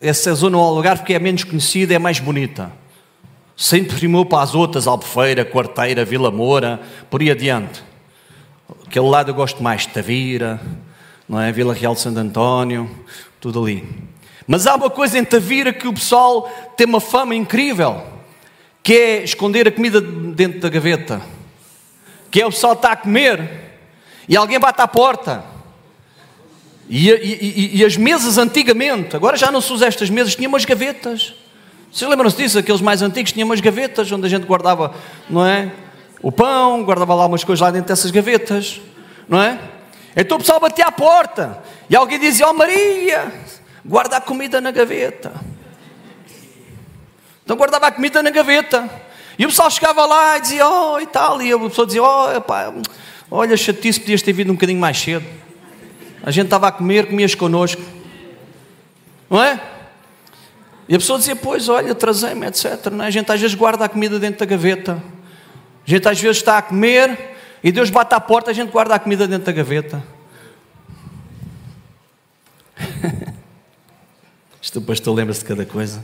Essa 0.00 0.34
zona 0.34 0.58
ao 0.58 0.64
Algarve 0.64 1.04
que 1.04 1.14
é 1.14 1.18
menos 1.18 1.44
conhecida, 1.44 1.94
é 1.94 1.98
mais 1.98 2.18
bonita 2.18 2.72
sempre 3.56 3.96
primou 3.96 4.26
para 4.26 4.42
as 4.42 4.54
outras, 4.54 4.86
Albufeira, 4.86 5.44
Quarteira, 5.44 6.04
Vila 6.04 6.30
Moura, 6.30 6.80
por 7.08 7.20
aí 7.20 7.30
adiante. 7.30 7.82
Aquele 8.86 9.08
lado 9.08 9.30
eu 9.30 9.34
gosto 9.34 9.62
mais, 9.62 9.86
Tavira, 9.86 10.60
não 11.28 11.40
é? 11.40 11.52
Vila 11.52 11.74
Real 11.74 11.94
de 11.94 12.00
Santo 12.00 12.18
António, 12.18 12.90
tudo 13.40 13.62
ali. 13.62 13.86
Mas 14.46 14.66
há 14.66 14.74
uma 14.74 14.90
coisa 14.90 15.18
em 15.18 15.24
Tavira 15.24 15.72
que 15.72 15.88
o 15.88 15.92
pessoal 15.92 16.48
tem 16.76 16.86
uma 16.86 17.00
fama 17.00 17.34
incrível, 17.34 18.02
que 18.82 18.92
é 18.92 19.24
esconder 19.24 19.68
a 19.68 19.72
comida 19.72 20.00
dentro 20.00 20.60
da 20.60 20.68
gaveta. 20.68 21.22
Que 22.30 22.42
é 22.42 22.46
o 22.46 22.50
pessoal 22.50 22.72
está 22.72 22.92
a 22.92 22.96
comer 22.96 23.78
e 24.28 24.36
alguém 24.36 24.58
bate 24.58 24.82
à 24.82 24.88
porta. 24.88 25.44
E, 26.88 27.10
e, 27.10 27.78
e, 27.78 27.84
as 27.84 27.96
mesas 27.96 28.36
antigamente, 28.36 29.16
agora 29.16 29.36
já 29.36 29.50
não 29.50 29.60
se 29.60 29.72
usa 29.72 29.86
estas 29.86 30.10
mesas, 30.10 30.34
tinham 30.34 30.50
umas 30.50 30.64
gavetas. 30.64 31.34
Vocês 31.90 32.10
lembram-se 32.10 32.36
disso? 32.36 32.58
Aqueles 32.58 32.80
mais 32.80 33.00
antigos 33.00 33.32
tinham 33.32 33.46
umas 33.46 33.60
gavetas 33.60 34.10
onde 34.12 34.26
a 34.26 34.28
gente 34.28 34.44
guardava, 34.44 34.94
não 35.30 35.46
é? 35.46 35.72
O 36.20 36.30
pão, 36.30 36.82
guardava 36.84 37.14
lá 37.14 37.26
umas 37.26 37.44
coisas 37.44 37.60
lá 37.60 37.70
dentro 37.70 37.88
dessas 37.88 38.10
gavetas, 38.10 38.80
não 39.28 39.40
é? 39.40 39.58
Então 40.16 40.36
o 40.36 40.40
pessoal 40.40 40.60
batia 40.60 40.86
à 40.86 40.92
porta 40.92 41.62
e 41.88 41.96
alguém 41.96 42.18
dizia: 42.18 42.46
Ó 42.46 42.50
oh, 42.50 42.54
Maria, 42.54 43.32
guarda 43.84 44.16
a 44.16 44.20
comida 44.20 44.60
na 44.60 44.70
gaveta. 44.70 45.32
Então 47.44 47.56
guardava 47.56 47.86
a 47.86 47.90
comida 47.92 48.22
na 48.22 48.30
gaveta. 48.30 48.88
E 49.38 49.44
o 49.44 49.48
pessoal 49.48 49.70
chegava 49.70 50.04
lá 50.04 50.38
e 50.38 50.40
dizia: 50.42 50.68
Oh, 50.68 51.00
e 51.00 51.06
tal. 51.06 51.40
E 51.40 51.52
a 51.52 51.58
pessoa 51.58 51.86
dizia: 51.86 52.02
Oh, 52.02 52.40
pá, 52.40 52.72
olha, 53.30 53.56
chatice, 53.56 54.00
podias 54.00 54.22
ter 54.22 54.32
vindo 54.32 54.50
um 54.50 54.54
bocadinho 54.54 54.80
mais 54.80 54.98
cedo. 54.98 55.43
A 56.24 56.30
gente 56.30 56.46
estava 56.46 56.68
a 56.68 56.72
comer, 56.72 57.06
comias 57.06 57.34
connosco. 57.34 57.82
Não 59.28 59.42
é? 59.42 59.60
E 60.88 60.94
a 60.94 60.98
pessoa 60.98 61.18
dizia: 61.18 61.36
Pois, 61.36 61.68
olha, 61.68 61.94
trazei-me, 61.94 62.46
etc. 62.46 62.86
Não 62.90 63.04
é? 63.04 63.08
A 63.08 63.10
gente 63.10 63.30
às 63.30 63.38
vezes 63.38 63.54
guarda 63.54 63.84
a 63.84 63.88
comida 63.88 64.18
dentro 64.18 64.38
da 64.38 64.46
gaveta. 64.46 65.02
A 65.86 65.90
gente 65.90 66.08
às 66.08 66.18
vezes 66.18 66.38
está 66.38 66.56
a 66.56 66.62
comer 66.62 67.36
e 67.62 67.70
Deus 67.70 67.90
bate 67.90 68.14
à 68.14 68.20
porta, 68.20 68.50
a 68.50 68.54
gente 68.54 68.70
guarda 68.70 68.94
a 68.94 68.98
comida 68.98 69.28
dentro 69.28 69.44
da 69.44 69.52
gaveta. 69.52 70.02
Isto 74.62 74.78
o 74.78 74.82
pastor 74.82 75.14
lembra-se 75.14 75.40
de 75.40 75.46
cada 75.46 75.66
coisa. 75.66 76.02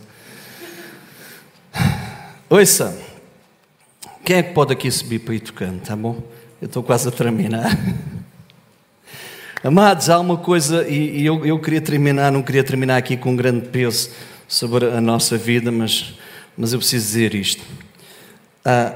Ouça, 2.50 2.98
quem 4.22 4.36
é 4.36 4.42
que 4.42 4.52
pode 4.52 4.72
aqui 4.72 4.90
subir 4.90 5.20
para 5.20 5.34
ir 5.34 5.40
tocando, 5.40 5.80
tá 5.80 5.96
bom? 5.96 6.22
Eu 6.60 6.66
estou 6.66 6.82
quase 6.82 7.08
a 7.08 7.10
terminar. 7.10 7.70
Amados, 9.62 10.08
há 10.08 10.18
uma 10.18 10.38
coisa, 10.38 10.88
e, 10.88 11.20
e 11.20 11.26
eu, 11.26 11.44
eu 11.44 11.58
queria 11.58 11.82
terminar, 11.82 12.32
não 12.32 12.40
queria 12.40 12.64
terminar 12.64 12.96
aqui 12.96 13.14
com 13.14 13.32
um 13.32 13.36
grande 13.36 13.68
peso 13.68 14.08
sobre 14.48 14.86
a 14.86 15.02
nossa 15.02 15.36
vida, 15.36 15.70
mas, 15.70 16.14
mas 16.56 16.72
eu 16.72 16.78
preciso 16.78 17.04
dizer 17.04 17.34
isto. 17.34 17.62
Há, 18.64 18.94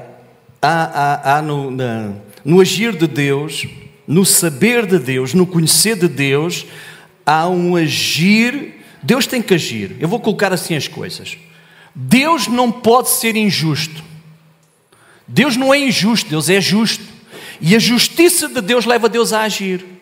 há, 0.59 1.37
há 1.37 1.41
no, 1.43 1.69
na, 1.69 2.13
no 2.43 2.59
agir 2.59 2.97
de 2.97 3.05
Deus, 3.05 3.67
no 4.07 4.25
saber 4.25 4.87
de 4.87 4.97
Deus, 4.97 5.35
no 5.35 5.45
conhecer 5.45 5.97
de 5.97 6.07
Deus, 6.07 6.65
há 7.23 7.47
um 7.47 7.75
agir. 7.75 8.81
Deus 9.03 9.27
tem 9.27 9.43
que 9.43 9.53
agir. 9.53 9.95
Eu 9.99 10.07
vou 10.07 10.19
colocar 10.19 10.51
assim 10.51 10.75
as 10.75 10.87
coisas. 10.87 11.37
Deus 11.93 12.47
não 12.47 12.71
pode 12.71 13.11
ser 13.11 13.35
injusto. 13.35 14.03
Deus 15.27 15.55
não 15.55 15.71
é 15.71 15.77
injusto, 15.77 16.27
Deus 16.27 16.49
é 16.49 16.59
justo. 16.59 17.03
E 17.61 17.75
a 17.75 17.79
justiça 17.79 18.49
de 18.49 18.61
Deus 18.61 18.85
leva 18.85 19.07
Deus 19.07 19.31
a 19.31 19.41
agir. 19.41 19.93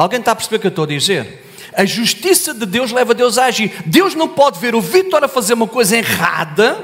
Alguém 0.00 0.18
está 0.18 0.32
a 0.32 0.34
perceber 0.34 0.56
o 0.56 0.60
que 0.60 0.66
eu 0.66 0.70
estou 0.70 0.84
a 0.84 0.86
dizer? 0.86 1.44
A 1.74 1.84
justiça 1.84 2.54
de 2.54 2.64
Deus 2.64 2.90
leva 2.90 3.12
Deus 3.12 3.36
a 3.36 3.44
agir. 3.44 3.70
Deus 3.84 4.14
não 4.14 4.26
pode 4.26 4.58
ver 4.58 4.74
o 4.74 4.80
Vitor 4.80 5.22
a 5.22 5.28
fazer 5.28 5.52
uma 5.52 5.68
coisa 5.68 5.94
errada 5.94 6.82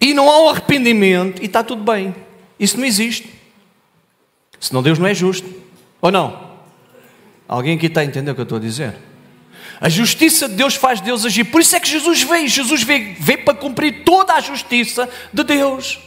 e 0.00 0.14
não 0.14 0.30
há 0.30 0.44
um 0.44 0.50
arrependimento 0.50 1.42
e 1.42 1.46
está 1.46 1.64
tudo 1.64 1.82
bem. 1.82 2.14
Isso 2.60 2.78
não 2.78 2.84
existe. 2.84 3.28
Senão 4.60 4.84
Deus 4.84 5.00
não 5.00 5.06
é 5.08 5.12
justo. 5.12 5.52
Ou 6.00 6.12
não? 6.12 6.48
Alguém 7.48 7.76
aqui 7.76 7.86
está 7.86 8.02
a 8.02 8.04
entender 8.04 8.30
o 8.30 8.34
que 8.36 8.42
eu 8.42 8.44
estou 8.44 8.58
a 8.58 8.60
dizer? 8.60 8.94
A 9.80 9.88
justiça 9.88 10.48
de 10.48 10.54
Deus 10.54 10.76
faz 10.76 11.00
Deus 11.00 11.26
agir. 11.26 11.42
Por 11.42 11.60
isso 11.60 11.74
é 11.74 11.80
que 11.80 11.88
Jesus 11.88 12.22
veio. 12.22 12.46
Jesus 12.46 12.84
veio, 12.84 13.16
veio 13.18 13.44
para 13.44 13.52
cumprir 13.52 14.04
toda 14.04 14.34
a 14.34 14.40
justiça 14.40 15.10
de 15.32 15.42
Deus. 15.42 15.98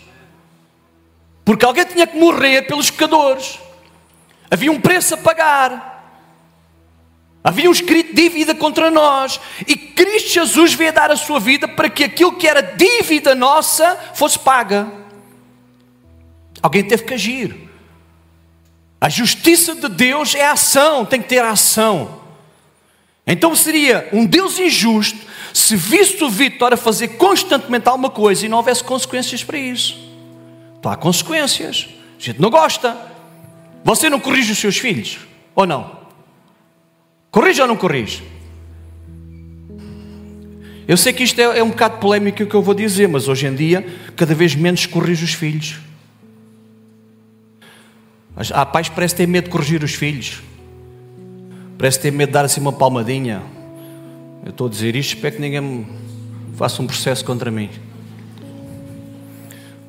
Porque 1.44 1.66
alguém 1.66 1.84
tinha 1.84 2.08
que 2.08 2.18
morrer 2.18 2.62
pelos 2.62 2.90
pecadores. 2.90 3.67
Havia 4.50 4.72
um 4.72 4.80
preço 4.80 5.14
a 5.14 5.18
pagar. 5.18 5.96
Havia 7.44 7.70
um 7.70 7.72
escrito 7.72 8.14
dívida 8.14 8.54
contra 8.54 8.92
nós. 8.92 9.40
E 9.66 9.76
Cristo 9.76 10.30
Jesus 10.30 10.74
veio 10.74 10.92
dar 10.94 11.12
a 11.12 11.16
sua 11.16 11.40
vida 11.40 11.68
para 11.68 11.90
que 11.90 12.04
aquilo 12.04 12.36
que 12.36 12.48
era 12.48 12.62
dívida 12.62 13.34
nossa 13.36 13.96
fosse 14.14 14.38
paga. 14.38 14.92
Alguém 16.62 16.84
teve 16.84 17.04
que 17.04 17.14
agir. 17.14 17.70
A 19.00 19.10
justiça 19.10 19.76
de 19.76 19.88
Deus 19.90 20.34
é 20.36 20.46
ação, 20.46 21.06
tem 21.06 21.22
que 21.22 21.30
ter 21.30 21.44
ação. 21.44 22.22
Então 23.26 23.56
seria 23.56 24.10
um 24.12 24.26
Deus 24.26 24.58
injusto 24.58 25.28
se 25.54 25.76
visse 25.76 26.24
o 26.24 26.30
Vitor 26.30 26.74
a 26.74 26.78
fazer 26.78 27.10
constantemente 27.10 27.88
alguma 27.88 28.10
coisa 28.10 28.46
e 28.46 28.50
não 28.50 28.58
houvesse 28.58 28.84
consequências 28.84 29.44
para 29.44 29.58
isso. 29.58 29.98
Então 30.80 30.92
há 30.92 30.96
consequências. 30.96 31.90
A 32.20 32.22
gente 32.22 32.40
não 32.40 32.50
gosta. 32.50 33.17
Você 33.88 34.10
não 34.10 34.20
corrige 34.20 34.52
os 34.52 34.58
seus 34.58 34.78
filhos? 34.78 35.18
Ou 35.56 35.66
não? 35.66 36.00
Corrige 37.32 37.62
ou 37.62 37.68
não 37.70 37.78
corrige? 37.78 38.22
Eu 40.86 40.98
sei 40.98 41.14
que 41.14 41.24
isto 41.24 41.40
é, 41.40 41.60
é 41.60 41.64
um 41.64 41.70
bocado 41.70 41.98
polémico 41.98 42.44
o 42.44 42.48
que 42.48 42.54
eu 42.54 42.62
vou 42.62 42.74
dizer, 42.74 43.08
mas 43.08 43.30
hoje 43.30 43.48
em 43.48 43.56
dia 43.56 43.88
cada 44.14 44.36
vez 44.36 44.56
menos 44.56 44.86
corrige 44.86 45.24
os 45.24 45.34
filhos. 45.34 45.80
Há 48.36 48.66
pais 48.66 48.90
que 48.90 49.16
ter 49.16 49.26
medo 49.26 49.46
de 49.46 49.52
corrigir 49.52 49.82
os 49.82 49.94
filhos. 49.94 50.44
Parece 51.78 52.02
ter 52.02 52.12
medo 52.12 52.28
de 52.28 52.34
dar 52.34 52.44
assim 52.44 52.60
uma 52.60 52.74
palmadinha. 52.74 53.42
Eu 54.44 54.50
estou 54.50 54.68
a 54.68 54.70
dizer 54.70 54.98
isto, 54.98 55.16
espero 55.16 55.36
que 55.36 55.42
ninguém 55.42 55.62
me 55.62 55.88
faça 56.58 56.82
um 56.82 56.88
processo 56.88 57.24
contra 57.24 57.50
mim. 57.50 57.70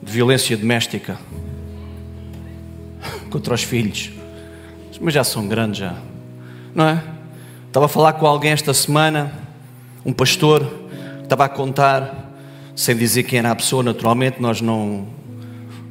De 0.01 0.13
violência 0.13 0.57
doméstica. 0.57 1.19
Contra 3.31 3.55
os 3.55 3.63
filhos. 3.63 4.11
Mas 5.01 5.15
já 5.15 5.23
são 5.23 5.47
grandes 5.47 5.79
já. 5.79 5.95
Não 6.75 6.89
é? 6.89 7.03
Estava 7.67 7.87
a 7.87 7.89
falar 7.89 8.15
com 8.15 8.27
alguém 8.27 8.51
esta 8.51 8.75
semana 8.75 9.33
um 10.09 10.13
pastor 10.13 10.67
estava 11.23 11.45
a 11.45 11.49
contar, 11.51 12.33
sem 12.75 12.97
dizer 12.97 13.25
quem 13.25 13.41
era 13.41 13.51
a 13.51 13.55
pessoa, 13.55 13.83
naturalmente, 13.83 14.41
nós 14.41 14.63
não, 14.63 15.07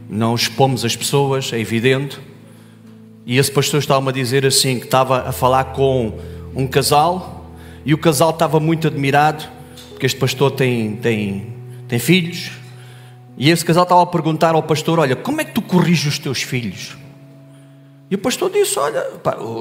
não 0.10 0.34
expomos 0.34 0.84
as 0.84 0.96
pessoas, 0.96 1.54
é 1.54 1.60
evidente. 1.60 2.20
E 3.26 3.38
esse 3.38 3.52
pastor 3.52 3.80
estava 3.80 4.10
a 4.10 4.14
dizer 4.14 4.44
assim: 4.44 4.80
que 4.80 4.86
estava 4.86 5.30
a 5.30 5.32
falar 5.32 5.66
com 5.66 6.18
um 6.56 6.66
casal 6.66 7.52
e 7.86 7.94
o 7.94 7.98
casal 7.98 8.32
estava 8.32 8.60
muito 8.60 8.88
admirado, 8.88 9.46
porque 9.90 10.08
este 10.08 10.18
pastor 10.18 10.50
tem, 10.50 10.96
tem, 10.96 11.54
tem 11.88 12.00
filhos. 12.00 12.50
E 13.38 13.52
esse 13.52 13.64
casal 13.64 13.84
estava 13.84 14.02
a 14.02 14.08
perguntar 14.08 14.56
ao 14.56 14.64
pastor: 14.64 14.98
Olha, 14.98 15.16
como 15.16 15.42
é 15.42 15.46
que 15.46 15.52
tu 15.52 15.62
corriges 15.62 16.14
os 16.14 16.18
teus 16.18 16.42
filhos? 16.42 16.98
E 18.10 18.16
o 18.16 18.18
pastor 18.18 18.50
disse: 18.50 18.80
Olha, 18.80 19.06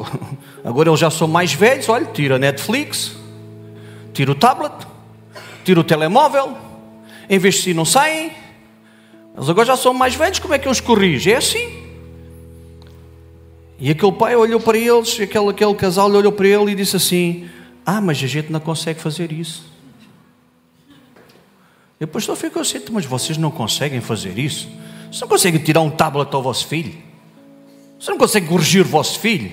agora 0.65 0.89
eles 0.89 1.01
já 1.01 1.11
são 1.11 1.27
mais 1.27 1.53
velhos, 1.53 1.89
olha, 1.89 2.07
tira 2.07 2.37
a 2.37 2.39
Netflix, 2.39 3.17
tira 4.13 4.31
o 4.31 4.35
tablet, 4.35 4.75
tira 5.65 5.81
o 5.81 5.85
telemóvel, 5.85 6.57
em 7.29 7.39
vez 7.39 7.57
de 7.57 7.63
si 7.63 7.75
não 7.75 7.85
saem, 7.85 8.33
eles 9.37 9.49
agora 9.49 9.67
já 9.67 9.77
são 9.77 9.93
mais 9.93 10.15
velhos, 10.15 10.39
como 10.39 10.55
é 10.55 10.59
que 10.59 10.69
eu 10.69 10.73
os 10.73 10.81
corrijo? 10.81 11.29
É 11.29 11.37
assim. 11.37 11.85
E 13.79 13.91
aquele 13.91 14.13
pai 14.13 14.35
olhou 14.35 14.61
para 14.61 14.79
eles, 14.79 15.21
aquele, 15.21 15.51
aquele 15.51 15.75
casal 15.75 16.11
olhou 16.11 16.33
para 16.33 16.47
ele 16.47 16.73
e 16.73 16.75
disse 16.75 16.97
assim: 16.97 17.49
Ah, 17.85 18.01
mas 18.01 18.23
a 18.23 18.27
gente 18.27 18.51
não 18.51 18.61
consegue 18.61 19.01
fazer 19.01 19.33
isso. 19.33 19.65
E 22.01 22.05
o 22.05 22.09
pastor 22.09 22.37
ficou 22.37 22.63
assim: 22.63 22.81
Mas 22.91 23.05
vocês 23.05 23.37
não 23.37 23.51
conseguem 23.51 24.01
fazer 24.01 24.39
isso? 24.39 24.69
Vocês 25.07 25.21
não 25.21 25.29
conseguem 25.29 25.61
tirar 25.61 25.81
um 25.81 25.91
tablet 25.91 26.33
ao 26.33 26.43
vosso 26.43 26.67
filho? 26.67 27.06
Você 27.99 28.11
não 28.11 28.19
consegue 28.19 28.47
corrigir 28.47 28.83
o 28.83 28.89
vosso 28.89 29.19
filho? 29.19 29.53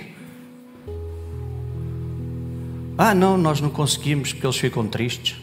Ah, 2.98 3.16
não, 3.16 3.38
nós 3.38 3.60
não 3.60 3.70
conseguimos 3.70 4.32
porque 4.32 4.46
eles 4.46 4.58
ficam 4.58 4.88
tristes. 4.88 5.36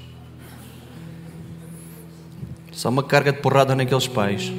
Só 2.72 2.88
uma 2.88 3.02
carga 3.02 3.32
de 3.32 3.40
porrada 3.40 3.74
naqueles 3.74 4.06
pais. 4.06 4.52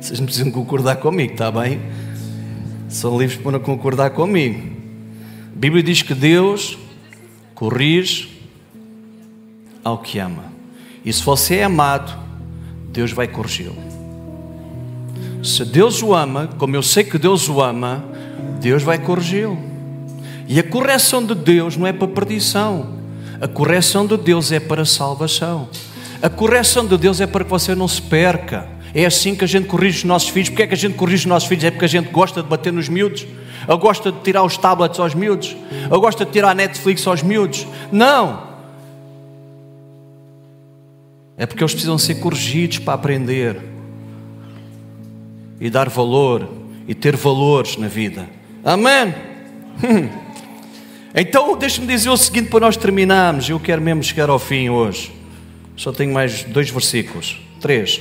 Vocês 0.00 0.18
não 0.18 0.26
precisam 0.26 0.50
concordar 0.50 0.96
comigo, 0.96 1.32
está 1.32 1.50
bem? 1.50 1.80
São 2.88 3.18
livres 3.18 3.40
para 3.40 3.58
concordar 3.58 4.10
comigo. 4.10 4.60
A 5.54 5.58
Bíblia 5.58 5.82
diz 5.82 6.02
que 6.02 6.14
Deus 6.14 6.76
corrige 7.54 8.42
ao 9.82 9.98
que 9.98 10.18
ama. 10.18 10.51
E 11.04 11.12
se 11.12 11.22
você 11.22 11.56
é 11.56 11.64
amado, 11.64 12.12
Deus 12.88 13.12
vai 13.12 13.26
corrigi-lo. 13.26 13.76
Se 15.42 15.64
Deus 15.64 16.02
o 16.02 16.14
ama, 16.14 16.48
como 16.58 16.76
eu 16.76 16.82
sei 16.82 17.02
que 17.02 17.18
Deus 17.18 17.48
o 17.48 17.60
ama, 17.60 18.04
Deus 18.60 18.82
vai 18.82 18.98
corrigi-lo. 18.98 19.58
E 20.46 20.58
a 20.60 20.62
correção 20.62 21.24
de 21.24 21.34
Deus 21.34 21.76
não 21.76 21.86
é 21.86 21.92
para 21.92 22.06
perdição. 22.06 23.00
A 23.40 23.48
correção 23.48 24.06
de 24.06 24.16
Deus 24.16 24.52
é 24.52 24.60
para 24.60 24.84
salvação. 24.84 25.68
A 26.22 26.28
correção 26.28 26.86
de 26.86 26.96
Deus 26.96 27.20
é 27.20 27.26
para 27.26 27.44
que 27.44 27.50
você 27.50 27.74
não 27.74 27.88
se 27.88 28.00
perca. 28.00 28.68
É 28.94 29.04
assim 29.04 29.34
que 29.34 29.42
a 29.42 29.48
gente 29.48 29.66
corrige 29.66 29.98
os 29.98 30.04
nossos 30.04 30.28
filhos. 30.28 30.50
Porque 30.50 30.62
é 30.62 30.66
que 30.66 30.74
a 30.74 30.76
gente 30.76 30.94
corrige 30.94 31.22
os 31.22 31.26
nossos 31.26 31.48
filhos? 31.48 31.64
É 31.64 31.70
porque 31.70 31.86
a 31.86 31.88
gente 31.88 32.10
gosta 32.10 32.42
de 32.42 32.48
bater 32.48 32.72
nos 32.72 32.88
miúdos? 32.88 33.26
Ou 33.66 33.78
gosta 33.78 34.12
de 34.12 34.20
tirar 34.20 34.44
os 34.44 34.56
tablets 34.56 35.00
aos 35.00 35.14
miúdos? 35.14 35.56
Ou 35.90 36.00
gosta 36.00 36.24
de 36.24 36.30
tirar 36.30 36.50
a 36.50 36.54
Netflix 36.54 37.04
aos 37.06 37.22
miúdos? 37.22 37.66
Não! 37.90 38.51
É 41.36 41.46
porque 41.46 41.62
eles 41.62 41.72
precisam 41.72 41.98
ser 41.98 42.16
corrigidos 42.16 42.78
para 42.78 42.94
aprender 42.94 43.60
e 45.60 45.70
dar 45.70 45.88
valor 45.88 46.48
e 46.86 46.94
ter 46.94 47.16
valores 47.16 47.76
na 47.76 47.88
vida. 47.88 48.28
Amém? 48.64 49.14
Então, 51.14 51.54
deixe-me 51.58 51.86
dizer 51.86 52.08
o 52.08 52.16
seguinte 52.16 52.48
para 52.48 52.60
nós 52.60 52.74
terminarmos. 52.74 53.46
Eu 53.46 53.60
quero 53.60 53.82
mesmo 53.82 54.02
chegar 54.02 54.30
ao 54.30 54.38
fim 54.38 54.70
hoje. 54.70 55.12
Só 55.76 55.92
tenho 55.92 56.10
mais 56.10 56.42
dois 56.44 56.70
versículos. 56.70 57.38
Três 57.60 58.00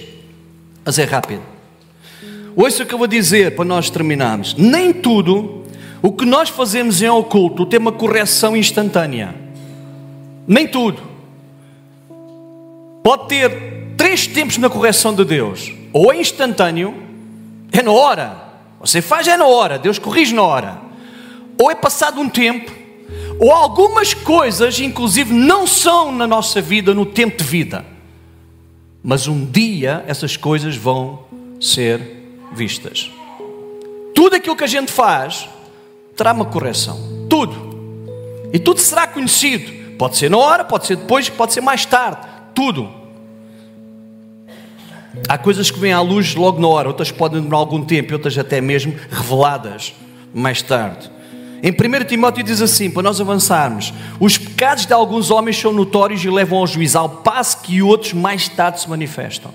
mas 0.83 0.97
é 0.99 1.03
rápido. 1.03 1.41
Ouça 2.55 2.83
o 2.83 2.85
que 2.85 2.93
eu 2.93 2.97
vou 2.97 3.07
dizer 3.07 3.55
para 3.55 3.65
nós 3.65 3.89
terminarmos. 3.89 4.55
Nem 4.55 4.91
tudo 4.91 5.63
o 6.01 6.11
que 6.11 6.25
nós 6.25 6.49
fazemos 6.49 7.01
em 7.01 7.09
oculto 7.09 7.65
tem 7.65 7.79
uma 7.79 7.91
correção 7.91 8.57
instantânea. 8.57 9.33
Nem 10.47 10.67
tudo. 10.67 11.01
Pode 13.03 13.27
ter 13.27 13.93
três 13.97 14.27
tempos 14.27 14.57
na 14.57 14.69
correção 14.69 15.13
de 15.13 15.25
Deus. 15.25 15.73
Ou 15.93 16.11
é 16.11 16.19
instantâneo, 16.19 16.95
é 17.71 17.81
na 17.81 17.91
hora. 17.91 18.51
Você 18.79 19.01
faz 19.01 19.27
é 19.27 19.37
na 19.37 19.45
hora, 19.45 19.77
Deus 19.77 19.99
corrige 19.99 20.33
na 20.33 20.43
hora. 20.43 20.81
Ou 21.59 21.69
é 21.69 21.75
passado 21.75 22.19
um 22.19 22.29
tempo, 22.29 22.71
ou 23.39 23.51
algumas 23.51 24.13
coisas, 24.13 24.79
inclusive, 24.79 25.33
não 25.33 25.67
são 25.67 26.11
na 26.11 26.25
nossa 26.25 26.61
vida 26.61 26.93
no 26.93 27.05
tempo 27.05 27.37
de 27.37 27.43
vida. 27.43 27.85
Mas 29.03 29.27
um 29.27 29.45
dia 29.45 30.03
essas 30.07 30.37
coisas 30.37 30.75
vão 30.75 31.25
ser 31.59 32.01
vistas. 32.53 33.11
Tudo 34.13 34.35
aquilo 34.35 34.55
que 34.55 34.63
a 34.63 34.67
gente 34.67 34.91
faz 34.91 35.49
terá 36.15 36.33
uma 36.33 36.45
correção. 36.45 37.27
Tudo. 37.29 37.71
E 38.53 38.59
tudo 38.59 38.79
será 38.79 39.07
conhecido. 39.07 39.97
Pode 39.97 40.17
ser 40.17 40.29
na 40.29 40.37
hora, 40.37 40.63
pode 40.63 40.85
ser 40.85 40.95
depois, 40.95 41.29
pode 41.29 41.53
ser 41.53 41.61
mais 41.61 41.85
tarde. 41.85 42.30
Tudo. 42.53 42.89
Há 45.27 45.37
coisas 45.37 45.69
que 45.69 45.79
vêm 45.79 45.93
à 45.93 46.01
luz 46.01 46.35
logo 46.35 46.59
na 46.59 46.67
hora, 46.67 46.87
outras 46.87 47.11
podem 47.11 47.41
demorar 47.41 47.57
algum 47.57 47.83
tempo, 47.83 48.13
outras 48.13 48.37
até 48.37 48.61
mesmo 48.61 48.95
reveladas 49.09 49.93
mais 50.33 50.61
tarde. 50.61 51.11
Em 51.63 51.71
1 51.71 52.05
Timóteo 52.05 52.43
diz 52.43 52.61
assim: 52.61 52.89
para 52.89 53.03
nós 53.03 53.21
avançarmos, 53.21 53.93
os 54.19 54.37
pecados 54.37 54.85
de 54.85 54.93
alguns 54.93 55.29
homens 55.29 55.57
são 55.57 55.71
notórios 55.71 56.23
e 56.23 56.29
levam 56.29 56.59
ao 56.59 56.67
juízo, 56.67 56.97
ao 56.97 57.09
passo 57.09 57.61
que 57.61 57.81
outros 57.81 58.13
mais 58.13 58.47
tarde 58.49 58.81
se 58.81 58.89
manifestam. 58.89 59.51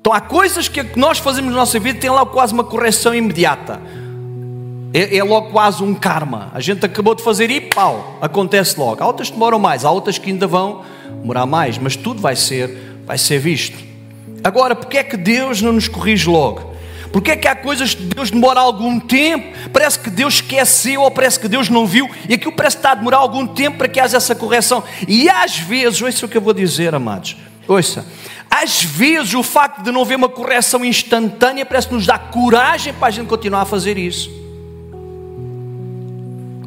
Então 0.00 0.12
há 0.12 0.20
coisas 0.20 0.68
que 0.68 0.84
nós 0.96 1.18
fazemos 1.18 1.50
na 1.50 1.56
nossa 1.56 1.80
vida 1.80 1.98
tem 1.98 2.10
lá 2.10 2.24
quase 2.26 2.52
uma 2.52 2.62
correção 2.64 3.14
imediata. 3.14 3.80
É, 4.92 5.16
é, 5.16 5.24
logo 5.24 5.50
quase 5.50 5.82
um 5.82 5.94
karma. 5.94 6.50
A 6.54 6.60
gente 6.60 6.86
acabou 6.86 7.14
de 7.14 7.22
fazer 7.22 7.50
e 7.50 7.60
pau, 7.60 8.16
acontece 8.20 8.78
logo. 8.78 9.02
Há 9.02 9.06
outras 9.06 9.28
que 9.28 9.34
demoram 9.34 9.58
mais, 9.58 9.84
há 9.84 9.90
outras 9.90 10.16
que 10.16 10.30
ainda 10.30 10.46
vão 10.46 10.82
demorar 11.20 11.46
mais, 11.46 11.78
mas 11.78 11.96
tudo 11.96 12.20
vai 12.20 12.36
ser, 12.36 12.98
vai 13.06 13.18
ser 13.18 13.38
visto. 13.38 13.78
Agora, 14.42 14.74
porque 14.74 14.98
é 14.98 15.04
que 15.04 15.16
Deus 15.16 15.60
não 15.60 15.72
nos 15.72 15.88
corrige 15.88 16.28
logo? 16.28 16.76
Porque 17.12 17.30
é 17.30 17.36
que 17.36 17.48
há 17.48 17.56
coisas 17.56 17.94
que 17.94 18.02
Deus 18.02 18.30
demora 18.30 18.60
algum 18.60 19.00
tempo? 19.00 19.46
Parece 19.72 19.98
que 19.98 20.10
Deus 20.10 20.34
esqueceu 20.34 21.02
ou 21.02 21.10
parece 21.10 21.40
que 21.40 21.48
Deus 21.48 21.68
não 21.68 21.86
viu 21.86 22.10
e 22.28 22.34
aquilo 22.34 22.52
parece 22.52 22.76
que 22.76 22.80
está 22.80 22.92
a 22.92 22.94
demorar 22.94 23.18
algum 23.18 23.46
tempo 23.46 23.78
para 23.78 23.88
que 23.88 23.98
haja 23.98 24.18
essa 24.18 24.34
correção. 24.34 24.84
E 25.08 25.28
às 25.28 25.58
vezes, 25.58 26.02
ouça 26.02 26.26
o 26.26 26.28
que 26.28 26.36
eu 26.36 26.42
vou 26.42 26.52
dizer, 26.52 26.94
amados, 26.94 27.36
ouça, 27.66 28.06
às 28.50 28.82
vezes 28.82 29.34
o 29.34 29.42
facto 29.42 29.82
de 29.82 29.90
não 29.90 30.02
haver 30.02 30.16
uma 30.16 30.28
correção 30.28 30.84
instantânea 30.84 31.64
parece 31.64 31.88
que 31.88 31.94
nos 31.94 32.06
dá 32.06 32.18
coragem 32.18 32.92
para 32.92 33.08
a 33.08 33.10
gente 33.10 33.28
continuar 33.28 33.62
a 33.62 33.66
fazer 33.66 33.96
isso. 33.98 34.30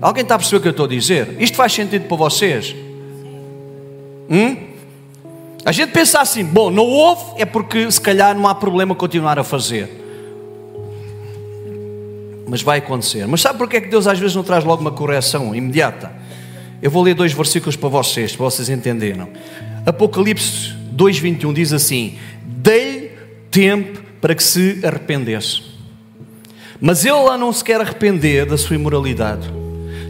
Alguém 0.01 0.23
está 0.23 0.35
a 0.35 0.37
perceber 0.37 0.57
o 0.57 0.61
que 0.61 0.67
eu 0.67 0.71
estou 0.71 0.85
a 0.85 0.89
dizer? 0.89 1.35
Isto 1.39 1.57
faz 1.57 1.73
sentido 1.73 2.07
para 2.07 2.17
vocês? 2.17 2.75
Hum? 4.29 4.55
A 5.65 5.71
gente 5.71 5.91
pensa 5.91 6.21
assim, 6.21 6.43
bom, 6.43 6.69
não 6.69 6.85
houve, 6.85 7.41
é 7.41 7.45
porque 7.45 7.89
se 7.91 7.99
calhar 7.99 8.35
não 8.35 8.47
há 8.47 8.55
problema 8.55 8.95
continuar 8.95 9.37
a 9.37 9.43
fazer 9.43 9.99
mas 12.49 12.61
vai 12.61 12.79
acontecer. 12.79 13.25
Mas 13.27 13.41
sabe 13.41 13.57
porque 13.57 13.77
é 13.77 13.81
que 13.81 13.87
Deus 13.87 14.07
às 14.07 14.17
vezes 14.17 14.35
não 14.35 14.43
traz 14.43 14.63
logo 14.63 14.81
uma 14.81 14.91
correção 14.91 15.53
imediata? 15.53 16.11
Eu 16.81 16.89
vou 16.89 17.03
ler 17.03 17.13
dois 17.13 17.31
versículos 17.31 17.75
para 17.75 17.89
vocês, 17.89 18.35
para 18.35 18.45
vocês 18.45 18.69
entenderam. 18.69 19.29
Apocalipse 19.85 20.73
2:21 20.95 21.53
diz 21.53 21.71
assim: 21.71 22.17
Dei-lhe 22.43 23.11
tempo 23.51 24.01
para 24.19 24.33
que 24.33 24.43
se 24.43 24.81
arrependesse. 24.83 25.61
Mas 26.81 27.05
ele 27.05 27.19
lá 27.19 27.37
não 27.37 27.51
se 27.53 27.63
quer 27.63 27.79
arrepender 27.79 28.45
da 28.45 28.57
sua 28.57 28.75
imoralidade. 28.75 29.49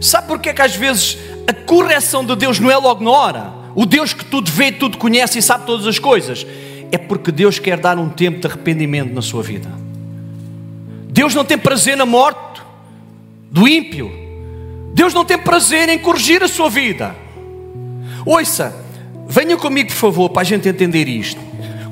Sabe 0.00 0.28
porque 0.28 0.48
é 0.48 0.54
que 0.54 0.62
às 0.62 0.74
vezes 0.74 1.18
a 1.46 1.52
correção 1.52 2.24
de 2.24 2.34
Deus 2.36 2.58
não 2.58 2.70
é 2.70 2.76
logo 2.76 3.04
na 3.04 3.10
hora? 3.10 3.59
O 3.74 3.86
Deus 3.86 4.12
que 4.12 4.24
tudo 4.24 4.50
vê, 4.50 4.72
tudo 4.72 4.98
conhece 4.98 5.38
e 5.38 5.42
sabe 5.42 5.66
todas 5.66 5.86
as 5.86 5.98
coisas. 5.98 6.46
É 6.90 6.98
porque 6.98 7.30
Deus 7.30 7.58
quer 7.58 7.78
dar 7.78 7.98
um 7.98 8.08
tempo 8.08 8.40
de 8.40 8.46
arrependimento 8.46 9.12
na 9.12 9.22
sua 9.22 9.42
vida. 9.42 9.70
Deus 11.08 11.34
não 11.34 11.44
tem 11.44 11.58
prazer 11.58 11.96
na 11.96 12.06
morte 12.06 12.62
do 13.50 13.66
ímpio. 13.68 14.10
Deus 14.92 15.14
não 15.14 15.24
tem 15.24 15.38
prazer 15.38 15.88
em 15.88 15.98
corrigir 15.98 16.42
a 16.42 16.48
sua 16.48 16.68
vida. 16.68 17.14
Ouça, 18.24 18.74
venha 19.28 19.56
comigo, 19.56 19.90
por 19.90 19.96
favor, 19.96 20.30
para 20.30 20.42
a 20.42 20.44
gente 20.44 20.68
entender 20.68 21.08
isto. 21.08 21.40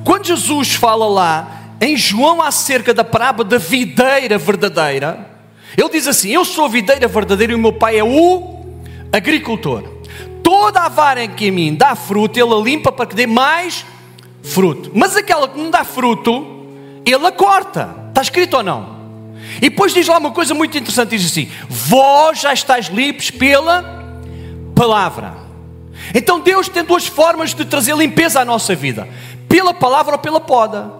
Quando 0.05 0.27
Jesus 0.27 0.75
fala 0.75 1.07
lá 1.07 1.77
em 1.81 1.97
João 1.97 2.43
acerca 2.43 2.93
da 2.93 3.05
parábola 3.05 3.49
da 3.49 3.59
videira 3.59 4.37
verdadeira, 4.37 5.29
ele 5.77 5.89
diz 5.91 6.07
assim: 6.07 6.31
Eu 6.31 6.45
sou 6.45 6.65
a 6.65 6.69
videira 6.69 7.07
verdadeira 7.07 7.53
e 7.53 7.57
o 7.57 7.59
meu 7.59 7.73
pai 7.73 7.99
é 7.99 8.05
o 8.05 8.65
agricultor. 9.13 9.98
Toda 10.49 10.81
a 10.81 10.89
vara 10.89 11.25
em 11.25 11.29
que 11.29 11.51
a 11.51 11.53
mim 11.53 11.75
dá 11.75 11.95
fruto, 11.95 12.41
ele 12.41 12.55
a 12.55 12.57
limpa 12.57 12.91
para 12.91 13.05
que 13.05 13.15
dê 13.15 13.27
mais 13.27 13.85
fruto. 14.43 14.91
Mas 14.95 15.15
aquela 15.15 15.47
que 15.47 15.59
não 15.59 15.71
dá 15.71 15.85
fruto, 15.85 16.65
ele 17.05 17.27
a 17.27 17.31
corta. 17.31 17.95
Está 18.09 18.23
escrito 18.23 18.57
ou 18.57 18.63
não? 18.63 18.97
E 19.59 19.69
depois 19.69 19.93
diz 19.93 20.09
lá 20.09 20.17
uma 20.17 20.31
coisa 20.31 20.55
muito 20.55 20.79
interessante: 20.79 21.19
diz 21.19 21.31
assim: 21.31 21.51
Vós 21.69 22.41
já 22.41 22.55
estáis 22.55 22.87
limpos 22.87 23.31
pela 23.31 24.11
palavra. 24.75 25.35
Então 26.15 26.41
Deus 26.41 26.67
tem 26.67 26.83
duas 26.83 27.07
formas 27.07 27.53
de 27.53 27.67
trazer 27.67 27.95
limpeza 27.95 28.41
à 28.41 28.45
nossa 28.47 28.75
vida: 28.75 29.07
pela 29.51 29.75
palavra 29.75 30.15
ou 30.15 30.19
pela 30.19 30.41
poda. 30.41 30.91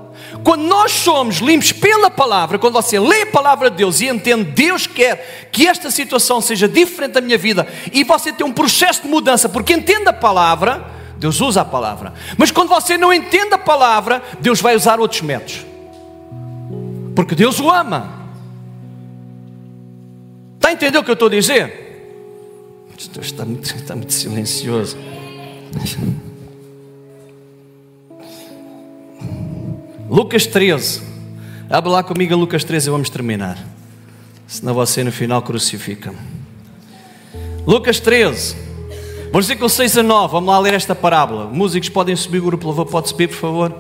Quando 0.45 0.63
nós 0.63 0.93
somos 0.93 1.39
limpos 1.39 1.73
pela 1.73 2.11
palavra, 2.11 2.59
quando 2.59 2.75
você 2.75 2.99
lê 2.99 3.23
a 3.23 3.27
palavra 3.27 3.71
de 3.71 3.77
Deus 3.77 4.01
e 4.01 4.07
entende, 4.09 4.45
Deus 4.45 4.87
quer 4.87 5.49
que 5.53 5.67
esta 5.67 5.91
situação 5.91 6.41
seja 6.41 6.69
diferente 6.69 7.13
da 7.13 7.21
minha 7.21 7.39
vida 7.39 7.67
e 7.93 8.05
você 8.05 8.33
tem 8.33 8.47
um 8.47 8.53
processo 8.53 9.03
de 9.03 9.09
mudança, 9.09 9.49
porque 9.49 9.73
entende 9.73 10.09
a 10.09 10.13
palavra, 10.13 10.85
Deus 11.19 11.41
usa 11.41 11.63
a 11.63 11.65
palavra. 11.65 12.13
Mas 12.37 12.51
quando 12.51 12.69
você 12.69 12.97
não 12.97 13.13
entende 13.13 13.55
a 13.55 13.59
palavra, 13.59 14.23
Deus 14.41 14.61
vai 14.61 14.77
usar 14.77 15.01
outros 15.01 15.23
métodos, 15.23 15.65
porque 17.15 17.35
Deus 17.35 17.59
o 17.59 17.71
ama. 17.71 18.19
Está 20.57 20.69
a 20.69 20.73
entender 20.73 20.99
o 20.99 21.05
que 21.05 21.11
eu 21.11 21.15
estou 21.15 21.29
a 21.29 21.31
dizer? 21.31 21.89
Está 23.21 23.45
muito, 23.45 23.75
está 23.75 23.97
muito 23.97 24.13
silencioso. 24.13 24.99
Lucas 30.09 30.47
13. 30.47 31.03
Abre 31.69 31.91
lá 31.91 32.03
comigo 32.03 32.35
Lucas 32.35 32.65
13 32.65 32.89
e 32.89 32.91
vamos 32.91 33.11
terminar. 33.11 33.59
Senão 34.47 34.73
você 34.73 35.05
no 35.05 35.13
final 35.13 35.43
crucifica. 35.43 36.15
Lucas 37.67 38.01
13. 38.01 38.57
Versículo 39.31 39.69
6 39.69 39.99
a 39.99 40.03
9. 40.03 40.33
Vamos 40.33 40.49
lá 40.49 40.59
ler 40.59 40.73
esta 40.73 40.95
parábola. 40.95 41.47
Músicos 41.47 41.91
podem 41.91 42.17
subir, 42.17 42.39
o 42.39 42.45
grupo 42.45 42.67
louvor 42.67 42.87
pode 42.87 43.11
subir, 43.11 43.29
por 43.29 43.37
favor. 43.37 43.75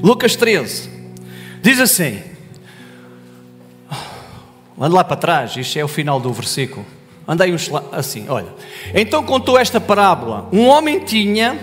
Lucas 0.00 0.36
13. 0.36 0.88
Diz 1.60 1.80
assim. 1.80 2.22
Anda 4.78 4.94
lá 4.94 5.04
para 5.04 5.16
trás, 5.16 5.56
isto 5.56 5.76
é 5.76 5.84
o 5.84 5.88
final 5.88 6.20
do 6.20 6.32
versículo. 6.32 6.86
Andei 7.26 7.52
assim, 7.90 8.26
olha. 8.28 8.52
Então 8.94 9.24
contou 9.24 9.58
esta 9.58 9.80
parábola. 9.80 10.48
Um 10.52 10.66
homem 10.66 11.00
tinha 11.00 11.58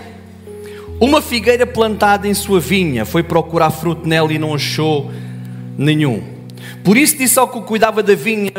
uma 1.02 1.20
figueira 1.20 1.66
plantada 1.66 2.28
em 2.28 2.34
sua 2.34 2.60
vinha, 2.60 3.04
foi 3.04 3.24
procurar 3.24 3.72
fruto 3.72 4.08
nela 4.08 4.32
e 4.32 4.38
não 4.38 4.54
achou 4.54 5.10
nenhum. 5.76 6.22
Por 6.84 6.96
isso 6.96 7.18
disse 7.18 7.40
ao 7.40 7.48
que 7.48 7.60
cuidava 7.62 8.04
da 8.04 8.14
vinha: 8.14 8.52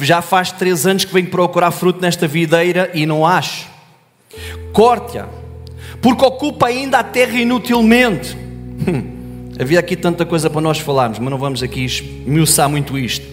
Já 0.00 0.20
faz 0.20 0.50
três 0.50 0.84
anos 0.88 1.04
que 1.04 1.14
venho 1.14 1.28
procurar 1.28 1.70
fruto 1.70 2.00
nesta 2.00 2.26
videira 2.26 2.90
e 2.92 3.06
não 3.06 3.24
acho. 3.24 3.68
Corte-a, 4.72 5.28
porque 6.00 6.24
ocupa 6.24 6.66
ainda 6.66 6.98
a 6.98 7.04
terra 7.04 7.38
inutilmente. 7.38 8.36
Hum, 8.36 9.52
havia 9.60 9.78
aqui 9.78 9.94
tanta 9.94 10.26
coisa 10.26 10.50
para 10.50 10.60
nós 10.60 10.80
falarmos, 10.80 11.20
mas 11.20 11.30
não 11.30 11.38
vamos 11.38 11.62
aqui 11.62 11.84
esmiuçar 11.84 12.68
muito 12.68 12.98
isto. 12.98 13.31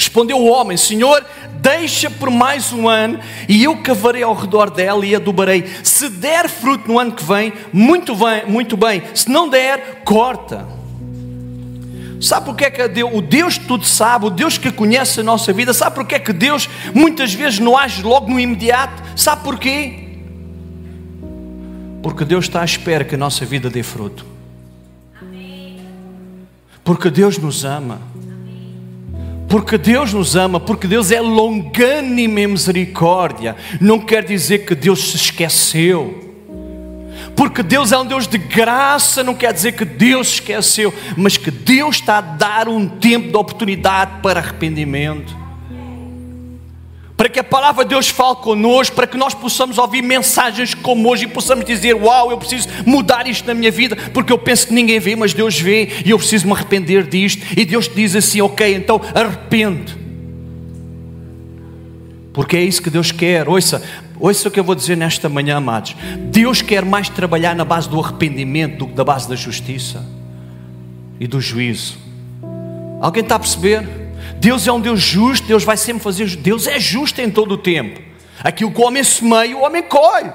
Respondeu 0.00 0.38
o 0.38 0.50
homem: 0.50 0.78
Senhor, 0.78 1.22
deixa 1.60 2.08
por 2.08 2.30
mais 2.30 2.72
um 2.72 2.88
ano 2.88 3.20
e 3.46 3.62
eu 3.62 3.76
cavarei 3.82 4.22
ao 4.22 4.34
redor 4.34 4.70
dela 4.70 5.04
e 5.04 5.14
adubarei. 5.14 5.70
Se 5.84 6.08
der 6.08 6.48
fruto 6.48 6.90
no 6.90 6.98
ano 6.98 7.12
que 7.12 7.22
vem, 7.22 7.52
muito 7.70 8.16
bem, 8.16 8.46
muito 8.46 8.78
bem. 8.78 9.02
Se 9.14 9.28
não 9.28 9.46
der, 9.46 10.00
corta. 10.02 10.66
Sabe 12.18 12.46
porque 12.46 12.64
é 12.64 12.70
que 12.70 12.88
Deus, 12.88 13.10
o 13.12 13.20
Deus 13.20 13.58
que 13.58 13.66
tudo 13.66 13.84
sabe, 13.84 14.24
o 14.24 14.30
Deus 14.30 14.56
que 14.56 14.72
conhece 14.72 15.20
a 15.20 15.22
nossa 15.22 15.52
vida, 15.52 15.74
sabe 15.74 15.96
porque 15.96 16.14
é 16.14 16.18
que 16.18 16.32
Deus 16.32 16.66
muitas 16.94 17.34
vezes 17.34 17.58
não 17.58 17.76
age 17.76 18.02
logo 18.02 18.30
no 18.30 18.40
imediato? 18.40 19.02
Sabe 19.14 19.44
porquê? 19.44 20.08
Porque 22.02 22.24
Deus 22.24 22.46
está 22.46 22.62
à 22.62 22.64
espera 22.64 23.04
que 23.04 23.16
a 23.16 23.18
nossa 23.18 23.44
vida 23.44 23.68
dê 23.68 23.82
fruto. 23.82 24.24
Porque 26.82 27.10
Deus 27.10 27.36
nos 27.36 27.66
ama. 27.66 28.00
Porque 29.50 29.76
Deus 29.76 30.12
nos 30.12 30.36
ama, 30.36 30.60
porque 30.60 30.86
Deus 30.86 31.10
é 31.10 31.20
longânime 31.20 32.42
em 32.42 32.46
misericórdia, 32.46 33.56
não 33.80 33.98
quer 33.98 34.24
dizer 34.24 34.64
que 34.64 34.76
Deus 34.76 35.10
se 35.10 35.16
esqueceu. 35.16 36.30
Porque 37.34 37.60
Deus 37.60 37.90
é 37.90 37.98
um 37.98 38.06
Deus 38.06 38.28
de 38.28 38.38
graça, 38.38 39.24
não 39.24 39.34
quer 39.34 39.52
dizer 39.52 39.72
que 39.72 39.84
Deus 39.84 40.28
se 40.28 40.34
esqueceu, 40.34 40.94
mas 41.16 41.36
que 41.36 41.50
Deus 41.50 41.96
está 41.96 42.18
a 42.18 42.20
dar 42.20 42.68
um 42.68 42.86
tempo 42.86 43.28
de 43.28 43.36
oportunidade 43.36 44.20
para 44.22 44.38
arrependimento 44.38 45.39
para 47.20 47.28
que 47.28 47.38
a 47.38 47.44
palavra 47.44 47.84
de 47.84 47.90
Deus 47.90 48.08
fale 48.08 48.36
conosco, 48.36 48.96
para 48.96 49.06
que 49.06 49.18
nós 49.18 49.34
possamos 49.34 49.76
ouvir 49.76 50.00
mensagens 50.00 50.72
como 50.72 51.06
hoje 51.06 51.24
e 51.24 51.28
possamos 51.28 51.66
dizer: 51.66 51.94
Uau, 51.94 52.30
eu 52.30 52.38
preciso 52.38 52.66
mudar 52.86 53.26
isto 53.26 53.46
na 53.46 53.52
minha 53.52 53.70
vida, 53.70 53.94
porque 54.14 54.32
eu 54.32 54.38
penso 54.38 54.68
que 54.68 54.72
ninguém 54.72 54.98
vê, 54.98 55.14
mas 55.14 55.34
Deus 55.34 55.60
vê 55.60 55.90
e 56.02 56.08
eu 56.12 56.16
preciso 56.16 56.46
me 56.46 56.54
arrepender 56.54 57.06
disto. 57.06 57.44
E 57.54 57.66
Deus 57.66 57.88
te 57.88 57.94
diz 57.94 58.16
assim: 58.16 58.40
Ok, 58.40 58.74
então 58.74 58.98
arrepende, 59.14 59.94
porque 62.32 62.56
é 62.56 62.62
isso 62.62 62.80
que 62.80 62.88
Deus 62.88 63.12
quer. 63.12 63.46
Ouça, 63.46 63.82
ouça 64.18 64.48
o 64.48 64.50
que 64.50 64.58
eu 64.58 64.64
vou 64.64 64.74
dizer 64.74 64.96
nesta 64.96 65.28
manhã, 65.28 65.58
amados. 65.58 65.94
Deus 66.30 66.62
quer 66.62 66.86
mais 66.86 67.10
trabalhar 67.10 67.54
na 67.54 67.66
base 67.66 67.86
do 67.86 68.00
arrependimento 68.00 68.78
do 68.78 68.86
que 68.86 68.94
da 68.94 69.04
base 69.04 69.28
da 69.28 69.36
justiça 69.36 70.02
e 71.20 71.26
do 71.26 71.38
juízo. 71.38 71.98
Alguém 72.98 73.22
está 73.22 73.34
a 73.34 73.38
perceber? 73.38 73.99
Deus 74.40 74.66
é 74.66 74.72
um 74.72 74.80
Deus 74.80 75.02
justo, 75.02 75.46
Deus 75.46 75.64
vai 75.64 75.76
sempre 75.76 76.02
fazer. 76.02 76.34
Deus 76.36 76.66
é 76.66 76.80
justo 76.80 77.20
em 77.20 77.30
todo 77.30 77.52
o 77.52 77.58
tempo. 77.58 78.00
Aquilo 78.42 78.72
que 78.72 78.80
o 78.80 78.84
homem 78.86 79.04
semeia, 79.04 79.54
o 79.54 79.62
homem 79.62 79.82
colhe. 79.82 80.32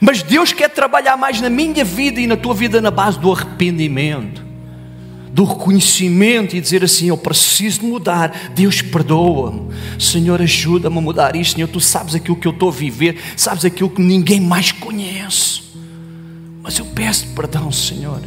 Mas 0.00 0.22
Deus 0.22 0.54
quer 0.54 0.70
trabalhar 0.70 1.18
mais 1.18 1.38
na 1.38 1.50
minha 1.50 1.84
vida 1.84 2.18
e 2.18 2.26
na 2.26 2.34
tua 2.34 2.54
vida 2.54 2.80
na 2.80 2.90
base 2.90 3.18
do 3.18 3.30
arrependimento, 3.30 4.42
do 5.28 5.44
reconhecimento 5.44 6.56
e 6.56 6.62
dizer 6.62 6.82
assim: 6.82 7.08
Eu 7.08 7.18
preciso 7.18 7.82
mudar. 7.82 8.52
Deus 8.54 8.80
perdoa-me. 8.80 9.68
Senhor, 9.98 10.40
ajuda-me 10.40 10.96
a 10.96 11.00
mudar 11.02 11.36
isto. 11.36 11.56
Senhor, 11.56 11.68
tu 11.68 11.78
sabes 11.78 12.14
aquilo 12.14 12.36
que 12.36 12.48
eu 12.48 12.52
estou 12.52 12.70
a 12.70 12.72
viver, 12.72 13.18
sabes 13.36 13.66
aquilo 13.66 13.90
que 13.90 14.00
ninguém 14.00 14.40
mais 14.40 14.72
conhece. 14.72 15.60
Mas 16.62 16.78
eu 16.78 16.86
peço 16.86 17.26
perdão, 17.34 17.70
Senhor. 17.70 18.22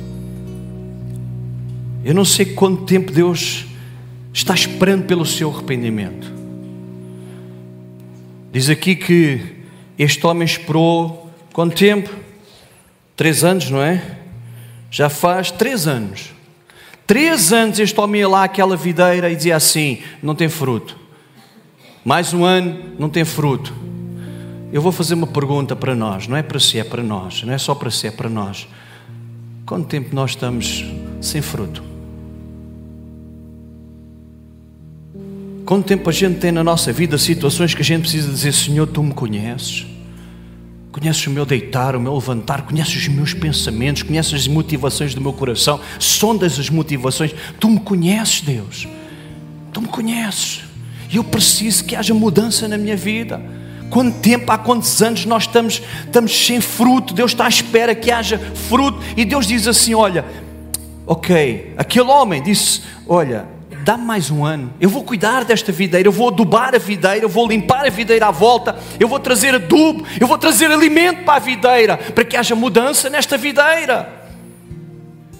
Eu 2.03 2.13
não 2.13 2.25
sei 2.25 2.45
quanto 2.45 2.83
tempo 2.83 3.11
Deus 3.11 3.65
está 4.35 4.53
esperando 4.53 5.05
pelo 5.05 5.25
seu 5.25 5.49
arrependimento. 5.49 6.29
Diz 8.51 8.69
aqui 8.69 8.93
que 8.93 9.39
este 9.97 10.27
homem 10.27 10.45
esperou 10.45 11.31
quanto 11.53 11.75
tempo? 11.75 12.13
Três 13.15 13.45
anos, 13.45 13.69
não 13.71 13.81
é? 13.81 14.17
Já 14.91 15.09
faz 15.09 15.51
três 15.51 15.87
anos. 15.87 16.33
Três 17.07 17.53
anos 17.53 17.79
este 17.79 17.97
homem 17.99 18.21
ia 18.21 18.27
lá 18.27 18.43
àquela 18.43 18.75
videira 18.75 19.31
e 19.31 19.35
dizia 19.37 19.55
assim: 19.55 19.99
não 20.21 20.35
tem 20.35 20.49
fruto. 20.49 20.97
Mais 22.03 22.33
um 22.33 22.43
ano, 22.43 22.93
não 22.99 23.09
tem 23.09 23.23
fruto. 23.23 23.73
Eu 24.71 24.81
vou 24.81 24.91
fazer 24.91 25.13
uma 25.13 25.27
pergunta 25.27 25.77
para 25.77 25.95
nós, 25.95 26.27
não 26.27 26.35
é 26.35 26.43
para 26.43 26.59
si, 26.59 26.77
é 26.77 26.83
para 26.83 27.01
nós, 27.01 27.41
não 27.43 27.53
é 27.53 27.57
só 27.57 27.73
para 27.73 27.89
si, 27.89 28.07
é 28.07 28.11
para 28.11 28.29
nós. 28.29 28.67
Quanto 29.65 29.87
tempo 29.87 30.13
nós 30.13 30.31
estamos 30.31 30.83
sem 31.21 31.41
fruto? 31.41 31.94
Quanto 35.65 35.87
tempo 35.87 36.07
a 36.07 36.13
gente 36.13 36.37
tem 36.37 36.51
na 36.51 36.63
nossa 36.63 36.93
vida 36.93 37.17
situações 37.17 37.73
que 37.73 37.81
a 37.81 37.85
gente 37.85 38.01
precisa 38.01 38.29
dizer: 38.29 38.53
Senhor, 38.53 38.85
tu 38.85 39.01
me 39.01 39.13
conheces. 39.13 39.87
Conheces 40.91 41.25
o 41.25 41.31
meu 41.31 41.45
deitar, 41.45 41.95
o 41.95 41.99
meu 41.99 42.13
levantar, 42.13 42.61
conheces 42.61 42.95
os 42.95 43.07
meus 43.07 43.33
pensamentos, 43.33 44.03
conheces 44.03 44.33
as 44.33 44.47
motivações 44.47 45.15
do 45.15 45.19
meu 45.19 45.33
coração, 45.33 45.79
sondas 45.99 46.59
as 46.59 46.69
motivações. 46.69 47.33
Tu 47.59 47.67
me 47.67 47.79
conheces, 47.79 48.41
Deus. 48.41 48.87
Tu 49.73 49.81
me 49.81 49.87
conheces. 49.87 50.61
E 51.11 51.17
eu 51.17 51.23
preciso 51.23 51.83
que 51.83 51.95
haja 51.95 52.13
mudança 52.13 52.67
na 52.67 52.77
minha 52.77 52.95
vida. 52.95 53.41
Quanto 53.89 54.19
tempo, 54.19 54.51
há 54.51 54.57
quantos 54.57 55.01
anos 55.01 55.25
nós 55.25 55.43
estamos, 55.43 55.81
estamos 56.05 56.45
sem 56.45 56.61
fruto? 56.61 57.13
Deus 57.13 57.31
está 57.31 57.45
à 57.45 57.49
espera 57.49 57.95
que 57.95 58.11
haja 58.11 58.37
fruto. 58.69 58.99
E 59.17 59.25
Deus 59.25 59.47
diz 59.47 59.67
assim: 59.67 59.95
Olha, 59.95 60.25
ok, 61.07 61.73
aquele 61.75 62.09
homem 62.09 62.41
disse: 62.41 62.83
Olha, 63.07 63.54
dá-me 63.85 64.03
mais 64.03 64.31
um 64.31 64.43
ano, 64.43 64.73
eu 64.81 64.89
vou 64.89 65.03
cuidar 65.03 65.45
desta 65.45 65.71
videira, 65.71 66.07
eu 66.07 66.11
vou 66.11 66.29
adubar 66.29 66.73
a 66.73 66.79
videira, 66.79 67.19
eu 67.19 67.29
vou 67.29 67.47
limpar 67.47 67.85
a 67.85 67.89
videira 67.91 68.25
à 68.25 68.31
volta, 68.31 68.75
eu 68.99 69.07
vou 69.07 69.19
trazer 69.19 69.53
adubo, 69.53 70.03
eu 70.19 70.25
vou 70.25 70.39
trazer 70.39 70.71
alimento 70.71 71.23
para 71.23 71.35
a 71.35 71.39
videira, 71.39 71.95
para 71.95 72.25
que 72.25 72.35
haja 72.35 72.55
mudança 72.55 73.11
nesta 73.11 73.37
videira. 73.37 74.11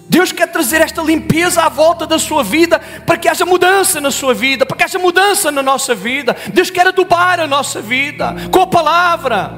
Deus 0.08 0.32
quer 0.32 0.46
trazer 0.52 0.80
esta 0.80 1.02
limpeza 1.02 1.64
à 1.64 1.70
volta 1.70 2.06
da 2.06 2.20
sua 2.20 2.44
vida, 2.44 2.78
para 2.78 3.18
que 3.18 3.28
haja 3.28 3.48
mudança 3.48 4.00
na 4.00 4.12
sua 4.12 4.36
vida, 4.36 4.64
para 4.64 4.78
que 4.78 4.84
haja 4.84 5.00
mudança 5.00 5.52
na 5.52 5.64
nossa 5.64 5.96
vida. 5.96 6.38
Deus 6.54 6.70
quer 6.70 6.86
adubar 6.86 7.40
a 7.40 7.48
nossa 7.48 7.82
vida 7.82 8.36
com 8.52 8.62
a 8.62 8.68
palavra, 8.68 9.54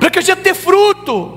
para 0.00 0.08
que 0.08 0.20
a 0.20 0.22
gente 0.22 0.40
dê 0.40 0.54
fruto 0.54 1.33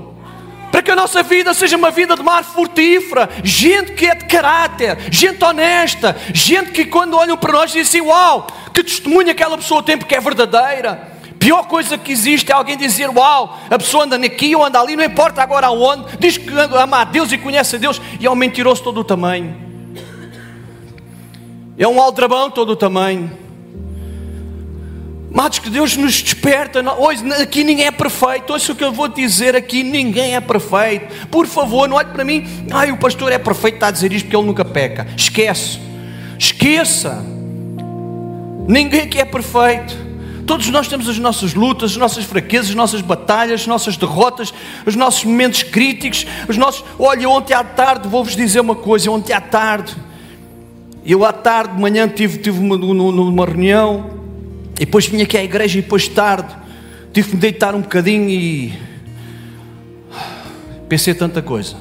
para 0.70 0.82
que 0.82 0.90
a 0.90 0.96
nossa 0.96 1.22
vida 1.22 1.54
seja 1.54 1.76
uma 1.76 1.90
vida 1.90 2.14
de 2.14 2.22
mar 2.22 2.44
frutífera, 2.44 3.28
gente 3.42 3.92
que 3.92 4.06
é 4.06 4.14
de 4.14 4.24
caráter, 4.26 4.98
gente 5.10 5.42
honesta, 5.42 6.16
gente 6.32 6.70
que 6.70 6.84
quando 6.84 7.16
olham 7.16 7.36
para 7.36 7.52
nós 7.52 7.72
dizem 7.72 8.00
assim: 8.00 8.08
Uau, 8.08 8.46
que 8.72 8.82
testemunha 8.82 9.32
aquela 9.32 9.56
pessoa 9.56 9.82
tem 9.82 9.96
porque 9.96 10.14
é 10.14 10.20
verdadeira. 10.20 11.16
Pior 11.38 11.66
coisa 11.68 11.96
que 11.96 12.12
existe 12.12 12.50
é 12.50 12.54
alguém 12.54 12.76
dizer: 12.76 13.08
Uau, 13.08 13.58
a 13.70 13.78
pessoa 13.78 14.04
anda 14.04 14.16
aqui 14.16 14.54
ou 14.54 14.64
anda 14.64 14.80
ali, 14.80 14.96
não 14.96 15.04
importa 15.04 15.42
agora 15.42 15.68
aonde, 15.68 16.16
diz 16.18 16.36
que 16.36 16.50
ama 16.52 17.00
a 17.00 17.04
Deus 17.04 17.32
e 17.32 17.38
conhece 17.38 17.76
a 17.76 17.78
Deus 17.78 18.00
e 18.20 18.26
é 18.26 18.30
um 18.30 18.34
mentiroso 18.34 18.82
todo 18.82 19.00
o 19.00 19.04
tamanho. 19.04 19.56
É 21.78 21.86
um 21.86 22.00
aldrabão 22.00 22.50
todo 22.50 22.70
o 22.70 22.76
tamanho. 22.76 23.47
Matos, 25.30 25.58
que 25.58 25.68
Deus 25.68 25.96
nos 25.96 26.22
desperta. 26.22 26.82
Hoje 26.94 27.22
aqui 27.34 27.62
ninguém 27.62 27.86
é 27.86 27.90
perfeito. 27.90 28.52
Ouça 28.52 28.72
o 28.72 28.74
que 28.74 28.82
eu 28.82 28.92
vou 28.92 29.08
dizer 29.08 29.54
aqui: 29.54 29.82
ninguém 29.82 30.34
é 30.34 30.40
perfeito. 30.40 31.26
Por 31.26 31.46
favor, 31.46 31.88
não 31.88 31.96
olhe 31.96 32.08
para 32.08 32.24
mim. 32.24 32.46
Ai, 32.70 32.90
o 32.90 32.96
pastor 32.96 33.30
é 33.30 33.38
perfeito, 33.38 33.74
está 33.74 33.88
a 33.88 33.90
dizer 33.90 34.12
isto 34.12 34.24
porque 34.24 34.36
ele 34.36 34.46
nunca 34.46 34.64
peca. 34.64 35.06
Esquece. 35.16 35.78
Esqueça. 36.38 37.22
Ninguém 38.66 39.02
aqui 39.02 39.18
é 39.18 39.24
perfeito. 39.24 40.08
Todos 40.46 40.66
nós 40.70 40.88
temos 40.88 41.06
as 41.06 41.18
nossas 41.18 41.52
lutas, 41.52 41.90
as 41.90 41.96
nossas 41.98 42.24
fraquezas, 42.24 42.70
as 42.70 42.74
nossas 42.74 43.02
batalhas, 43.02 43.60
as 43.60 43.66
nossas 43.66 43.98
derrotas, 43.98 44.52
os 44.86 44.96
nossos 44.96 45.24
momentos 45.24 45.62
críticos, 45.62 46.26
os 46.48 46.56
nossos. 46.56 46.82
Olha, 46.98 47.28
ontem 47.28 47.52
à 47.52 47.62
tarde, 47.62 48.08
vou-vos 48.08 48.34
dizer 48.34 48.60
uma 48.60 48.74
coisa: 48.74 49.10
ontem 49.10 49.34
à 49.34 49.42
tarde, 49.42 49.94
eu 51.04 51.22
à 51.22 51.34
tarde, 51.34 51.74
de 51.74 51.80
manhã, 51.82 52.08
tive, 52.08 52.38
tive 52.38 52.58
uma, 52.58 52.76
uma 52.76 53.44
reunião 53.44 54.18
e 54.78 54.84
depois 54.84 55.06
vim 55.06 55.20
aqui 55.20 55.36
à 55.36 55.42
igreja 55.42 55.78
e 55.78 55.82
depois 55.82 56.06
tarde 56.06 56.54
tive 57.12 57.30
que 57.30 57.34
me 57.34 57.40
deitar 57.40 57.74
um 57.74 57.80
bocadinho 57.80 58.30
e 58.30 58.72
pensei 60.88 61.14
tanta 61.14 61.42
coisa. 61.42 61.76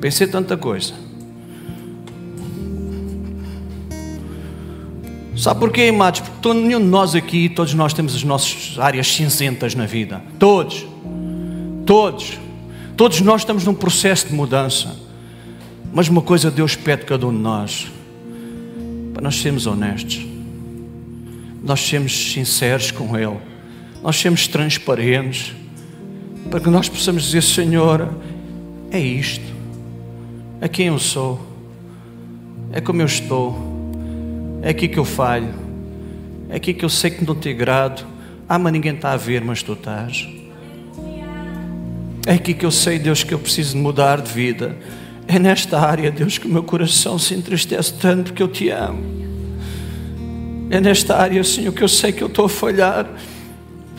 Pensei 0.00 0.28
tanta 0.28 0.56
coisa. 0.56 0.94
Sabe 5.36 5.58
porquê, 5.58 5.88
amados? 5.92 6.20
Porque 6.20 6.36
todo, 6.40 6.60
nenhum 6.60 6.80
de 6.80 6.86
nós 6.86 7.14
aqui, 7.16 7.48
todos 7.48 7.74
nós 7.74 7.92
temos 7.92 8.14
as 8.14 8.22
nossas 8.22 8.78
áreas 8.78 9.08
cinzentas 9.08 9.74
na 9.74 9.84
vida. 9.84 10.22
Todos. 10.38 10.86
Todos. 11.84 12.38
Todos 12.96 13.20
nós 13.20 13.40
estamos 13.40 13.64
num 13.64 13.74
processo 13.74 14.28
de 14.28 14.34
mudança. 14.34 14.96
Mas 15.92 16.08
uma 16.08 16.22
coisa 16.22 16.50
Deus 16.52 16.76
pede 16.76 17.02
a 17.02 17.06
cada 17.06 17.26
um 17.26 17.32
de 17.32 17.38
nós 17.38 17.95
para 19.16 19.22
nós 19.22 19.36
sermos 19.36 19.66
honestos, 19.66 20.26
nós 21.62 21.80
sermos 21.80 22.32
sinceros 22.32 22.90
com 22.90 23.16
Ele, 23.16 23.38
nós 24.02 24.16
sermos 24.16 24.46
transparentes, 24.46 25.54
para 26.50 26.60
que 26.60 26.68
nós 26.68 26.86
possamos 26.86 27.22
dizer: 27.24 27.40
Senhor, 27.40 28.14
é 28.90 29.00
isto, 29.00 29.54
é 30.60 30.68
quem 30.68 30.88
eu 30.88 30.98
sou, 30.98 31.40
é 32.70 32.78
como 32.78 33.00
eu 33.00 33.06
estou, 33.06 33.58
é 34.60 34.68
aqui 34.68 34.86
que 34.86 34.98
eu 34.98 35.04
falho, 35.06 35.48
é 36.50 36.56
aqui 36.56 36.74
que 36.74 36.84
eu 36.84 36.90
sei 36.90 37.10
que 37.10 37.24
não 37.24 37.34
te 37.34 37.48
agrado. 37.48 38.04
Ah, 38.46 38.58
mas 38.58 38.70
ninguém 38.70 38.94
está 38.94 39.12
a 39.12 39.16
ver, 39.16 39.42
mas 39.42 39.62
tu 39.62 39.72
estás. 39.72 40.28
É 42.26 42.34
aqui 42.34 42.52
que 42.52 42.66
eu 42.66 42.70
sei, 42.70 42.98
Deus, 42.98 43.24
que 43.24 43.32
eu 43.32 43.38
preciso 43.38 43.78
mudar 43.78 44.20
de 44.20 44.30
vida. 44.30 44.76
É 45.28 45.38
nesta 45.38 45.80
área, 45.80 46.10
Deus, 46.10 46.38
que 46.38 46.46
o 46.46 46.50
meu 46.50 46.62
coração 46.62 47.18
se 47.18 47.34
entristece 47.34 47.92
tanto 47.94 48.32
porque 48.32 48.42
eu 48.42 48.48
te 48.48 48.70
amo. 48.70 49.02
É 50.70 50.80
nesta 50.80 51.16
área, 51.16 51.42
Senhor, 51.42 51.72
que 51.72 51.82
eu 51.82 51.88
sei 51.88 52.12
que 52.12 52.22
eu 52.22 52.28
estou 52.28 52.46
a 52.46 52.48
falhar 52.48 53.08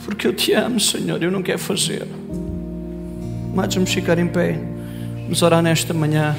porque 0.05 0.25
eu 0.25 0.33
te 0.33 0.53
amo, 0.53 0.79
Senhor. 0.79 1.21
Eu 1.21 1.29
não 1.29 1.43
quero 1.43 1.59
fazer. 1.59 2.07
Mas 3.53 3.73
vamos 3.75 3.93
ficar 3.93 4.17
em 4.17 4.27
pé. 4.27 4.57
Vamos 5.23 5.41
orar 5.41 5.61
nesta 5.61 5.93
manhã. 5.93 6.33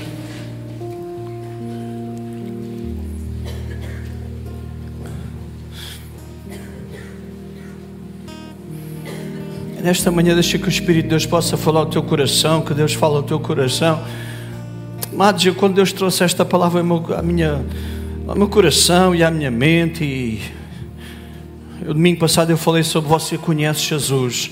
Nesta 9.83 10.11
manhã, 10.11 10.35
deixa 10.35 10.59
que 10.59 10.67
o 10.67 10.69
Espírito 10.69 11.05
de 11.05 11.11
Deus 11.11 11.27
possa 11.27 11.57
falar 11.57 11.81
ao 11.81 11.87
teu 11.87 12.03
coração, 12.03 12.63
que 12.63 12.73
Deus 12.73 12.95
fale 12.95 13.17
ao 13.17 13.23
teu 13.23 13.39
coração. 13.39 14.03
Amados, 15.19 15.45
quando 15.57 15.75
Deus 15.75 15.93
trouxe 15.93 16.23
esta 16.23 16.45
palavra 16.45 16.81
ao 16.81 17.23
minha, 17.25 17.61
ao 18.25 18.37
meu 18.37 18.47
coração 18.47 19.13
e 19.13 19.25
à 19.25 19.29
minha 19.33 19.51
mente, 19.51 20.05
e 20.05 20.41
o 21.83 21.93
domingo 21.93 22.21
passado 22.21 22.51
eu 22.51 22.57
falei 22.57 22.85
sobre 22.85 23.11
você 23.11 23.37
conhece 23.37 23.81
Jesus. 23.81 24.49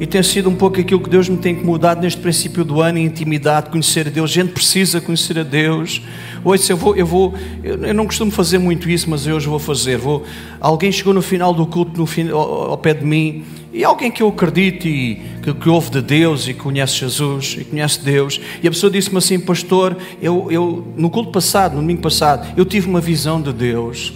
E 0.00 0.06
tem 0.06 0.22
sido 0.22 0.48
um 0.48 0.54
pouco 0.54 0.80
aquilo 0.80 1.02
que 1.02 1.10
Deus 1.10 1.28
me 1.28 1.36
tem 1.36 1.52
incomodado 1.52 2.00
neste 2.00 2.18
princípio 2.18 2.64
do 2.64 2.80
ano, 2.80 2.96
em 2.96 3.04
intimidade, 3.04 3.68
conhecer 3.68 4.06
a 4.06 4.10
Deus. 4.10 4.30
A 4.30 4.32
gente 4.32 4.52
precisa 4.52 5.02
conhecer 5.02 5.38
a 5.38 5.42
Deus. 5.42 6.00
Hoje 6.42 6.70
eu 6.72 6.78
vou, 6.78 6.96
eu 6.96 7.04
vou, 7.04 7.34
eu 7.62 7.92
não 7.92 8.06
costumo 8.06 8.30
fazer 8.30 8.56
muito 8.56 8.88
isso, 8.88 9.10
mas 9.10 9.26
hoje 9.26 9.46
vou 9.46 9.58
fazer. 9.58 9.98
Vou, 9.98 10.24
alguém 10.58 10.90
chegou 10.90 11.12
no 11.12 11.20
final 11.20 11.52
do 11.52 11.66
culto, 11.66 11.92
no, 11.94 12.34
ao, 12.34 12.70
ao 12.70 12.78
pé 12.78 12.94
de 12.94 13.04
mim, 13.04 13.44
e 13.76 13.84
alguém 13.84 14.10
que 14.10 14.22
eu 14.22 14.28
acredito 14.28 14.88
e 14.88 15.20
que, 15.42 15.52
que 15.52 15.68
ouve 15.68 15.90
de 15.90 16.00
Deus 16.00 16.48
e 16.48 16.54
conhece 16.54 16.96
Jesus 16.96 17.58
e 17.60 17.64
conhece 17.64 18.00
Deus, 18.00 18.40
e 18.62 18.66
a 18.66 18.70
pessoa 18.70 18.90
disse-me 18.90 19.18
assim, 19.18 19.38
pastor, 19.38 19.94
eu, 20.22 20.50
eu 20.50 20.94
no 20.96 21.10
culto 21.10 21.30
passado, 21.30 21.74
no 21.74 21.82
domingo 21.82 22.00
passado, 22.00 22.54
eu 22.56 22.64
tive 22.64 22.88
uma 22.88 23.02
visão 23.02 23.38
de 23.40 23.52
Deus, 23.52 24.14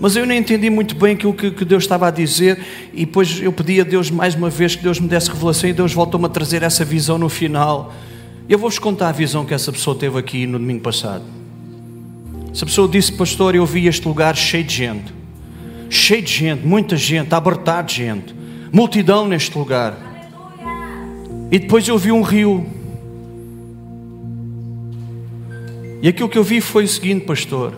mas 0.00 0.16
eu 0.16 0.24
não 0.24 0.34
entendi 0.34 0.70
muito 0.70 0.94
bem 0.94 1.12
aquilo 1.12 1.34
que, 1.34 1.50
que 1.50 1.62
Deus 1.62 1.82
estava 1.84 2.08
a 2.08 2.10
dizer, 2.10 2.58
e 2.94 3.04
depois 3.04 3.38
eu 3.42 3.52
pedi 3.52 3.82
a 3.82 3.84
Deus 3.84 4.10
mais 4.10 4.34
uma 4.34 4.48
vez 4.48 4.76
que 4.76 4.82
Deus 4.82 4.98
me 4.98 5.08
desse 5.08 5.28
revelação, 5.30 5.68
e 5.68 5.74
Deus 5.74 5.92
voltou-me 5.92 6.24
a 6.24 6.30
trazer 6.30 6.62
essa 6.62 6.82
visão 6.82 7.18
no 7.18 7.28
final. 7.28 7.92
Eu 8.48 8.58
vou-vos 8.58 8.78
contar 8.78 9.10
a 9.10 9.12
visão 9.12 9.44
que 9.44 9.52
essa 9.52 9.70
pessoa 9.70 9.94
teve 9.94 10.18
aqui 10.18 10.46
no 10.46 10.58
domingo 10.58 10.80
passado. 10.80 11.22
Essa 12.50 12.64
pessoa 12.64 12.88
disse, 12.88 13.12
pastor, 13.12 13.54
eu 13.54 13.66
vi 13.66 13.86
este 13.86 14.08
lugar 14.08 14.34
cheio 14.38 14.64
de 14.64 14.74
gente, 14.74 15.12
cheio 15.90 16.22
de 16.22 16.32
gente, 16.32 16.66
muita 16.66 16.96
gente, 16.96 17.34
abertado 17.34 17.88
de 17.88 17.96
gente 17.96 18.41
multidão 18.72 19.28
neste 19.28 19.56
lugar. 19.56 19.94
E 21.50 21.58
depois 21.58 21.86
eu 21.86 21.98
vi 21.98 22.10
um 22.10 22.22
rio. 22.22 22.66
E 26.00 26.08
aquilo 26.08 26.28
que 26.28 26.38
eu 26.38 26.42
vi 26.42 26.60
foi 26.60 26.84
o 26.84 26.88
seguinte, 26.88 27.26
pastor: 27.26 27.74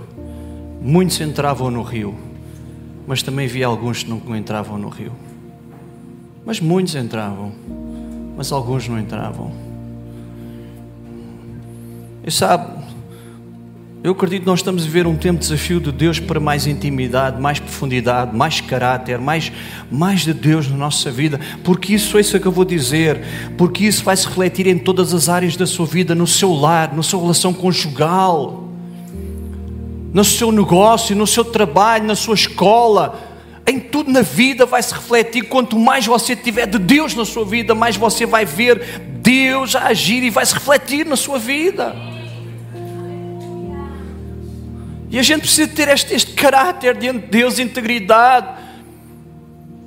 muitos 0.80 1.20
entravam 1.20 1.70
no 1.70 1.82
rio, 1.82 2.14
mas 3.07 3.22
também 3.22 3.49
vi 3.49 3.64
alguns 3.64 4.05
que 4.05 4.11
não 4.11 4.36
entravam 4.36 4.78
no 4.78 4.88
rio. 4.88 5.12
Mas 6.47 6.61
muitos 6.61 6.95
entravam, 6.95 7.53
mas 8.36 8.53
alguns 8.53 8.88
não 8.88 8.99
entravam. 8.99 9.53
E 12.26 12.30
sabe, 12.30 12.82
eu 14.05 14.12
acredito 14.12 14.42
que 14.42 14.46
nós 14.46 14.59
estamos 14.59 14.82
a 14.82 14.84
viver 14.84 15.07
um 15.07 15.16
tempo 15.16 15.40
de 15.40 15.46
desafio 15.46 15.80
de 15.80 15.90
Deus 15.90 16.20
para 16.20 16.38
mais 16.38 16.66
intimidade, 16.66 17.40
mais 17.40 17.59
profundidade, 17.59 18.36
mais 18.36 18.61
caráter, 18.61 19.18
mais, 19.18 19.50
mais 19.90 20.20
de 20.20 20.34
Deus 20.34 20.68
na 20.68 20.76
nossa 20.76 21.11
vida, 21.11 21.40
porque 21.64 21.94
isso 21.94 22.18
é 22.18 22.20
isso 22.20 22.38
que 22.38 22.46
eu 22.46 22.52
vou 22.52 22.66
dizer, 22.66 23.18
porque 23.57 23.86
isso 23.86 24.05
vai 24.05 24.14
se 24.14 24.26
refletir 24.26 24.66
em 24.66 24.76
todas 24.76 25.14
as 25.14 25.30
áreas 25.30 25.57
da 25.57 25.66
sua 25.66 25.86
vida, 25.86 26.14
no 26.14 26.26
seu 26.26 26.52
lar, 26.52 26.94
na 26.94 27.02
sua 27.02 27.18
relação 27.18 27.55
conjugal, 27.55 28.68
no 30.12 30.22
seu 30.22 30.52
negócio, 30.52 31.16
no 31.16 31.26
seu 31.26 31.42
trabalho, 31.42 32.05
na 32.05 32.14
sua 32.14 32.34
escola, 32.34 33.18
em 33.66 33.80
tudo 33.80 34.12
na 34.12 34.20
vida 34.20 34.66
vai 34.66 34.82
se 34.82 34.92
refletir. 34.92 35.44
Quanto 35.44 35.78
mais 35.78 36.05
você 36.05 36.36
tiver 36.36 36.66
de 36.66 36.78
Deus 36.78 37.14
na 37.14 37.24
sua 37.24 37.46
vida, 37.46 37.74
mais 37.74 37.96
você 37.96 38.26
vai 38.26 38.44
ver 38.44 39.00
Deus 39.22 39.74
a 39.74 39.86
agir 39.86 40.22
e 40.22 40.28
vai 40.28 40.44
se 40.44 40.52
refletir 40.52 41.07
na 41.07 41.16
sua 41.16 41.38
vida. 41.38 42.12
E 45.14 45.18
a 45.20 45.22
gente 45.22 45.42
precisa 45.42 45.68
ter 45.68 45.86
este, 45.86 46.12
este 46.12 46.32
caráter 46.32 46.98
diante 46.98 47.26
de 47.26 47.26
Deus, 47.28 47.60
integridade. 47.60 48.48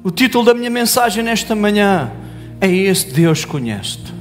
O 0.01 0.09
título 0.09 0.45
da 0.45 0.53
minha 0.53 0.69
mensagem 0.69 1.21
nesta 1.21 1.53
manhã 1.53 2.13
é 2.61 2.71
esse: 2.71 3.11
Deus 3.11 3.43
conhece-te, 3.43 4.13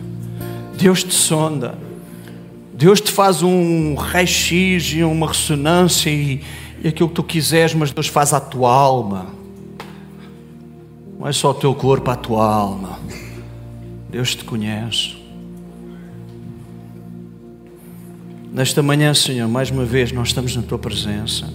Deus 0.76 1.04
te 1.04 1.14
sonda, 1.14 1.78
Deus 2.74 3.00
te 3.00 3.12
faz 3.12 3.40
um 3.40 3.94
raio-x 3.94 4.94
e 4.94 5.04
uma 5.04 5.28
ressonância 5.28 6.10
e, 6.10 6.42
e 6.82 6.88
aquilo 6.88 7.08
que 7.08 7.14
tu 7.14 7.22
quiseres, 7.22 7.72
mas 7.72 7.92
Deus 7.92 8.08
faz 8.08 8.32
a 8.32 8.40
tua 8.40 8.72
alma. 8.72 9.28
Não 11.20 11.28
é 11.28 11.32
só 11.32 11.52
o 11.52 11.54
teu 11.54 11.72
corpo, 11.72 12.10
a 12.10 12.16
tua 12.16 12.44
alma. 12.44 12.98
Deus 14.10 14.34
te 14.34 14.44
conhece. 14.44 15.15
Nesta 18.56 18.82
manhã, 18.82 19.12
Senhor, 19.12 19.46
mais 19.46 19.70
uma 19.70 19.84
vez 19.84 20.10
nós 20.12 20.28
estamos 20.28 20.56
na 20.56 20.62
tua 20.62 20.78
presença. 20.78 21.46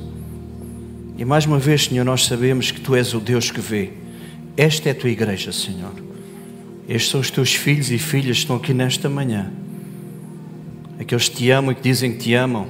E 1.18 1.26
mais 1.26 1.47
uma 1.47 1.58
vez, 1.58 1.86
Senhor, 1.86 2.06
nós 2.06 2.26
sabemos 2.26 2.70
que 2.70 2.80
tu 2.80 2.95
és 2.95 3.16
o 3.16 3.20
Deus 3.20 3.49
que 3.49 3.60
vê. 3.60 3.89
Esta 4.56 4.89
é 4.89 4.91
a 4.91 4.95
tua 4.95 5.10
igreja, 5.10 5.52
Senhor. 5.52 5.95
Estes 6.88 7.10
são 7.10 7.20
os 7.20 7.32
teus 7.32 7.56
filhos 7.56 7.89
e 7.89 7.97
filhas 7.97 8.38
que 8.38 8.43
estão 8.43 8.56
aqui 8.56 8.72
nesta 8.72 9.10
manhã. 9.10 9.52
Aqueles 10.99 11.28
que 11.28 11.38
te 11.38 11.49
amam 11.49 11.72
e 11.72 11.76
que 11.76 11.82
dizem 11.82 12.12
que 12.12 12.20
te 12.20 12.36
amam. 12.36 12.68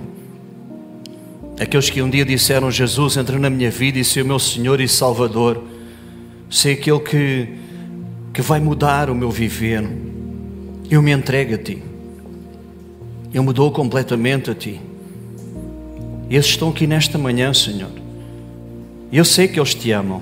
Aqueles 1.60 1.90
que 1.90 2.02
um 2.02 2.10
dia 2.10 2.24
disseram: 2.24 2.72
Jesus, 2.72 3.18
entra 3.18 3.38
na 3.38 3.50
minha 3.50 3.70
vida 3.70 4.00
e 4.00 4.06
ser 4.06 4.22
o 4.22 4.28
meu 4.28 4.40
Senhor 4.40 4.80
e 4.80 4.88
Salvador. 4.88 5.62
Sei 6.50 6.76
aquele 6.76 7.02
que, 7.02 7.50
que 8.34 8.42
vai 8.42 8.62
mudar 8.62 9.10
o 9.10 9.14
meu 9.14 9.30
viver. 9.30 9.84
Eu 10.90 11.02
me 11.02 11.12
entrego 11.12 11.56
a 11.56 11.58
ti. 11.58 11.91
Eu 13.34 13.44
mudou 13.44 13.72
completamente 13.72 14.52
a 14.52 14.56
ti. 14.56 14.80
Eles 16.30 16.46
estão 16.46 16.70
aqui 16.70 16.88
nesta 16.88 17.18
manhã, 17.18 17.54
Senhor. 17.54 17.92
Eu 19.12 19.26
sei 19.26 19.48
que 19.48 19.60
eles 19.60 19.76
te 19.76 19.92
amam. 19.92 20.22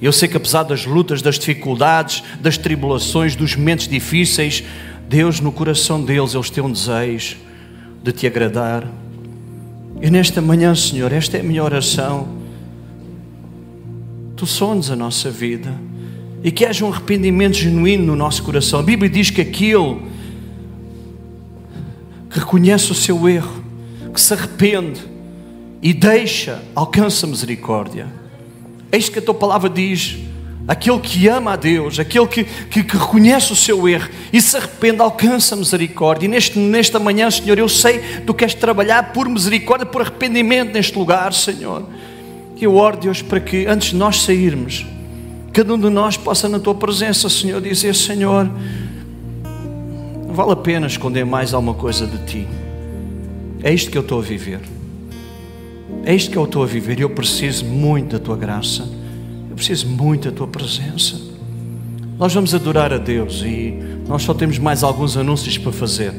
Eu 0.00 0.12
sei 0.12 0.28
que 0.28 0.36
apesar 0.36 0.62
das 0.62 0.86
lutas, 0.86 1.20
das 1.20 1.38
dificuldades, 1.38 2.22
das 2.40 2.56
tribulações, 2.56 3.36
dos 3.36 3.54
momentos 3.54 3.86
difíceis, 3.86 4.64
Deus 5.08 5.40
no 5.40 5.52
coração 5.52 6.02
deles, 6.02 6.34
eles 6.34 6.50
têm 6.50 6.62
um 6.62 6.72
desejo 6.72 7.36
de 8.02 8.12
te 8.12 8.26
agradar. 8.26 8.86
E 10.00 10.10
nesta 10.10 10.40
manhã, 10.40 10.74
Senhor, 10.74 11.12
esta 11.12 11.36
é 11.36 11.40
a 11.40 11.42
minha 11.42 11.62
oração. 11.62 12.28
Tu 14.36 14.46
sondes 14.46 14.90
a 14.90 14.96
nossa 14.96 15.30
vida 15.30 15.74
e 16.42 16.50
que 16.50 16.64
haja 16.64 16.84
um 16.84 16.90
arrependimento 16.90 17.56
genuíno 17.56 18.06
no 18.06 18.16
nosso 18.16 18.42
coração. 18.42 18.80
A 18.80 18.82
Bíblia 18.82 19.10
diz 19.10 19.28
que 19.28 19.44
que 19.44 19.74
reconhece 22.30 22.92
o 22.92 22.94
seu 22.94 23.28
erro, 23.28 23.62
que 24.14 24.20
se 24.20 24.32
arrepende 24.32 25.00
e 25.82 25.92
deixa, 25.92 26.62
alcança 26.74 27.26
misericórdia. 27.26 28.06
Eis 28.92 29.08
que 29.08 29.18
a 29.18 29.22
tua 29.22 29.34
palavra 29.34 29.68
diz: 29.68 30.18
aquele 30.66 31.00
que 31.00 31.26
ama 31.26 31.54
a 31.54 31.56
Deus, 31.56 31.98
aquele 31.98 32.26
que, 32.26 32.44
que, 32.44 32.84
que, 32.84 32.96
reconhece 32.96 33.52
o 33.52 33.56
seu 33.56 33.88
erro 33.88 34.08
e 34.32 34.40
se 34.40 34.56
arrepende, 34.56 35.00
alcança 35.00 35.56
misericórdia. 35.56 36.26
E 36.26 36.28
neste, 36.28 36.58
nesta 36.58 36.98
manhã, 36.98 37.30
Senhor, 37.30 37.58
eu 37.58 37.68
sei 37.68 37.98
que 37.98 38.20
tu 38.22 38.34
queres 38.34 38.54
trabalhar 38.54 39.12
por 39.12 39.28
misericórdia, 39.28 39.86
por 39.86 40.02
arrependimento 40.02 40.72
neste 40.72 40.96
lugar, 40.96 41.32
Senhor. 41.32 41.84
Eu 42.60 42.76
oro, 42.76 42.98
Deus, 42.98 43.22
para 43.22 43.40
que 43.40 43.66
antes 43.66 43.90
de 43.90 43.96
nós 43.96 44.20
sairmos, 44.20 44.84
cada 45.52 45.72
um 45.74 45.78
de 45.78 45.88
nós 45.88 46.16
possa, 46.16 46.48
na 46.48 46.58
tua 46.58 46.74
presença, 46.74 47.28
Senhor, 47.28 47.60
dizer: 47.60 47.94
Senhor, 47.94 48.50
vale 50.30 50.52
a 50.52 50.56
pena 50.56 50.86
esconder 50.86 51.24
mais 51.24 51.52
alguma 51.52 51.74
coisa 51.74 52.06
de 52.06 52.18
ti. 52.24 52.48
É 53.62 53.72
isto 53.72 53.90
que 53.90 53.98
eu 53.98 54.02
estou 54.02 54.20
a 54.20 54.22
viver. 54.22 54.60
É 56.04 56.14
isto 56.14 56.30
que 56.30 56.36
eu 56.36 56.44
estou 56.44 56.62
a 56.62 56.66
viver 56.66 56.98
e 56.98 57.02
eu 57.02 57.10
preciso 57.10 57.64
muito 57.64 58.18
da 58.18 58.24
tua 58.24 58.36
graça. 58.36 58.88
Eu 59.50 59.56
preciso 59.56 59.86
muito 59.86 60.30
da 60.30 60.36
tua 60.36 60.46
presença. 60.46 61.20
Nós 62.18 62.32
vamos 62.32 62.54
adorar 62.54 62.92
a 62.92 62.98
Deus 62.98 63.42
e 63.44 63.74
nós 64.06 64.22
só 64.22 64.32
temos 64.32 64.58
mais 64.58 64.82
alguns 64.82 65.16
anúncios 65.16 65.58
para 65.58 65.72
fazer. 65.72 66.12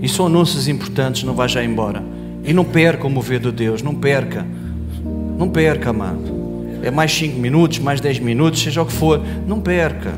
E 0.00 0.08
são 0.08 0.26
anúncios 0.26 0.68
importantes, 0.68 1.24
não 1.24 1.34
vá 1.34 1.46
já 1.46 1.64
embora. 1.64 2.02
E 2.44 2.52
não 2.52 2.64
perca 2.64 3.06
o 3.06 3.10
mover 3.10 3.40
de 3.40 3.50
Deus, 3.50 3.82
não 3.82 3.94
perca. 3.94 4.46
Não 5.36 5.48
perca, 5.48 5.90
amado. 5.90 6.38
É 6.82 6.90
mais 6.90 7.12
5 7.12 7.38
minutos, 7.38 7.78
mais 7.78 8.00
10 8.00 8.20
minutos, 8.20 8.62
seja 8.62 8.82
o 8.82 8.86
que 8.86 8.92
for. 8.92 9.20
Não 9.46 9.60
perca. 9.60 10.14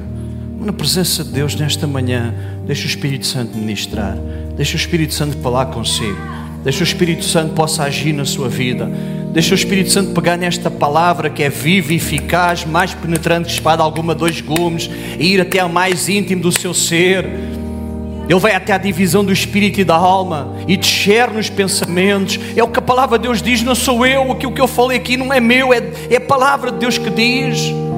Na 0.61 0.73
presença 0.73 1.25
de 1.25 1.31
Deus 1.31 1.55
nesta 1.55 1.87
manhã, 1.87 2.35
deixa 2.71 2.85
o 2.85 2.87
Espírito 2.87 3.27
Santo 3.27 3.59
ministrar. 3.59 4.17
Deixa 4.57 4.75
o 4.75 4.77
Espírito 4.77 5.13
Santo 5.13 5.37
falar 5.39 5.67
consigo. 5.67 6.17
Deixa 6.63 6.79
o 6.79 6.85
Espírito 6.85 7.25
Santo 7.25 7.53
possa 7.53 7.83
agir 7.83 8.13
na 8.13 8.25
sua 8.25 8.49
vida. 8.49 8.89
Deixa 9.33 9.51
o 9.51 9.57
Espírito 9.57 9.91
Santo 9.91 10.13
pegar 10.13 10.37
nesta 10.37 10.71
palavra 10.71 11.29
que 11.29 11.43
é 11.43 11.49
viva 11.49 11.93
e 11.93 11.97
eficaz, 11.97 12.65
mais 12.65 12.95
penetrante 12.95 13.47
que 13.47 13.53
espada 13.55 13.83
alguma, 13.83 14.15
dois 14.15 14.41
gumes, 14.41 14.89
e 15.19 15.35
ir 15.35 15.41
até 15.41 15.59
ao 15.59 15.69
mais 15.69 16.09
íntimo 16.09 16.43
do 16.43 16.53
seu 16.53 16.73
ser. 16.73 17.25
Ele 18.29 18.39
vai 18.39 18.55
até 18.55 18.73
a 18.73 18.79
divisão 18.79 19.25
do 19.25 19.33
espírito 19.33 19.81
e 19.81 19.85
da 19.85 19.97
alma 19.97 20.55
e 20.69 20.77
descer 20.77 21.29
nos 21.29 21.51
pensamentos. 21.51 22.39
É 22.55 22.63
o 22.63 22.69
que 22.69 22.79
a 22.79 22.83
palavra 22.83 23.19
de 23.19 23.25
Deus 23.25 23.43
diz, 23.43 23.65
não 23.65 23.75
sou 23.75 24.07
eu. 24.07 24.31
Aquilo 24.31 24.53
que 24.53 24.61
eu 24.61 24.69
falei 24.69 24.97
aqui 24.97 25.17
não 25.17 25.33
é 25.33 25.41
meu, 25.41 25.75
é, 25.75 25.83
é 26.09 26.19
a 26.19 26.21
palavra 26.21 26.71
de 26.71 26.79
Deus 26.79 26.99
que 26.99 27.11
diz. 27.11 27.90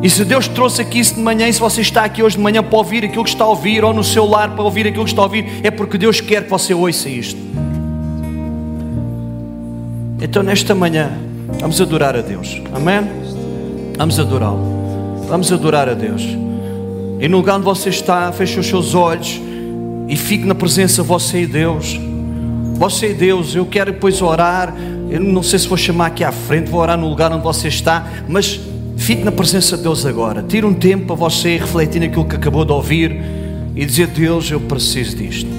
E 0.00 0.08
se 0.08 0.24
Deus 0.24 0.46
trouxe 0.46 0.80
aqui 0.80 1.00
isso 1.00 1.14
de 1.14 1.20
manhã, 1.20 1.48
e 1.48 1.52
se 1.52 1.58
você 1.58 1.80
está 1.80 2.04
aqui 2.04 2.22
hoje 2.22 2.36
de 2.36 2.42
manhã 2.42 2.62
para 2.62 2.78
ouvir 2.78 3.04
aquilo 3.04 3.24
que 3.24 3.30
está 3.30 3.44
a 3.44 3.48
ouvir, 3.48 3.82
ou 3.82 3.92
no 3.92 4.04
seu 4.04 4.24
lar 4.24 4.50
para 4.50 4.62
ouvir 4.62 4.86
aquilo 4.86 5.04
que 5.04 5.10
está 5.10 5.22
a 5.22 5.24
ouvir, 5.24 5.60
é 5.64 5.70
porque 5.70 5.98
Deus 5.98 6.20
quer 6.20 6.44
que 6.44 6.50
você 6.50 6.72
ouça 6.72 7.08
isto. 7.08 7.40
Então, 10.20 10.42
nesta 10.42 10.74
manhã, 10.74 11.10
vamos 11.60 11.80
adorar 11.80 12.16
a 12.16 12.20
Deus, 12.20 12.62
amém? 12.72 13.08
Vamos 13.96 14.20
adorá-lo, 14.20 15.24
vamos 15.28 15.52
adorar 15.52 15.88
a 15.88 15.94
Deus. 15.94 16.22
E 17.20 17.26
no 17.26 17.38
lugar 17.38 17.56
onde 17.56 17.64
você 17.64 17.88
está, 17.88 18.30
feche 18.30 18.60
os 18.60 18.66
seus 18.66 18.94
olhos 18.94 19.40
e 20.06 20.16
fique 20.16 20.44
na 20.44 20.54
presença 20.54 21.02
de 21.02 21.08
você 21.08 21.42
e 21.42 21.46
Deus. 21.46 21.98
Você 22.74 23.10
e 23.10 23.14
Deus, 23.14 23.56
eu 23.56 23.66
quero 23.66 23.90
depois 23.90 24.22
orar. 24.22 24.72
Eu 25.10 25.18
não 25.18 25.42
sei 25.42 25.58
se 25.58 25.66
vou 25.66 25.76
chamar 25.76 26.06
aqui 26.06 26.22
à 26.22 26.30
frente, 26.30 26.70
vou 26.70 26.80
orar 26.80 26.96
no 26.96 27.08
lugar 27.08 27.32
onde 27.32 27.42
você 27.42 27.66
está, 27.66 28.06
mas 28.28 28.60
Fique 28.98 29.24
na 29.24 29.32
presença 29.32 29.76
de 29.76 29.84
Deus 29.84 30.04
agora. 30.04 30.42
Tire 30.42 30.66
um 30.66 30.74
tempo 30.74 31.06
para 31.06 31.16
você 31.16 31.56
refletir 31.56 32.00
naquilo 32.00 32.26
que 32.26 32.36
acabou 32.36 32.64
de 32.64 32.72
ouvir 32.72 33.18
e 33.74 33.86
dizer: 33.86 34.08
Deus, 34.08 34.50
eu 34.50 34.60
preciso 34.60 35.16
disto. 35.16 35.50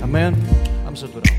Amém? 0.00 0.32
Vamos 0.84 1.04
adorar. 1.04 1.35